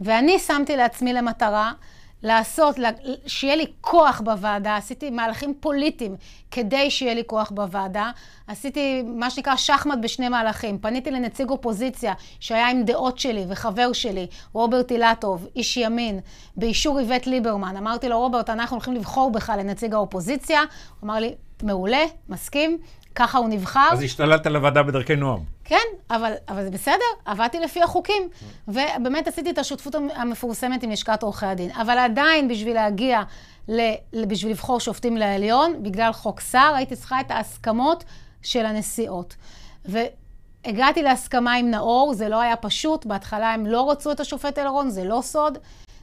ואני 0.00 0.38
שמתי 0.38 0.76
לעצמי 0.76 1.12
למטרה 1.12 1.72
לעשות, 2.22 2.76
שיהיה 3.26 3.56
לי 3.56 3.66
כוח 3.80 4.20
בוועדה, 4.24 4.76
עשיתי 4.76 5.10
מהלכים 5.10 5.54
פוליטיים 5.60 6.16
כדי 6.50 6.90
שיהיה 6.90 7.14
לי 7.14 7.22
כוח 7.26 7.50
בוועדה. 7.50 8.10
עשיתי 8.46 9.02
מה 9.02 9.30
שנקרא 9.30 9.56
שחמט 9.56 9.98
בשני 10.02 10.28
מהלכים. 10.28 10.78
פניתי 10.78 11.10
לנציג 11.10 11.50
אופוזיציה 11.50 12.14
שהיה 12.40 12.68
עם 12.68 12.82
דעות 12.84 13.18
שלי 13.18 13.44
וחבר 13.48 13.92
שלי, 13.92 14.26
רוברט 14.52 14.90
אילטוב, 14.90 15.46
איש 15.56 15.76
ימין, 15.76 16.20
באישור 16.56 16.98
איווט 16.98 17.26
ליברמן. 17.26 17.76
אמרתי 17.76 18.08
לו, 18.08 18.18
רוברט, 18.18 18.50
אנחנו 18.50 18.76
הולכים 18.76 18.94
לבחור 18.94 19.30
בך 19.30 19.52
לנציג 19.58 19.94
האופוזיציה. 19.94 20.60
הוא 20.60 21.06
אמר 21.06 21.14
לי, 21.14 21.34
מעולה, 21.62 22.04
מסכים. 22.28 22.78
ככה 23.14 23.38
הוא 23.38 23.48
נבחר. 23.48 23.88
אז 23.92 24.02
השתלטת 24.02 24.46
לוועדה 24.46 24.82
בדרכי 24.82 25.16
נועם. 25.16 25.40
כן, 25.64 25.86
אבל, 26.10 26.32
אבל 26.48 26.64
זה 26.64 26.70
בסדר, 26.70 26.94
עבדתי 27.24 27.60
לפי 27.60 27.82
החוקים. 27.82 28.28
ובאמת 28.68 29.28
עשיתי 29.28 29.50
את 29.50 29.58
השותפות 29.58 29.94
המפורסמת 30.14 30.82
עם 30.82 30.90
לשכת 30.90 31.22
עורכי 31.22 31.46
הדין. 31.46 31.70
אבל 31.70 31.98
עדיין, 31.98 32.48
בשביל 32.48 32.74
להגיע, 32.74 33.22
ל, 33.68 33.80
בשביל 34.26 34.52
לבחור 34.52 34.80
שופטים 34.80 35.16
לעליון, 35.16 35.82
בגלל 35.82 36.12
חוק 36.12 36.40
שר, 36.40 36.72
הייתי 36.76 36.96
צריכה 36.96 37.20
את 37.20 37.30
ההסכמות 37.30 38.04
של 38.42 38.66
הנשיאות. 38.66 39.36
והגעתי 39.84 41.02
להסכמה 41.02 41.54
עם 41.54 41.70
נאור, 41.70 42.14
זה 42.14 42.28
לא 42.28 42.40
היה 42.40 42.56
פשוט. 42.56 43.06
בהתחלה 43.06 43.54
הם 43.54 43.66
לא 43.66 43.90
רצו 43.90 44.12
את 44.12 44.20
השופט 44.20 44.58
אלרון, 44.58 44.90
זה 44.90 45.04
לא 45.04 45.20
סוד. 45.22 45.58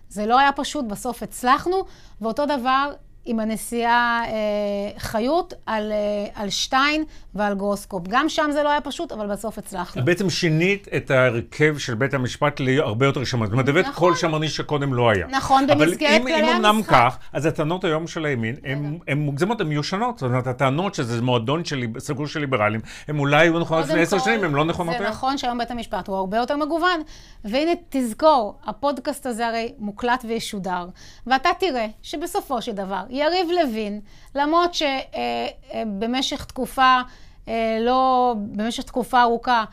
זה 0.09 0.25
לא 0.25 0.39
היה 0.39 0.51
פשוט, 0.51 0.85
בסוף 0.85 1.23
הצלחנו. 1.23 1.85
ואותו 2.21 2.45
דבר 2.45 2.91
עם 3.29 3.39
הנשיאה 3.39 4.21
אה, 4.25 4.99
חיות 4.99 5.53
על, 5.65 5.91
אה, 5.91 6.41
על 6.41 6.49
שטיין 6.49 7.03
ועל 7.35 7.55
גרוסקופ. 7.55 8.07
גם 8.07 8.29
שם 8.29 8.49
זה 8.53 8.63
לא 8.63 8.69
היה 8.69 8.81
פשוט, 8.81 9.11
אבל 9.11 9.27
בסוף 9.27 9.57
הצלחנו. 9.57 10.05
בעצם 10.05 10.29
שינית 10.29 10.87
את 10.97 11.11
ההרכב 11.11 11.77
של 11.77 11.95
בית 11.95 12.13
המשפט 12.13 12.59
להרבה 12.59 13.05
יותר 13.05 13.23
שמרני. 13.23 13.57
זאת 13.57 13.69
אומרת, 13.69 13.85
נכון. 13.85 14.09
כל 14.09 14.15
שמרני 14.15 14.47
שקודם 14.47 14.93
לא 14.93 15.09
היה. 15.09 15.27
נכון, 15.27 15.67
במסגרת 15.67 16.21
כללי 16.21 16.39
אבל 16.39 16.49
אם, 16.49 16.55
אמנם 16.55 16.65
המשחק. 16.65 16.91
כך, 16.91 17.17
אז 17.33 17.45
הטענות 17.45 17.83
היום 17.83 18.07
של 18.07 18.25
הימין 18.25 18.55
הן 19.07 19.17
מוגזמות, 19.17 19.61
הן 19.61 19.67
מיושנות. 19.67 20.17
זאת 20.17 20.29
אומרת, 20.29 20.47
הטענות 20.47 20.95
שזה 20.95 21.21
מועדון 21.21 21.65
של, 21.65 21.85
סגור 21.99 22.27
של 22.27 22.39
ליברלים, 22.39 22.79
הן 23.07 23.19
אולי 23.19 23.37
היו 23.37 23.59
נכונות 23.59 23.85
לפני 23.85 24.01
עשר 24.01 24.19
שנים, 24.19 24.43
הן 24.43 24.51
לא 24.51 24.65
נכונות 24.65 24.95
זה 24.97 24.99
היום. 24.99 25.11
נכון 25.11 25.37
שהיום 25.37 25.57
בית 25.57 25.71
המשפט 25.71 26.07
הוא 26.07 26.15
הרבה 26.15 26.37
יותר 26.37 26.57
מגוון. 26.57 27.01
והנה, 27.45 27.71
תזכור, 27.89 28.59
הפודקאסט 28.65 29.25
הזה 29.25 29.47
הרי 29.47 29.73
מוקלט 29.77 30.25
וישודר, 30.27 30.87
ואתה 31.27 31.49
תראה 31.59 31.87
שבסופו 32.01 32.61
של 32.61 32.71
דבר, 32.71 33.03
יריב 33.19 33.47
לוין, 33.61 34.01
למרות 34.35 34.71
שבמשך 34.73 36.45
תקופה, 36.45 36.99
אה, 37.47 37.77
לא, 37.81 38.35
במשך 38.37 38.83
תקופה 38.83 39.21
ארוכה, 39.21 39.63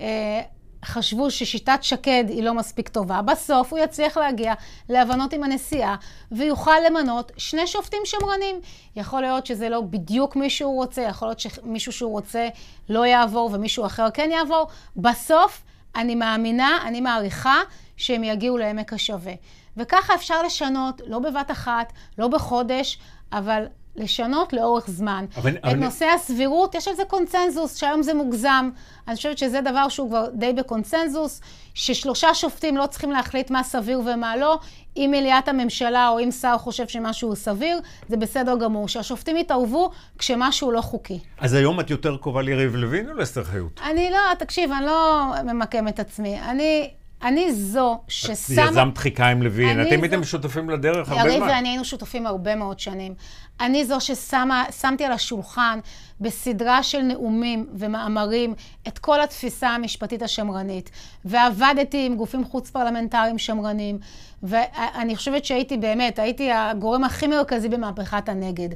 אה, 0.00 0.42
חשבו 0.84 1.30
ששיטת 1.30 1.78
שקד 1.82 2.24
היא 2.28 2.42
לא 2.42 2.54
מספיק 2.54 2.88
טובה. 2.88 3.22
בסוף 3.22 3.72
הוא 3.72 3.78
יצליח 3.78 4.16
להגיע 4.16 4.54
להבנות 4.88 5.32
עם 5.32 5.42
הנשיאה 5.42 5.94
ויוכל 6.32 6.78
למנות 6.86 7.32
שני 7.36 7.66
שופטים 7.66 8.02
שמרנים. 8.04 8.60
יכול 8.96 9.20
להיות 9.20 9.46
שזה 9.46 9.68
לא 9.68 9.80
בדיוק 9.80 10.36
מי 10.36 10.50
שהוא 10.50 10.74
רוצה, 10.74 11.02
יכול 11.02 11.28
להיות 11.28 11.40
שמישהו 11.40 11.92
שהוא 11.92 12.10
רוצה 12.10 12.48
לא 12.88 13.06
יעבור 13.06 13.50
ומישהו 13.52 13.86
אחר 13.86 14.10
כן 14.10 14.30
יעבור. 14.32 14.66
בסוף 14.96 15.62
אני 15.96 16.14
מאמינה, 16.14 16.78
אני 16.84 17.00
מעריכה 17.00 17.60
שהם 17.96 18.24
יגיעו 18.24 18.58
לעמק 18.58 18.92
השווה. 18.92 19.32
וככה 19.76 20.14
אפשר 20.14 20.42
לשנות, 20.42 21.00
לא 21.06 21.18
בבת 21.18 21.50
אחת, 21.50 21.92
לא 22.18 22.28
בחודש, 22.28 22.98
אבל 23.32 23.64
לשנות 23.96 24.52
לאורך 24.52 24.90
זמן. 24.90 25.24
אבל- 25.36 25.56
את 25.56 25.64
אבל- 25.64 25.74
נושא 25.74 26.06
הסבירות, 26.14 26.74
יש 26.74 26.88
על 26.88 26.94
זה 26.94 27.02
קונצנזוס, 27.04 27.76
שהיום 27.76 28.02
זה 28.02 28.14
מוגזם. 28.14 28.70
אני 29.08 29.16
חושבת 29.16 29.38
שזה 29.38 29.60
דבר 29.60 29.88
שהוא 29.88 30.08
כבר 30.08 30.26
די 30.34 30.52
בקונצנזוס, 30.52 31.40
ששלושה 31.74 32.34
שופטים 32.34 32.76
לא 32.76 32.86
צריכים 32.86 33.10
להחליט 33.10 33.50
מה 33.50 33.62
סביר 33.62 34.00
ומה 34.06 34.36
לא. 34.36 34.58
אם 34.96 35.08
מליאת 35.16 35.48
הממשלה 35.48 36.08
או 36.08 36.20
אם 36.20 36.30
שר 36.30 36.58
חושב 36.58 36.88
שמשהו 36.88 37.28
הוא 37.28 37.36
סביר, 37.36 37.80
זה 38.08 38.16
בסדר 38.16 38.56
גמור. 38.56 38.88
שהשופטים 38.88 39.36
יתערבו 39.36 39.90
כשמשהו 40.18 40.72
לא 40.72 40.80
חוקי. 40.80 41.18
אז 41.38 41.54
היום 41.54 41.80
את 41.80 41.90
יותר 41.90 42.16
קרובה 42.16 42.42
ליריב 42.42 42.76
לוין 42.76 43.08
או 43.10 43.14
לאסתר 43.14 43.44
חיות? 43.44 43.80
אני 43.90 44.10
לא, 44.10 44.34
תקשיב, 44.38 44.72
אני 44.72 44.86
לא 44.86 45.22
ממקם 45.44 45.88
את 45.88 46.00
עצמי. 46.00 46.40
אני, 46.40 46.90
אני 47.22 47.52
זו 47.52 48.00
ששמה... 48.08 48.62
יזמת 48.62 48.94
דחיקה 48.94 49.26
עם 49.26 49.42
לוין, 49.42 49.80
אתם 49.80 49.96
זו- 49.96 50.02
הייתם 50.02 50.24
שותפים 50.24 50.70
לדרך 50.70 51.08
הרבה 51.08 51.22
יריב 51.22 51.38
זמן. 51.38 51.48
ואני 51.48 51.68
היינו 51.68 51.84
שותפים 51.84 52.26
הרבה 52.26 52.54
מאוד 52.54 52.80
שנים. 52.80 53.14
אני 53.60 53.84
זו 53.84 54.00
ששמתי 54.00 55.04
על 55.04 55.12
השולחן 55.12 55.78
בסדרה 56.20 56.82
של 56.82 57.02
נאומים 57.02 57.66
ומאמרים 57.74 58.54
את 58.88 58.98
כל 58.98 59.20
התפיסה 59.20 59.68
המשפטית 59.68 60.22
השמרנית, 60.22 60.90
ועבדתי 61.24 62.06
עם 62.06 62.16
גופים 62.16 62.44
חוץ-פרלמנטריים 62.44 63.38
שמרנים, 63.38 63.98
ואני 64.42 65.16
חושבת 65.16 65.44
שהייתי 65.44 65.76
באמת, 65.76 66.18
הייתי 66.18 66.52
הגורם 66.52 67.04
הכי 67.04 67.26
מרכזי 67.26 67.68
במהפכת 67.68 68.28
הנגד. 68.28 68.68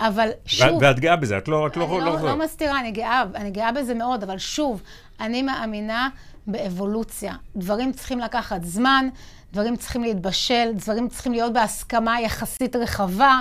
אבל 0.00 0.28
שוב... 0.46 0.78
ואת 0.80 1.00
גאה 1.00 1.16
בזה, 1.16 1.38
את 1.38 1.48
לא... 1.48 1.66
את 1.66 1.76
לא, 1.76 1.84
אני 1.84 2.04
לא, 2.04 2.20
לא, 2.20 2.28
לא 2.28 2.36
מסתירה, 2.36 2.80
אני 2.80 2.90
גאה, 2.90 3.22
אני 3.34 3.50
גאה 3.50 3.72
בזה 3.72 3.94
מאוד, 3.94 4.22
אבל 4.22 4.38
שוב, 4.38 4.82
אני 5.20 5.42
מאמינה 5.42 6.08
באבולוציה. 6.46 7.34
דברים 7.56 7.92
צריכים 7.92 8.18
לקחת 8.18 8.64
זמן, 8.64 9.08
דברים 9.52 9.76
צריכים 9.76 10.02
להתבשל, 10.02 10.68
דברים 10.74 11.08
צריכים 11.08 11.32
להיות 11.32 11.52
בהסכמה 11.52 12.20
יחסית 12.20 12.76
רחבה, 12.76 13.40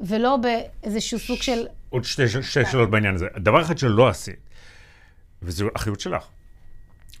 ולא 0.00 0.36
באיזשהו 0.36 1.18
סוג 1.18 1.42
של... 1.42 1.66
עוד 1.90 2.04
שתי, 2.04 2.22
שאלות 2.42 2.90
בעניין 2.90 3.14
הזה. 3.14 3.26
דבר 3.36 3.62
אחד 3.62 3.78
שלא 3.78 4.08
עשית, 4.08 4.48
וזו 5.42 5.68
אחריות 5.76 6.00
שלך, 6.00 6.24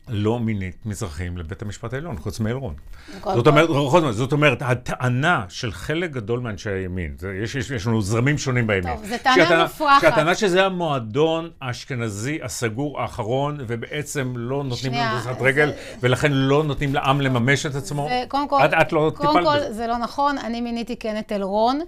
לא 0.08 0.40
מינית 0.40 0.76
מזרחים 0.86 1.38
לבית 1.38 1.62
המשפט 1.62 1.94
העליון, 1.94 2.16
חוץ 2.18 2.40
מאלרון. 2.40 2.74
כל- 3.20 3.34
זאת 3.34 3.46
אומרת, 3.46 3.68
זאת 4.14 4.32
אומרת, 4.32 4.62
הטענה 4.62 5.44
של 5.48 5.72
חלק 5.72 6.10
גדול 6.10 6.40
מאנשי 6.40 6.70
הימין, 6.70 7.14
זה, 7.18 7.32
יש, 7.42 7.54
יש, 7.54 7.70
יש 7.70 7.86
לנו 7.86 8.02
זרמים 8.02 8.38
שונים 8.38 8.66
בימין. 8.66 8.96
טוב, 8.96 9.04
זו 9.06 9.14
טענה 9.22 9.62
מופרכת. 9.62 10.00
שהטענה 10.00 10.34
שזה 10.34 10.64
המועדון 10.66 11.50
האשכנזי 11.60 12.38
הסגור 12.42 13.00
האחרון, 13.00 13.56
ובעצם 13.66 14.32
לא 14.36 14.64
נותנים 14.64 14.92
לנו 14.92 15.10
דריסת 15.14 15.38
זה- 15.38 15.44
רגל, 15.44 15.72
ולכן 16.00 16.32
לא 16.32 16.64
נותנים 16.64 16.94
לעם 16.94 17.20
לממש 17.20 17.66
את 17.66 17.74
עצמו. 17.74 18.08
וקודם 18.26 18.48
כל, 18.48 18.60
את, 18.64 18.70
את 18.80 18.92
לא 18.92 19.12
קודם 19.14 19.28
טיפלת 19.32 19.44
כל. 19.66 19.72
זה 19.72 19.86
לא 19.86 19.96
נכון, 19.98 20.38
אני 20.38 20.60
מיניתי 20.60 20.96
כן 20.96 21.18
את 21.18 21.32
אלרון, 21.32 21.80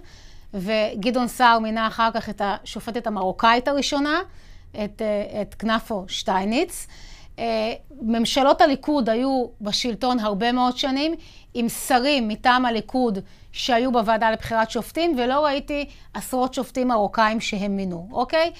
וגדעון 0.53 1.27
סער 1.27 1.59
מינה 1.59 1.87
אחר 1.87 2.09
כך 2.13 2.29
את 2.29 2.41
השופטת 2.45 3.07
המרוקאית 3.07 3.67
הראשונה, 3.67 4.19
את, 4.71 5.01
אה, 5.01 5.41
את 5.41 5.55
כנפו 5.59 6.05
שטייניץ. 6.07 6.87
אה, 7.39 7.73
ממשלות 8.01 8.61
הליכוד 8.61 9.09
היו 9.09 9.45
בשלטון 9.61 10.19
הרבה 10.19 10.51
מאוד 10.51 10.77
שנים, 10.77 11.15
עם 11.53 11.69
שרים 11.69 12.27
מטעם 12.27 12.65
הליכוד 12.65 13.19
שהיו 13.51 13.91
בוועדה 13.91 14.31
לבחירת 14.31 14.71
שופטים, 14.71 15.15
ולא 15.17 15.45
ראיתי 15.45 15.85
עשרות 16.13 16.53
שופטים 16.53 16.87
מרוקאים 16.87 17.39
שהם 17.39 17.75
מינו, 17.75 18.09
אוקיי? 18.11 18.51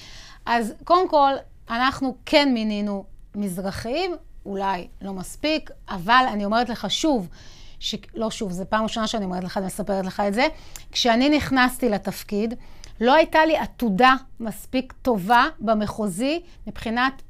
אז 0.46 0.74
קודם 0.84 1.08
כל, 1.08 1.32
אנחנו 1.70 2.16
כן 2.26 2.54
מינינו 2.54 3.04
מזרחיים, 3.34 4.16
אולי 4.46 4.88
לא 5.02 5.12
מספיק, 5.12 5.70
אבל 5.88 6.24
אני 6.32 6.44
אומרת 6.44 6.68
לך 6.68 6.90
שוב, 6.90 7.28
ש... 7.80 7.94
לא 8.14 8.30
שוב, 8.30 8.52
זו 8.52 8.64
פעם 8.68 8.82
ראשונה 8.82 9.06
שאני 9.06 9.24
אומרת 9.24 9.44
לך, 9.44 9.56
אני 9.56 9.66
מספרת 9.66 10.04
לך 10.06 10.20
את 10.28 10.34
זה. 10.34 10.46
כשאני 10.92 11.28
נכנסתי 11.28 11.88
לתפקיד, 11.88 12.54
לא 13.00 13.14
הייתה 13.14 13.44
לי 13.46 13.56
עתודה 13.56 14.14
מספיק 14.40 14.92
טובה 15.02 15.46
במחוזי 15.58 16.40
מבחינת 16.66 17.22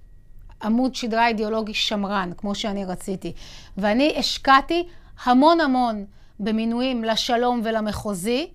עמוד 0.63 0.95
שדרה 0.95 1.29
אידיאולוגי 1.29 1.75
שמרן, 1.75 2.31
כמו 2.37 2.55
שאני 2.55 2.85
רציתי. 2.85 3.33
ואני 3.77 4.15
השקעתי 4.19 4.87
המון 5.25 5.61
המון 5.61 6.05
במינויים 6.41 7.05
לשלום 7.05 7.61
ולמחוזי, 7.65 8.49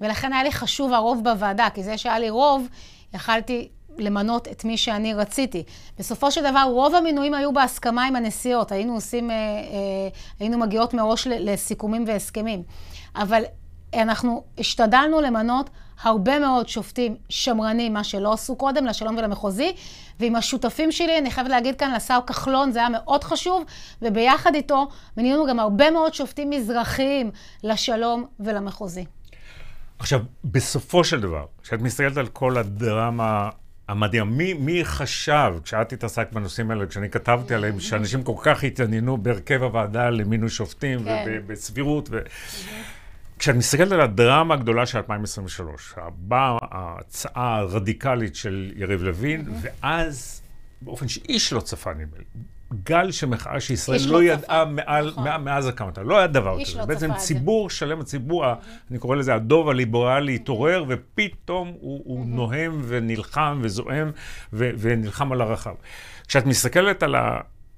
ולכן 0.00 0.32
היה 0.32 0.42
לי 0.42 0.52
חשוב 0.52 0.92
הרוב 0.92 1.24
בוועדה, 1.24 1.68
כי 1.74 1.82
זה 1.82 1.98
שהיה 1.98 2.18
לי 2.18 2.30
רוב, 2.30 2.68
יכלתי 3.14 3.68
למנות 3.98 4.48
את 4.48 4.64
מי 4.64 4.76
שאני 4.76 5.14
רציתי. 5.14 5.62
בסופו 5.98 6.30
של 6.30 6.50
דבר, 6.50 6.62
רוב 6.70 6.94
המינויים 6.94 7.34
היו 7.34 7.52
בהסכמה 7.52 8.04
עם 8.04 8.16
הנשיאות. 8.16 8.72
היינו 8.72 8.94
עושים, 8.94 9.30
אה, 9.30 9.36
אה, 9.36 10.08
היינו 10.40 10.58
מגיעות 10.58 10.94
מראש 10.94 11.26
לסיכומים 11.26 12.04
והסכמים. 12.06 12.62
אבל 13.16 13.42
אנחנו 13.94 14.44
השתדלנו 14.58 15.20
למנות 15.20 15.70
הרבה 16.02 16.38
מאוד 16.38 16.68
שופטים 16.68 17.16
שמרנים, 17.28 17.92
מה 17.92 18.04
שלא 18.04 18.32
עשו 18.32 18.56
קודם, 18.56 18.86
לשלום 18.86 19.16
ולמחוזי, 19.16 19.72
ועם 20.20 20.36
השותפים 20.36 20.92
שלי, 20.92 21.18
אני 21.18 21.30
חייבת 21.30 21.50
להגיד 21.50 21.76
כאן, 21.76 21.94
לשר 21.94 22.18
כחלון, 22.26 22.72
זה 22.72 22.78
היה 22.78 22.88
מאוד 22.88 23.24
חשוב, 23.24 23.64
וביחד 24.02 24.54
איתו 24.54 24.88
מינינו 25.16 25.46
גם 25.46 25.60
הרבה 25.60 25.90
מאוד 25.90 26.14
שופטים 26.14 26.50
מזרחיים 26.50 27.30
לשלום 27.64 28.26
ולמחוזי. 28.40 29.04
עכשיו, 29.98 30.20
בסופו 30.44 31.04
של 31.04 31.20
דבר, 31.20 31.44
כשאת 31.62 31.80
מסתכלת 31.80 32.16
על 32.16 32.26
כל 32.26 32.58
הדרמה 32.58 33.50
המדהימה, 33.88 34.30
מי, 34.30 34.54
מי 34.54 34.84
חשב, 34.84 35.54
כשאת 35.64 35.92
התעסקת 35.92 36.32
בנושאים 36.32 36.70
האלה, 36.70 36.86
כשאני 36.86 37.10
כתבתי 37.10 37.54
עליהם, 37.54 37.80
שאנשים 37.80 38.22
כל 38.22 38.34
כך 38.42 38.64
התעניינו 38.64 39.18
בהרכב 39.18 39.62
הוועדה 39.62 40.10
למינוי 40.10 40.48
שופטים 40.50 41.04
כן. 41.04 41.24
ובסבירות, 41.26 42.08
ו... 42.12 42.18
כשאת 43.44 43.54
מסתכלת 43.56 43.92
על 43.92 44.00
הדרמה 44.00 44.54
הגדולה 44.54 44.86
של 44.86 44.98
2023, 44.98 45.92
הבאה 45.96 46.58
ההצעה 46.70 47.56
הרדיקלית 47.58 48.36
של 48.36 48.72
יריב 48.76 49.02
לוין, 49.02 49.44
ואז, 49.62 50.42
באופן 50.82 51.08
שאיש 51.08 51.52
לא 51.52 51.60
צפה 51.60 51.90
נדמה 51.94 52.18
לי, 52.18 52.24
גל 52.84 53.10
של 53.10 53.26
מחאה 53.26 53.60
שישראל 53.60 54.00
לא 54.06 54.12
לא 54.12 54.22
ידעה 54.24 54.64
מעל, 54.64 55.08
נכון. 55.08 55.24
מא- 55.24 55.38
מאז 55.38 55.66
הקמתה. 55.66 56.02
לא 56.02 56.18
היה 56.18 56.26
דבר 56.26 56.64
כזה. 56.64 56.78
לא 56.78 56.84
בעצם 56.84 57.12
את 57.12 57.18
זה. 57.20 57.26
ציבור 57.26 57.70
שלם, 57.70 58.00
הציבור, 58.00 58.44
ה- 58.44 58.54
אני 58.90 58.98
קורא 58.98 59.16
לזה 59.16 59.34
הדוב 59.34 59.68
הליברלי, 59.68 60.34
התעורר, 60.34 60.84
ופתאום 60.88 61.68
הוא, 61.80 62.02
הוא 62.04 62.26
נוהם 62.26 62.82
ונלחם 62.86 63.60
וזועם 63.62 64.10
ו- 64.52 64.70
ונלחם 64.78 65.32
על 65.32 65.40
הרחב. 65.40 65.74
כשאת 66.28 66.46
מסתכלת 66.46 67.02
על 67.02 67.14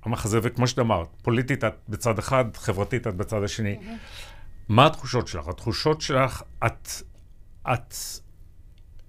המחזה, 0.05 0.39
וכמו 0.43 0.67
שאת 0.67 0.79
אמרת, 0.79 1.09
פוליטית 1.23 1.65
את 1.65 1.75
בצד 1.89 2.19
אחד, 2.19 2.45
חברתית 2.57 3.07
את 3.07 3.15
בצד 3.15 3.43
השני, 3.43 3.77
מה 4.69 4.87
התחושות 4.87 5.29
שלך? 5.29 5.49
התחושות 5.49 6.01
שלך, 6.01 6.43
את... 6.67 6.89
את... 7.73 7.95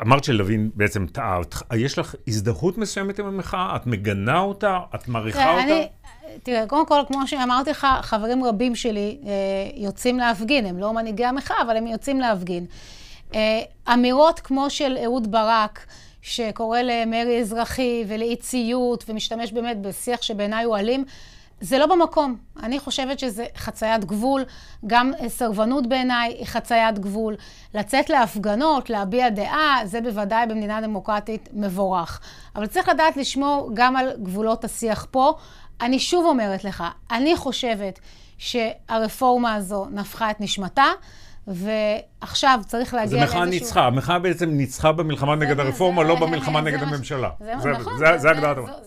אמרת 0.02 0.24
שלוין 0.24 0.70
בעצם 0.76 1.06
טעה, 1.08 1.40
יש 1.76 2.00
לך 2.00 2.16
הזדהות 2.28 2.78
מסוימת 2.78 3.20
עם 3.20 3.26
המחאה? 3.26 3.76
את 3.76 3.88
מגנה 3.88 4.40
אותה? 4.40 4.80
את 4.96 5.08
מעריכה 5.08 5.40
תראה, 5.40 5.54
אותה? 5.54 5.64
אני, 5.64 5.88
תראה, 6.44 6.68
קודם 6.68 6.86
כל, 6.86 7.02
כמו 7.08 7.28
שאמרתי 7.28 7.70
לך, 7.70 7.88
חברים 8.02 8.44
רבים 8.44 8.76
שלי 8.76 9.18
אה, 9.26 9.32
יוצאים 9.76 10.18
להפגין, 10.18 10.66
הם 10.66 10.78
לא 10.78 10.94
מנהיגי 10.94 11.26
המחאה, 11.26 11.62
אבל 11.62 11.78
הם 11.78 11.88
יוצאים 11.88 12.20
להפגין. 12.20 12.66
אה, 13.36 13.62
אמירות 13.94 14.40
כמו 14.40 14.70
של 14.70 14.98
אהוד 15.04 15.32
ברק, 15.32 15.86
שקורא 16.22 16.80
למרי 16.80 17.40
אזרחי 17.42 18.06
ולאי 18.08 18.36
ציות, 18.36 19.04
ומשתמש 19.08 19.52
באמת 19.52 19.82
בשיח 19.82 20.22
שבעיניי 20.22 20.64
הוא 20.64 20.78
אלים, 20.78 21.06
זה 21.62 21.78
לא 21.78 21.86
במקום. 21.86 22.36
אני 22.64 22.80
חושבת 22.80 23.20
שזה 23.20 23.46
חציית 23.58 24.06
גבול, 24.06 24.44
גם 24.88 25.12
אה, 25.20 25.30
סרבנות 25.30 25.90
בעיניי 25.90 26.34
היא 26.38 26.46
חציית 26.46 27.00
גבול. 27.00 27.36
לצאת 27.74 28.10
להפגנות, 28.10 28.90
להביע 28.90 29.30
דעה, 29.30 29.78
זה 29.86 30.02
בוודאי 30.02 30.46
במדינה 30.48 30.82
דמוקרטית 30.82 31.50
מבורך. 31.54 32.20
אבל 32.56 32.66
צריך 32.68 32.90
לדעת 32.90 33.18
לשמור 33.18 33.72
גם 33.74 33.96
על 33.96 34.12
גבולות 34.24 34.64
השיח 34.64 35.08
פה. 35.12 35.34
אני 35.82 36.00
שוב 36.00 36.26
אומרת 36.26 36.64
לך, 36.64 36.84
אני 37.12 37.36
חושבת 37.38 38.00
שהרפורמה 38.38 39.56
הזו 39.56 39.86
נפחה 39.92 40.32
את 40.32 40.42
נשמתה, 40.42 40.86
ועכשיו 41.48 42.60
צריך 42.68 42.94
להגיע 42.94 43.22
המחאה 43.22 43.46
ניצחה, 43.46 43.82
המחחה 43.88 44.20
בעצם 44.20 44.50
ניצחה 44.50 44.92
במלחמה 44.92 45.36
נגד 45.36 45.56
זה- 45.56 45.62
הרפורמה, 45.62 46.02
זה- 46.04 46.08
לא 46.10 46.16
זה- 46.16 46.22
במלחמה 46.26 46.60
זה 46.62 46.66
נגד 46.68 46.84
הממשלה. 46.84 47.30
זה 47.40 47.54
זה- 47.60 47.70
נכון, 47.72 47.98
זה- 47.98 48.18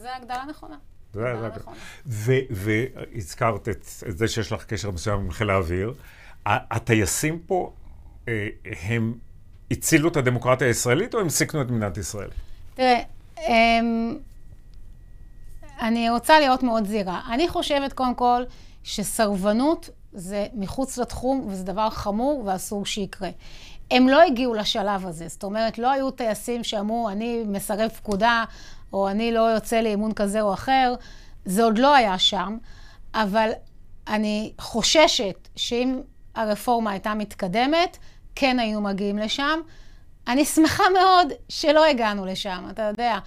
זה 0.03 0.17
הגדרה 0.17 0.45
נכונה. 0.51 0.77
זה- 1.15 1.37
זה- 1.41 1.49
נכונה. 1.57 1.77
ו- 2.07 2.33
והזכרת 2.51 3.69
את 3.69 3.87
את 4.09 4.19
זה 4.19 4.29
שיש 4.29 4.53
לך 4.53 4.65
קשר 4.65 4.91
מסוים 4.91 5.21
עם 5.21 5.31
חיל 5.31 5.51
האוויר. 5.51 5.95
הטייסים 6.47 7.39
פה, 7.47 7.73
אה, 8.29 8.49
הם 8.83 9.15
הצילו 9.71 10.09
את 10.09 10.17
הדמוקרטיה 10.17 10.67
הישראלית 10.67 11.15
או 11.15 11.21
הם 11.21 11.29
סיכנו 11.29 11.63
את 11.63 11.71
מדינת 11.71 11.97
ישראל? 11.97 12.29
תראה, 12.75 13.01
אמ, 13.49 14.19
אני 15.81 16.11
רוצה 16.11 16.41
להיות 16.41 16.63
מאוד 16.63 16.87
זהירה. 16.87 17.21
אני 17.33 17.49
חושבת, 17.49 17.93
קודם 17.93 18.15
כל, 18.15 18.43
שסרבנות 18.85 19.91
זה 20.13 20.47
מחוץ 20.55 20.99
לתחום, 20.99 21.47
וזה 21.51 21.65
דבר 21.65 21.91
חמור 21.91 22.43
ואסור 22.47 22.87
שיקרה. 22.87 23.29
הם 23.91 24.09
לא 24.09 24.23
הגיעו 24.23 24.55
לשלב 24.55 25.07
הזה. 25.07 25.29
זאת 25.29 25.45
אומרת, 25.45 25.79
לא 25.79 25.91
היו 25.91 26.11
טייסים 26.11 26.65
שאמרו, 26.65 27.09
אני 27.11 27.43
מסרב 27.47 27.89
פקודה, 27.91 28.45
או 28.93 29.09
אני 29.09 29.33
לא 29.33 29.41
יוצא 29.41 29.81
לאימון 29.81 30.13
כזה 30.13 30.41
או 30.41 30.55
אחר. 30.55 30.95
זה 31.45 31.65
עוד 31.65 31.79
לא 31.79 31.95
היה 31.95 32.19
שם, 32.19 32.59
אבל 33.15 33.51
אני 34.09 34.53
חוששת 34.59 35.49
שאם 35.57 36.01
הרפורמה 36.35 36.91
הייתה 36.91 37.15
מתקדמת, 37.15 37.97
כן 38.35 38.59
היינו 38.59 38.81
מגיעים 38.81 39.19
לשם. 39.19 39.61
אני 40.29 40.45
שמחה 40.45 40.83
מאוד 40.93 41.29
שלא 41.49 41.85
הגענו 41.85 42.27
לשם, 42.27 42.67
אתה 42.71 42.83
יודע. 42.83 43.19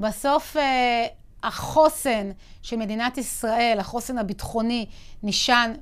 בסוף 0.00 0.56
אה, 0.56 1.06
החוסן 1.42 2.30
של 2.62 2.76
מדינת 2.76 3.18
ישראל, 3.18 3.76
החוסן 3.80 4.18
הביטחוני, 4.18 4.86
נשען 5.22 5.72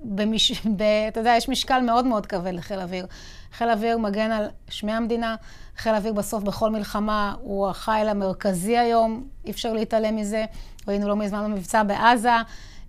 במש... 0.00 0.66
ב... 0.76 0.82
אתה 1.08 1.20
יודע, 1.20 1.34
יש 1.36 1.48
משקל 1.48 1.80
מאוד 1.80 2.06
מאוד 2.06 2.26
כבד 2.26 2.52
לחיל 2.52 2.80
אוויר. 2.80 3.06
חיל 3.52 3.68
אוויר 3.70 3.98
מגן 3.98 4.30
על 4.30 4.48
שמי 4.68 4.92
המדינה, 4.92 5.36
חיל 5.76 5.94
אוויר 5.94 6.12
בסוף 6.12 6.42
בכל 6.42 6.70
מלחמה 6.70 7.34
הוא 7.40 7.68
החיל 7.68 8.08
המרכזי 8.08 8.78
היום, 8.78 9.28
אי 9.44 9.50
אפשר 9.50 9.72
להתעלם 9.72 10.16
מזה. 10.16 10.44
ראינו 10.88 11.08
לא 11.08 11.16
מזמן 11.16 11.44
במבצע 11.44 11.82
בעזה, 11.82 12.30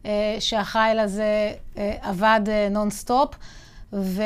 אה, 0.05 0.35
שהחיל 0.39 0.99
הזה 0.99 1.51
אה, 1.77 1.95
עבד 2.01 2.41
נונסטופ, 2.71 3.35
ו... 3.93 4.21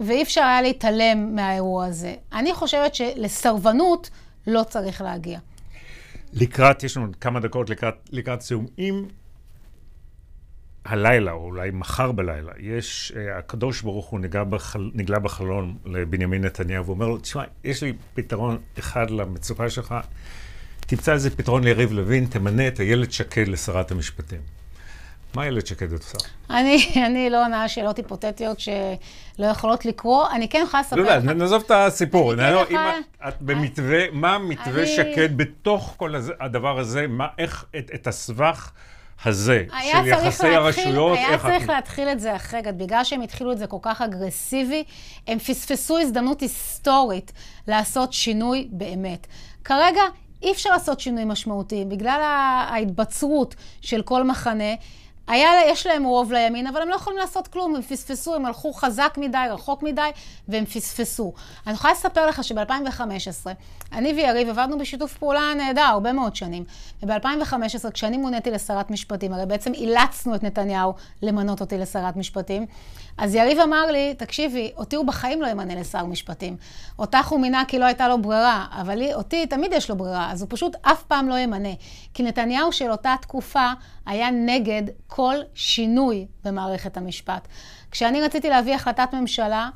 ואי 0.00 0.22
אפשר 0.22 0.40
היה 0.40 0.62
להתעלם 0.62 1.34
מהאירוע 1.36 1.86
הזה. 1.86 2.14
אני 2.32 2.54
חושבת 2.54 2.94
שלסרבנות 2.94 4.10
לא 4.46 4.62
צריך 4.62 5.02
להגיע. 5.02 5.38
לקראת, 6.32 6.82
יש 6.84 6.96
לנו 6.96 7.06
כמה 7.20 7.40
דקות 7.40 7.70
לקראת, 7.70 7.94
לקראת 8.12 8.40
סיום. 8.40 8.66
אם 8.78 9.04
הלילה, 10.84 11.32
או 11.32 11.44
אולי 11.44 11.70
מחר 11.72 12.12
בלילה, 12.12 12.52
יש, 12.58 13.12
אה, 13.14 13.38
הקדוש 13.38 13.82
ברוך 13.82 14.06
הוא 14.06 14.20
נגע 14.20 14.44
בחל, 14.44 14.90
נגלה 14.94 15.18
בחלון 15.18 15.76
לבנימין 15.84 16.44
נתניהו 16.44 16.86
ואומר 16.86 17.08
לו, 17.08 17.18
תשמע, 17.18 17.42
יש 17.64 17.82
לי 17.82 17.92
פתרון 18.14 18.58
אחד 18.78 19.10
למצוקה 19.10 19.70
שלך, 19.70 19.94
תמצא 20.86 21.12
איזה 21.12 21.36
פתרון 21.36 21.64
ליריב 21.64 21.92
לוין, 21.92 22.26
תמנה 22.26 22.68
את 22.68 22.80
איילת 22.80 23.12
שקד 23.12 23.48
לשרת 23.48 23.90
המשפטים. 23.90 24.40
מה 25.34 25.42
איילת 25.42 25.66
שקד 25.66 25.92
עושה? 25.92 26.18
אני, 26.50 26.86
אני 27.06 27.30
לא 27.30 27.44
עונה 27.44 27.68
שאלות 27.68 27.96
היפותטיות 27.96 28.60
שלא 28.60 29.46
יכולות 29.46 29.84
לקרות. 29.84 30.28
אני 30.32 30.48
כן 30.48 30.62
יכולה 30.64 30.80
לספר 30.80 30.96
לא, 30.96 31.16
לא, 31.16 31.32
נעזוב 31.32 31.62
את 31.66 31.70
הסיפור. 31.70 32.32
אני 32.32 32.42
כן 32.42 32.62
יכולה... 32.62 32.96
אם 32.96 33.02
את, 33.28 33.28
את 33.28 33.42
במתווה, 33.42 34.10
מה 34.12 34.38
מתווה 34.38 34.82
אני... 34.82 34.86
שקד 34.86 35.36
בתוך 35.36 35.94
כל 35.96 36.14
הדבר 36.40 36.78
הזה, 36.78 37.06
מה, 37.06 37.26
איך, 37.38 37.64
את, 37.78 37.90
את 37.94 38.06
הסבך 38.06 38.70
הזה 39.24 39.64
של 39.70 40.06
יחסי 40.06 40.16
להתחיל, 40.22 40.54
הרשויות, 40.54 41.18
היה 41.18 41.38
צריך 41.38 41.64
את... 41.64 41.68
להתחיל 41.68 42.08
את 42.08 42.20
זה 42.20 42.36
אחרת. 42.36 42.76
בגלל 42.76 43.04
שהם 43.04 43.22
התחילו 43.22 43.52
את 43.52 43.58
זה 43.58 43.66
כל 43.66 43.78
כך 43.82 44.02
אגרסיבי, 44.02 44.84
הם 45.26 45.38
פספסו 45.38 45.98
הזדמנות 45.98 46.40
היסטורית 46.40 47.32
לעשות 47.68 48.12
שינוי 48.12 48.68
באמת. 48.70 49.26
כרגע 49.64 50.02
אי 50.42 50.52
אפשר 50.52 50.70
לעשות 50.70 51.00
שינוי 51.00 51.24
משמעותי, 51.24 51.84
בגלל 51.88 52.20
ההתבצרות 52.70 53.54
של 53.80 54.02
כל 54.02 54.24
מחנה. 54.24 54.74
היה, 55.26 55.50
יש 55.66 55.86
להם 55.86 56.04
רוב 56.04 56.32
לימין, 56.32 56.66
אבל 56.66 56.82
הם 56.82 56.88
לא 56.88 56.94
יכולים 56.94 57.18
לעשות 57.18 57.48
כלום, 57.48 57.76
הם 57.76 57.82
פספסו, 57.82 58.34
הם 58.34 58.46
הלכו 58.46 58.72
חזק 58.72 59.14
מדי, 59.20 59.38
רחוק 59.50 59.82
מדי, 59.82 60.10
והם 60.48 60.64
פספסו. 60.64 61.32
אני 61.66 61.74
יכולה 61.74 61.92
לספר 61.92 62.26
לך 62.26 62.44
שב-2015, 62.44 63.46
אני 63.92 64.12
ויריב 64.12 64.48
עבדנו 64.48 64.78
בשיתוף 64.78 65.16
פעולה 65.16 65.54
נהדר, 65.56 65.82
הרבה 65.82 66.12
מאוד 66.12 66.36
שנים. 66.36 66.64
וב-2015, 67.02 67.90
כשאני 67.90 68.16
מוניתי 68.16 68.50
לשרת 68.50 68.90
משפטים, 68.90 69.32
הרי 69.32 69.46
בעצם 69.46 69.74
אילצנו 69.74 70.34
את 70.34 70.42
נתניהו 70.42 70.94
למנות 71.22 71.60
אותי 71.60 71.78
לשרת 71.78 72.16
משפטים, 72.16 72.66
אז 73.18 73.34
יריב 73.34 73.58
אמר 73.58 73.86
לי, 73.86 74.14
תקשיבי, 74.14 74.72
אותי 74.76 74.96
הוא 74.96 75.06
בחיים 75.06 75.42
לא 75.42 75.46
ימנה 75.46 75.74
לשר 75.74 76.04
משפטים. 76.04 76.56
אותך 76.98 77.28
הוא 77.28 77.40
מינה 77.40 77.62
כי 77.68 77.78
לא 77.78 77.84
הייתה 77.84 78.08
לו 78.08 78.22
ברירה, 78.22 78.66
אבל 78.80 79.02
אותי 79.14 79.46
תמיד 79.46 79.72
יש 79.72 79.90
לו 79.90 79.96
ברירה, 79.96 80.32
אז 80.32 80.42
הוא 80.42 80.48
פשוט 80.50 80.76
אף 80.82 81.02
פעם 81.02 81.28
לא 81.28 81.34
ימנה. 81.34 81.68
כי 82.14 82.22
נתניהו 82.22 82.72
של 82.72 82.90
אותה 82.90 83.14
תקופה 83.20 83.72
היה 84.06 84.30
נגד 84.30 84.82
כל 85.06 85.34
שינוי 85.54 86.26
במערכת 86.44 86.96
המשפט. 86.96 87.48
כשאני 87.90 88.20
רציתי 88.20 88.48
להביא 88.48 88.74
החלטת 88.74 89.08
ממשלה 89.12 89.68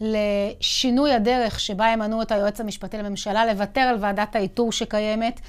לשינוי 0.00 1.12
הדרך 1.12 1.60
שבה 1.60 1.86
ימנו 1.86 2.22
את 2.22 2.32
היועץ 2.32 2.60
המשפטי 2.60 2.98
לממשלה, 2.98 3.46
לוותר 3.46 3.80
על 3.80 3.96
ועדת 4.00 4.36
האיתור 4.36 4.72
שקיימת, 4.72 5.40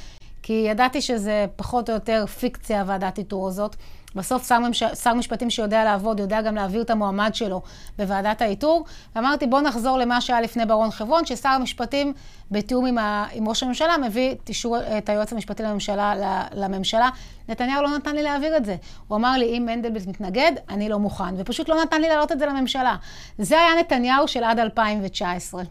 כי 0.44 0.66
ידעתי 0.70 1.02
שזה 1.02 1.46
פחות 1.56 1.90
או 1.90 1.94
יותר 1.94 2.26
פיקציה, 2.26 2.84
ועדת 2.88 3.18
איתור 3.18 3.48
הזאת. 3.48 3.76
בסוף 4.18 4.48
שר, 4.48 4.60
ממש... 4.60 4.84
שר 4.84 5.14
משפטים 5.14 5.50
שיודע 5.50 5.84
לעבוד, 5.84 6.20
יודע 6.20 6.42
גם 6.42 6.56
להעביר 6.56 6.82
את 6.82 6.90
המועמד 6.90 7.36
שלו 7.36 7.62
בוועדת 7.98 8.42
האיתור. 8.42 8.86
ואמרתי, 9.16 9.48
בואו 9.48 9.62
נחזור 9.62 9.98
למה 9.98 10.22
שהיה 10.22 10.42
לפני 10.42 10.66
ברון 10.66 10.92
חברון, 10.92 11.26
ששר 11.26 11.50
המשפטים, 11.50 12.14
בתיאום 12.52 12.86
עם, 12.86 12.98
ה... 12.98 13.28
עם 13.32 13.48
ראש 13.48 13.64
הממשלה, 13.64 13.98
מביא 13.98 14.36
תישור 14.44 14.78
את 14.98 15.10
היועץ 15.10 15.34
המשפטי 15.34 15.64
לממשלה, 15.64 16.14
לממשלה. 16.54 17.10
נתניהו 17.50 17.84
לא 17.84 17.98
נתן 17.98 18.16
לי 18.16 18.24
להעביר 18.24 18.58
את 18.58 18.66
זה. 18.66 18.76
הוא 19.08 19.18
אמר 19.18 19.38
לי, 19.38 19.58
אם 19.58 19.66
מנדלבליט 19.66 20.08
מתנגד, 20.08 20.52
אני 20.70 20.90
לא 20.90 21.00
מוכן. 21.00 21.36
ופשוט 21.38 21.70
לא 21.70 21.84
נתן 21.84 22.02
לי 22.02 22.08
להעלות 22.08 22.32
את 22.32 22.40
זה 22.40 22.46
לממשלה. 22.46 22.96
זה 23.38 23.60
היה 23.60 23.80
נתניהו 23.80 24.28
של 24.28 24.44
עד 24.44 24.60
2019. 24.60 25.64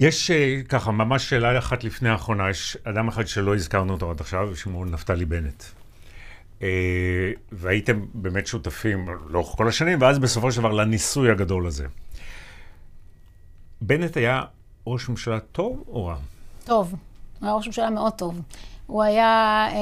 יש 0.00 0.30
אה, 0.30 0.60
ככה, 0.68 0.92
ממש 0.92 1.28
שאלה 1.28 1.58
אחת 1.58 1.84
לפני 1.84 2.08
האחרונה, 2.08 2.50
יש 2.50 2.76
אדם 2.84 3.08
אחד 3.08 3.26
שלא 3.26 3.54
הזכרנו 3.54 3.92
אותו 3.92 4.10
עד 4.10 4.20
עכשיו, 4.20 4.56
שמו 4.56 4.84
נפתלי 4.84 5.24
בנט. 5.24 5.64
אה, 6.64 7.32
והייתם 7.52 8.04
באמת 8.14 8.46
שותפים 8.46 9.06
לאורך 9.28 9.56
כל 9.56 9.68
השנים, 9.68 10.00
ואז 10.00 10.18
בסופו 10.18 10.52
של 10.52 10.60
דבר 10.60 10.72
לניסוי 10.72 11.30
הגדול 11.30 11.66
הזה. 11.66 11.86
בנט 13.80 14.16
היה 14.16 14.42
ראש 14.86 15.08
ממשלה 15.08 15.40
טוב 15.40 15.84
או 15.88 16.06
רע? 16.06 16.16
טוב, 16.64 16.90
הוא 16.90 17.46
היה 17.46 17.52
ראש 17.52 17.66
ממשלה 17.66 17.90
מאוד 17.90 18.12
טוב. 18.12 18.40
הוא 18.86 19.02
היה, 19.02 19.66
אה, 19.70 19.76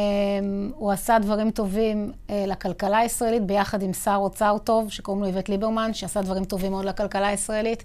הוא 0.74 0.92
עשה 0.92 1.18
דברים 1.18 1.50
טובים 1.50 2.12
לכלכלה 2.28 2.98
הישראלית 2.98 3.42
ביחד 3.42 3.82
עם 3.82 3.92
שר 3.92 4.16
אוצר 4.16 4.56
טוב, 4.64 4.90
שקוראים 4.90 5.22
לו 5.22 5.28
איווט 5.28 5.48
ליברמן, 5.48 5.94
שעשה 5.94 6.22
דברים 6.22 6.44
טובים 6.44 6.72
מאוד 6.72 6.84
לכלכלה 6.84 7.28
הישראלית. 7.28 7.84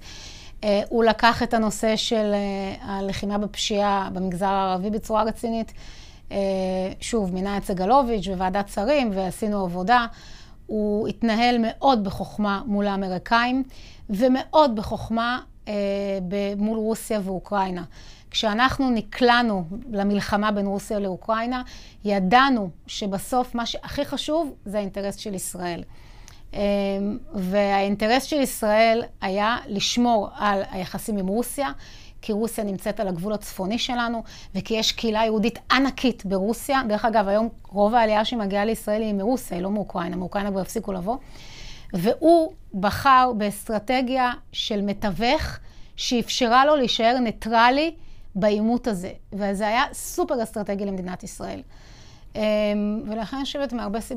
אה, 0.63 0.81
הוא 0.89 1.03
לקח 1.03 1.43
את 1.43 1.53
הנושא 1.53 1.95
של 1.95 2.33
אה, 2.33 2.75
הלחימה 2.81 3.37
בפשיעה 3.37 4.09
במגזר 4.13 4.45
הערבי 4.45 4.89
בצורה 4.89 5.23
רצינית. 5.23 5.73
אה, 6.31 6.37
שוב, 7.01 7.33
מינה 7.33 7.57
את 7.57 7.63
סגלוביץ' 7.63 8.27
בוועדת 8.27 8.69
שרים 8.69 9.11
ועשינו 9.13 9.63
עבודה. 9.63 10.05
הוא 10.65 11.07
התנהל 11.07 11.57
מאוד 11.61 12.03
בחוכמה 12.03 12.61
מול 12.65 12.87
האמריקאים 12.87 13.63
ומאוד 14.09 14.75
בחוכמה 14.75 15.39
מול 16.57 16.77
רוסיה 16.77 17.19
ואוקראינה. 17.23 17.83
כשאנחנו 18.31 18.89
נקלענו 18.89 19.63
למלחמה 19.91 20.51
בין 20.51 20.65
רוסיה 20.65 20.99
לאוקראינה, 20.99 21.61
ידענו 22.05 22.69
שבסוף 22.87 23.55
מה 23.55 23.65
שהכי 23.65 24.05
חשוב 24.05 24.53
זה 24.65 24.77
האינטרס 24.77 25.15
של 25.15 25.33
ישראל. 25.33 25.83
אמ, 26.53 26.59
והאינטרס 27.33 28.23
של 28.23 28.41
ישראל 28.41 29.03
היה 29.21 29.57
לשמור 29.67 30.29
על 30.35 30.61
היחסים 30.71 31.17
עם 31.17 31.27
רוסיה, 31.27 31.71
כי 32.21 32.31
רוסיה 32.31 32.63
נמצאת 32.63 32.99
על 32.99 33.07
הגבול 33.07 33.33
הצפוני 33.33 33.79
שלנו, 33.79 34.23
וכי 34.55 34.73
יש 34.73 34.91
קהילה 34.91 35.25
יהודית 35.25 35.59
ענקית 35.71 36.25
ברוסיה. 36.25 36.81
דרך 36.87 37.05
אגב, 37.05 37.27
היום 37.27 37.49
רוב 37.67 37.95
העלייה 37.95 38.25
שמגיעה 38.25 38.65
לישראל 38.65 39.01
היא 39.01 39.13
מרוסיה, 39.13 39.57
היא 39.57 39.63
לא 39.63 39.71
מאוקראינה, 39.71 40.15
מאוקראינה 40.15 40.51
כבר 40.51 40.61
הפסיקו 40.61 40.93
לבוא. 40.93 41.17
והוא 41.93 42.53
בחר 42.73 43.31
באסטרטגיה 43.37 44.31
של 44.51 44.81
מתווך 44.81 45.57
שאפשרה 45.95 46.65
לו 46.65 46.75
להישאר 46.75 47.19
ניטרלי 47.19 47.95
בעימות 48.35 48.87
הזה. 48.87 49.11
וזה 49.33 49.67
היה 49.67 49.83
סופר 49.93 50.43
אסטרטגי 50.43 50.85
למדינת 50.85 51.23
ישראל. 51.23 51.61
אמ, 52.35 52.41
ולכן 53.07 53.37
אני 53.37 53.45
חושבת 53.45 53.73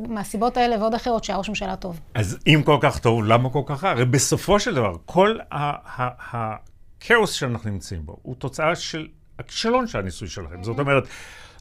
מהסיבות 0.09 0.57
האלה 0.57 0.78
ועוד 0.78 0.94
אחרות 0.94 1.24
שהיה 1.24 1.38
ראש 1.38 1.48
ממשלה 1.48 1.76
טוב. 1.76 2.01
אז 2.14 2.38
אם 2.46 2.62
כל 2.64 2.78
כך 2.80 2.98
טוב, 2.98 3.24
למה 3.24 3.51
כל 3.51 3.62
כך 3.66 3.84
רע? 3.84 3.90
הרי 3.90 4.05
בסופו 4.05 4.61
של 4.61 4.74
דבר, 4.74 4.92
כל 5.07 5.38
הכאוס 7.03 7.32
שאנחנו 7.32 7.70
נמצאים 7.70 8.07
בו 8.07 8.16
הוא 8.22 8.34
תוצאה 8.34 8.76
של 8.76 9.09
הכישלון 9.38 9.86
של 9.86 9.98
הניסוי 9.98 10.28
שלכם. 10.28 10.62
זאת 10.62 10.78
אומרת... 10.78 11.05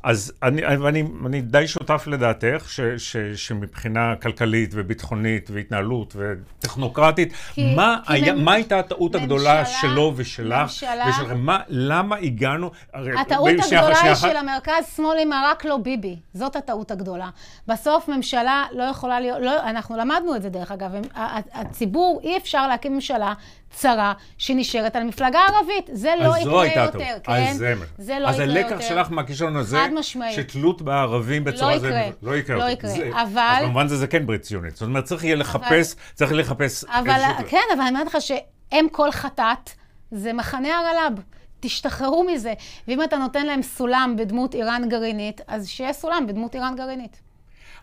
אז 0.03 0.33
אני, 0.43 0.65
אני, 0.65 1.03
אני 1.25 1.41
די 1.41 1.67
שותף 1.67 2.03
לדעתך, 2.07 2.69
ש, 2.69 2.81
ש, 2.97 3.17
שמבחינה 3.17 4.15
כלכלית 4.21 4.71
וביטחונית 4.73 5.49
והתנהלות 5.53 6.15
וטכנוקרטית, 6.15 7.33
כי, 7.53 7.75
מה, 7.75 7.97
כי 8.07 8.13
היה, 8.13 8.33
מ... 8.33 8.45
מה 8.45 8.53
הייתה 8.53 8.79
הטעות 8.79 9.11
ממשלה, 9.11 9.23
הגדולה 9.23 9.65
שלו 9.65 10.13
ושלך 10.15 10.61
ממשלה, 10.61 11.05
ושלכם? 11.09 11.39
מה, 11.39 11.59
למה 11.67 12.15
הגענו... 12.15 12.71
הטעות 12.93 13.49
הגדולה 13.49 13.63
שנייה, 13.63 14.07
היא 14.07 14.15
של 14.15 14.37
המרכז-שמאל 14.37 15.17
עם 15.21 15.33
הרק 15.33 15.65
לא 15.65 15.77
ביבי. 15.77 16.15
זאת 16.33 16.55
הטעות 16.55 16.91
הגדולה. 16.91 17.29
בסוף 17.67 18.07
ממשלה 18.07 18.65
לא 18.71 18.83
יכולה 18.83 19.19
להיות... 19.19 19.41
לא, 19.41 19.69
אנחנו 19.69 19.97
למדנו 19.97 20.35
את 20.35 20.41
זה 20.41 20.49
דרך 20.49 20.71
אגב. 20.71 20.91
הציבור, 21.53 22.19
אי 22.23 22.37
אפשר 22.37 22.67
להקים 22.67 22.93
ממשלה 22.93 23.33
צרה 23.69 24.13
שנשארת 24.37 24.95
על 24.95 25.03
מפלגה 25.03 25.39
ערבית. 25.39 25.89
זה 25.93 26.13
לא 26.19 26.37
יקרה 26.37 26.85
יותר, 26.85 27.19
כן? 27.23 27.31
אז 27.31 27.57
זה, 27.57 27.73
זה 27.97 28.19
לא 28.19 28.29
יקרה 28.29 28.45
יותר. 28.45 28.61
אז 28.61 28.73
הלקח 28.73 28.81
שלך 28.87 29.11
מהכישלון 29.11 29.55
הזה, 29.55 29.77
שתלות 30.31 30.81
בערבים 30.81 31.43
בצורה 31.43 31.75
לא 31.75 31.77
יקרה, 31.77 32.09
לא 32.21 32.35
יקרה. 32.35 32.57
לא 32.57 32.69
יקרה, 32.69 32.89
זה, 32.91 33.09
אבל... 33.21 33.55
אז 33.59 33.65
במובן 33.65 33.87
זה 33.87 33.97
זה 33.97 34.07
כן 34.07 34.25
ברית 34.25 34.41
ציונית. 34.41 34.75
זאת 34.75 34.81
אומרת, 34.81 35.03
צריך 35.03 35.23
יהיה 35.23 35.35
לחפש, 35.35 35.93
אבל... 35.93 36.01
צריך 36.13 36.31
לחפש... 36.31 36.83
אבל, 36.83 37.09
איזשהו... 37.09 37.47
כן, 37.47 37.57
אבל 37.73 37.81
אני 37.81 37.89
אומרת 37.89 38.07
לך 38.07 38.17
שאם 38.21 38.87
כל 38.91 39.11
חטאת, 39.11 39.69
זה 40.11 40.33
מחנה 40.33 40.69
הרל"ב. 40.79 41.19
תשתחררו 41.59 42.23
מזה. 42.23 42.53
ואם 42.87 43.03
אתה 43.03 43.17
נותן 43.17 43.45
להם 43.45 43.61
סולם 43.61 44.15
בדמות 44.17 44.55
איראן 44.55 44.89
גרעינית, 44.89 45.41
אז 45.47 45.67
שיהיה 45.67 45.93
סולם 45.93 46.27
בדמות 46.27 46.55
איראן 46.55 46.75
גרעינית. 46.77 47.21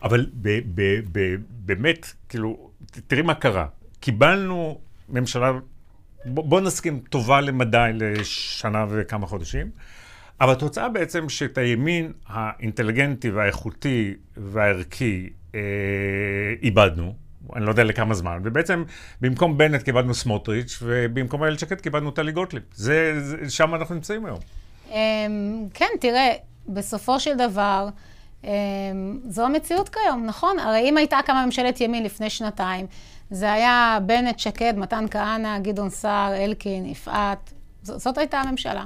אבל 0.03 0.25
ב- 0.33 0.59
ב- 0.75 1.01
ב- 1.11 1.35
באמת, 1.49 2.07
כאילו, 2.29 2.69
תראי 3.07 3.21
מה 3.21 3.33
קרה. 3.33 3.65
קיבלנו 3.99 4.77
ממשלה 5.09 5.51
בוא 6.27 6.61
נסכים, 6.61 6.99
טובה 7.09 7.41
למדי 7.41 7.89
לשנה 7.93 8.85
וכמה 8.89 9.27
חודשים. 9.27 9.69
אבל 10.41 10.51
התוצאה 10.51 10.89
בעצם 10.89 11.29
שאת 11.29 11.57
הימין 11.57 12.11
האינטליגנטי 12.27 13.29
והאיכותי 13.29 14.13
והערכי 14.37 15.29
אה, 15.55 15.59
איבדנו, 16.61 17.13
אני 17.55 17.65
לא 17.65 17.69
יודע 17.69 17.83
לכמה 17.83 18.13
זמן, 18.13 18.39
ובעצם 18.43 18.83
במקום 19.21 19.57
בנט 19.57 19.83
קיבלנו 19.83 20.13
סמוטריץ', 20.13 20.79
ובמקום 20.81 21.43
איילת 21.43 21.59
שקד 21.59 21.81
קיבלנו 21.81 22.11
טלי 22.11 22.31
גוטליב. 22.31 22.63
זה, 22.73 23.21
זה, 23.21 23.49
שם 23.49 23.75
אנחנו 23.75 23.95
נמצאים 23.95 24.25
היום. 24.25 24.39
אמ, 24.91 25.67
כן, 25.73 25.89
תראה, 25.99 26.33
בסופו 26.67 27.19
של 27.19 27.37
דבר, 27.37 27.89
אמ, 28.43 28.49
זו 29.29 29.45
המציאות 29.45 29.89
כיום, 29.89 30.25
נכון? 30.25 30.59
הרי 30.59 30.89
אם 30.89 30.97
הייתה 30.97 31.19
קמה 31.25 31.45
ממשלת 31.45 31.81
ימין 31.81 32.03
לפני 32.03 32.29
שנתיים, 32.29 32.85
זה 33.31 33.51
היה 33.51 33.97
בנט, 34.05 34.39
שקד, 34.39 34.73
מתן 34.77 35.05
כהנא, 35.11 35.59
גדעון 35.59 35.89
סער, 35.89 36.35
אלקין, 36.35 36.85
יפעת, 36.85 37.53
זאת 37.83 38.17
הייתה 38.17 38.39
הממשלה. 38.39 38.85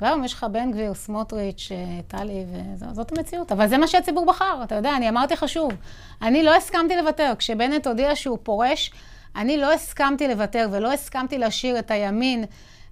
והיום 0.00 0.24
יש 0.24 0.32
לך 0.32 0.46
בן 0.52 0.70
גביר, 0.72 0.94
סמוטריץ', 0.94 1.68
אה, 1.72 2.00
טלי, 2.08 2.44
וזאת 2.78 3.12
המציאות. 3.12 3.52
אבל 3.52 3.68
זה 3.68 3.78
מה 3.78 3.88
שהציבור 3.88 4.26
בחר, 4.26 4.60
אתה 4.64 4.74
יודע, 4.74 4.96
אני 4.96 5.08
אמרתי 5.08 5.34
לך 5.34 5.48
שוב, 5.48 5.72
אני 6.22 6.42
לא 6.42 6.54
הסכמתי 6.56 6.96
לוותר. 6.96 7.32
כשבנט 7.38 7.86
הודיע 7.86 8.16
שהוא 8.16 8.38
פורש, 8.42 8.90
אני 9.36 9.56
לא 9.56 9.72
הסכמתי 9.72 10.28
לוותר 10.28 10.68
ולא 10.72 10.92
הסכמתי 10.92 11.38
להשאיר 11.38 11.78
את 11.78 11.90
הימין 11.90 12.44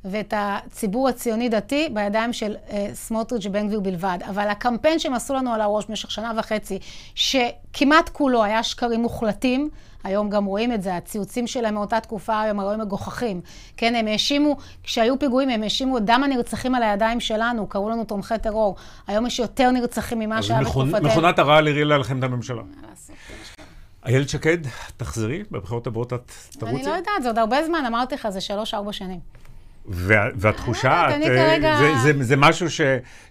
ואת 0.04 0.34
הציבור 0.36 1.08
הציוני-דתי 1.08 1.88
בידיים 1.92 2.32
של 2.32 2.56
אה, 2.70 2.90
סמוטריץ' 2.94 3.46
ובן 3.46 3.66
גביר 3.66 3.80
בלבד. 3.80 4.18
אבל 4.28 4.48
הקמפיין 4.48 4.98
שהם 4.98 5.14
עשו 5.14 5.34
לנו 5.34 5.54
על 5.54 5.60
הראש 5.60 5.84
במשך 5.86 6.10
שנה 6.10 6.32
וחצי, 6.36 6.78
שכמעט 7.14 8.08
כולו 8.08 8.44
היה 8.44 8.62
שקרים 8.62 9.02
מוחלטים, 9.02 9.70
היום 10.04 10.30
גם 10.30 10.44
רואים 10.44 10.72
את 10.72 10.82
זה, 10.82 10.96
הציוצים 10.96 11.46
שלהם 11.46 11.74
מאותה 11.74 12.00
תקופה 12.00 12.40
היום 12.40 12.60
הרי 12.60 12.76
מגוחכים. 12.76 13.40
כן, 13.76 13.94
הם 13.94 14.06
האשימו, 14.06 14.56
כשהיו 14.82 15.18
פיגועים, 15.18 15.48
הם 15.48 15.62
האשימו 15.62 15.98
את 15.98 16.04
דם 16.04 16.20
הנרצחים 16.24 16.74
על 16.74 16.82
הידיים 16.82 17.20
שלנו, 17.20 17.66
קראו 17.66 17.90
לנו 17.90 18.04
תומכי 18.04 18.34
טרור. 18.42 18.76
היום 19.06 19.26
יש 19.26 19.38
יותר 19.38 19.70
נרצחים 19.70 20.18
ממה 20.18 20.42
שהיה 20.42 20.60
בתקופתנו. 20.60 20.96
אז 20.96 21.04
מכונת 21.04 21.38
הרעל 21.38 21.68
הרילה 21.68 21.98
לכם 21.98 22.18
את 22.18 22.24
הממשלה. 22.24 22.62
איילת 24.06 24.28
שקד, 24.28 24.58
תחזרי, 24.96 25.42
בבחירות 25.50 25.86
הבאות 25.86 26.12
את 26.12 26.32
תרוצי? 26.50 26.74
אני 26.74 26.82
לא 26.82 26.90
יודעת, 26.90 27.22
זה 27.22 27.28
עוד 27.28 27.38
הרבה 27.38 27.66
זמן, 27.66 27.84
אמרתי 27.86 28.14
לך, 28.14 28.28
זה 28.28 28.40
שלוש-ארבע 28.40 28.92
שנים. 28.92 29.20
והתחושה, 29.90 31.06
אה, 31.24 32.12
זה 32.20 32.36
משהו 32.36 32.66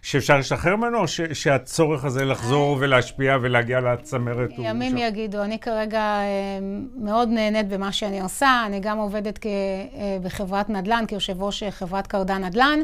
שאפשר 0.01 0.37
לשחרר 0.37 0.75
ממנו, 0.75 0.97
או 0.97 1.05
שהצורך 1.33 2.05
הזה 2.05 2.25
לחזור 2.25 2.75
אה. 2.75 2.81
ולהשפיע 2.81 3.37
ולהגיע 3.41 3.79
לצמרת 3.79 4.49
הוא... 4.57 4.65
ימים 4.65 4.97
יגידו, 4.97 5.43
אני 5.43 5.59
כרגע 5.59 5.99
אה, 5.99 6.25
מאוד 6.95 7.29
נהנית 7.29 7.67
במה 7.67 7.91
שאני 7.91 8.21
עושה, 8.21 8.63
אני 8.65 8.79
גם 8.79 8.97
עובדת 8.97 9.39
בחברת 10.23 10.69
נדל"ן, 10.69 11.03
כיושב 11.07 11.43
ראש 11.43 11.63
חברת 11.63 12.07
קרדן 12.07 12.43
נדל"ן, 12.43 12.79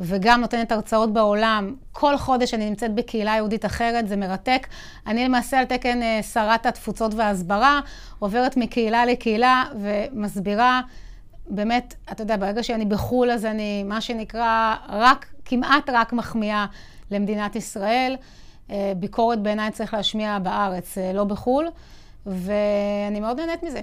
וגם 0.00 0.40
נותנת 0.40 0.72
הרצאות 0.72 1.12
בעולם. 1.12 1.74
כל 1.92 2.16
חודש 2.16 2.54
אני 2.54 2.68
נמצאת 2.68 2.94
בקהילה 2.94 3.32
יהודית 3.36 3.64
אחרת, 3.64 4.08
זה 4.08 4.16
מרתק. 4.16 4.66
אני 5.06 5.24
למעשה 5.24 5.58
על 5.58 5.64
תקן 5.64 6.00
שרת 6.32 6.66
התפוצות 6.66 7.14
וההסברה, 7.14 7.80
עוברת 8.18 8.56
מקהילה 8.56 9.06
לקהילה 9.06 9.64
ומסבירה. 9.80 10.80
באמת, 11.50 11.94
אתה 12.12 12.22
יודע, 12.22 12.36
ברגע 12.36 12.62
שאני 12.62 12.84
בחו"ל, 12.84 13.30
אז 13.30 13.44
אני, 13.44 13.82
מה 13.82 14.00
שנקרא, 14.00 14.76
רק, 14.88 15.26
כמעט 15.44 15.90
רק 15.92 16.12
מחמיאה 16.12 16.66
למדינת 17.10 17.56
ישראל. 17.56 18.16
אה, 18.70 18.92
ביקורת 18.96 19.42
בעיניי 19.42 19.70
צריך 19.70 19.94
להשמיע 19.94 20.38
בארץ, 20.38 20.98
אה, 20.98 21.12
לא 21.12 21.24
בחו"ל, 21.24 21.68
ואני 22.26 23.20
מאוד 23.20 23.40
נהנית 23.40 23.62
מזה. 23.62 23.80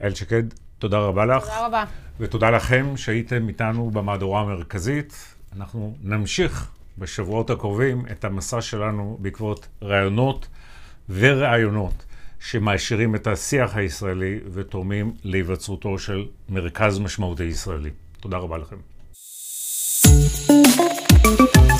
איילת 0.00 0.16
שקד, 0.16 0.42
תודה 0.78 0.98
רבה 0.98 1.26
לך. 1.26 1.44
תודה 1.44 1.66
רבה. 1.66 1.84
ותודה 2.20 2.50
לכם 2.50 2.96
שהייתם 2.96 3.48
איתנו 3.48 3.90
במהדורה 3.90 4.40
המרכזית. 4.40 5.34
אנחנו 5.56 5.94
נמשיך 6.02 6.70
בשבועות 6.98 7.50
הקרובים 7.50 8.04
את 8.12 8.24
המסע 8.24 8.60
שלנו 8.60 9.16
בעקבות 9.20 9.68
רעיונות 9.82 10.46
ורעיונות. 11.08 12.04
שמעשירים 12.44 13.14
את 13.14 13.26
השיח 13.26 13.76
הישראלי 13.76 14.40
ותורמים 14.52 15.12
להיווצרותו 15.24 15.98
של 15.98 16.26
מרכז 16.48 16.98
משמעותי 16.98 17.44
ישראלי. 17.44 17.90
תודה 18.20 18.36
רבה 18.36 18.58
לכם. 18.58 18.76
thank 21.24 21.56
you 21.56 21.73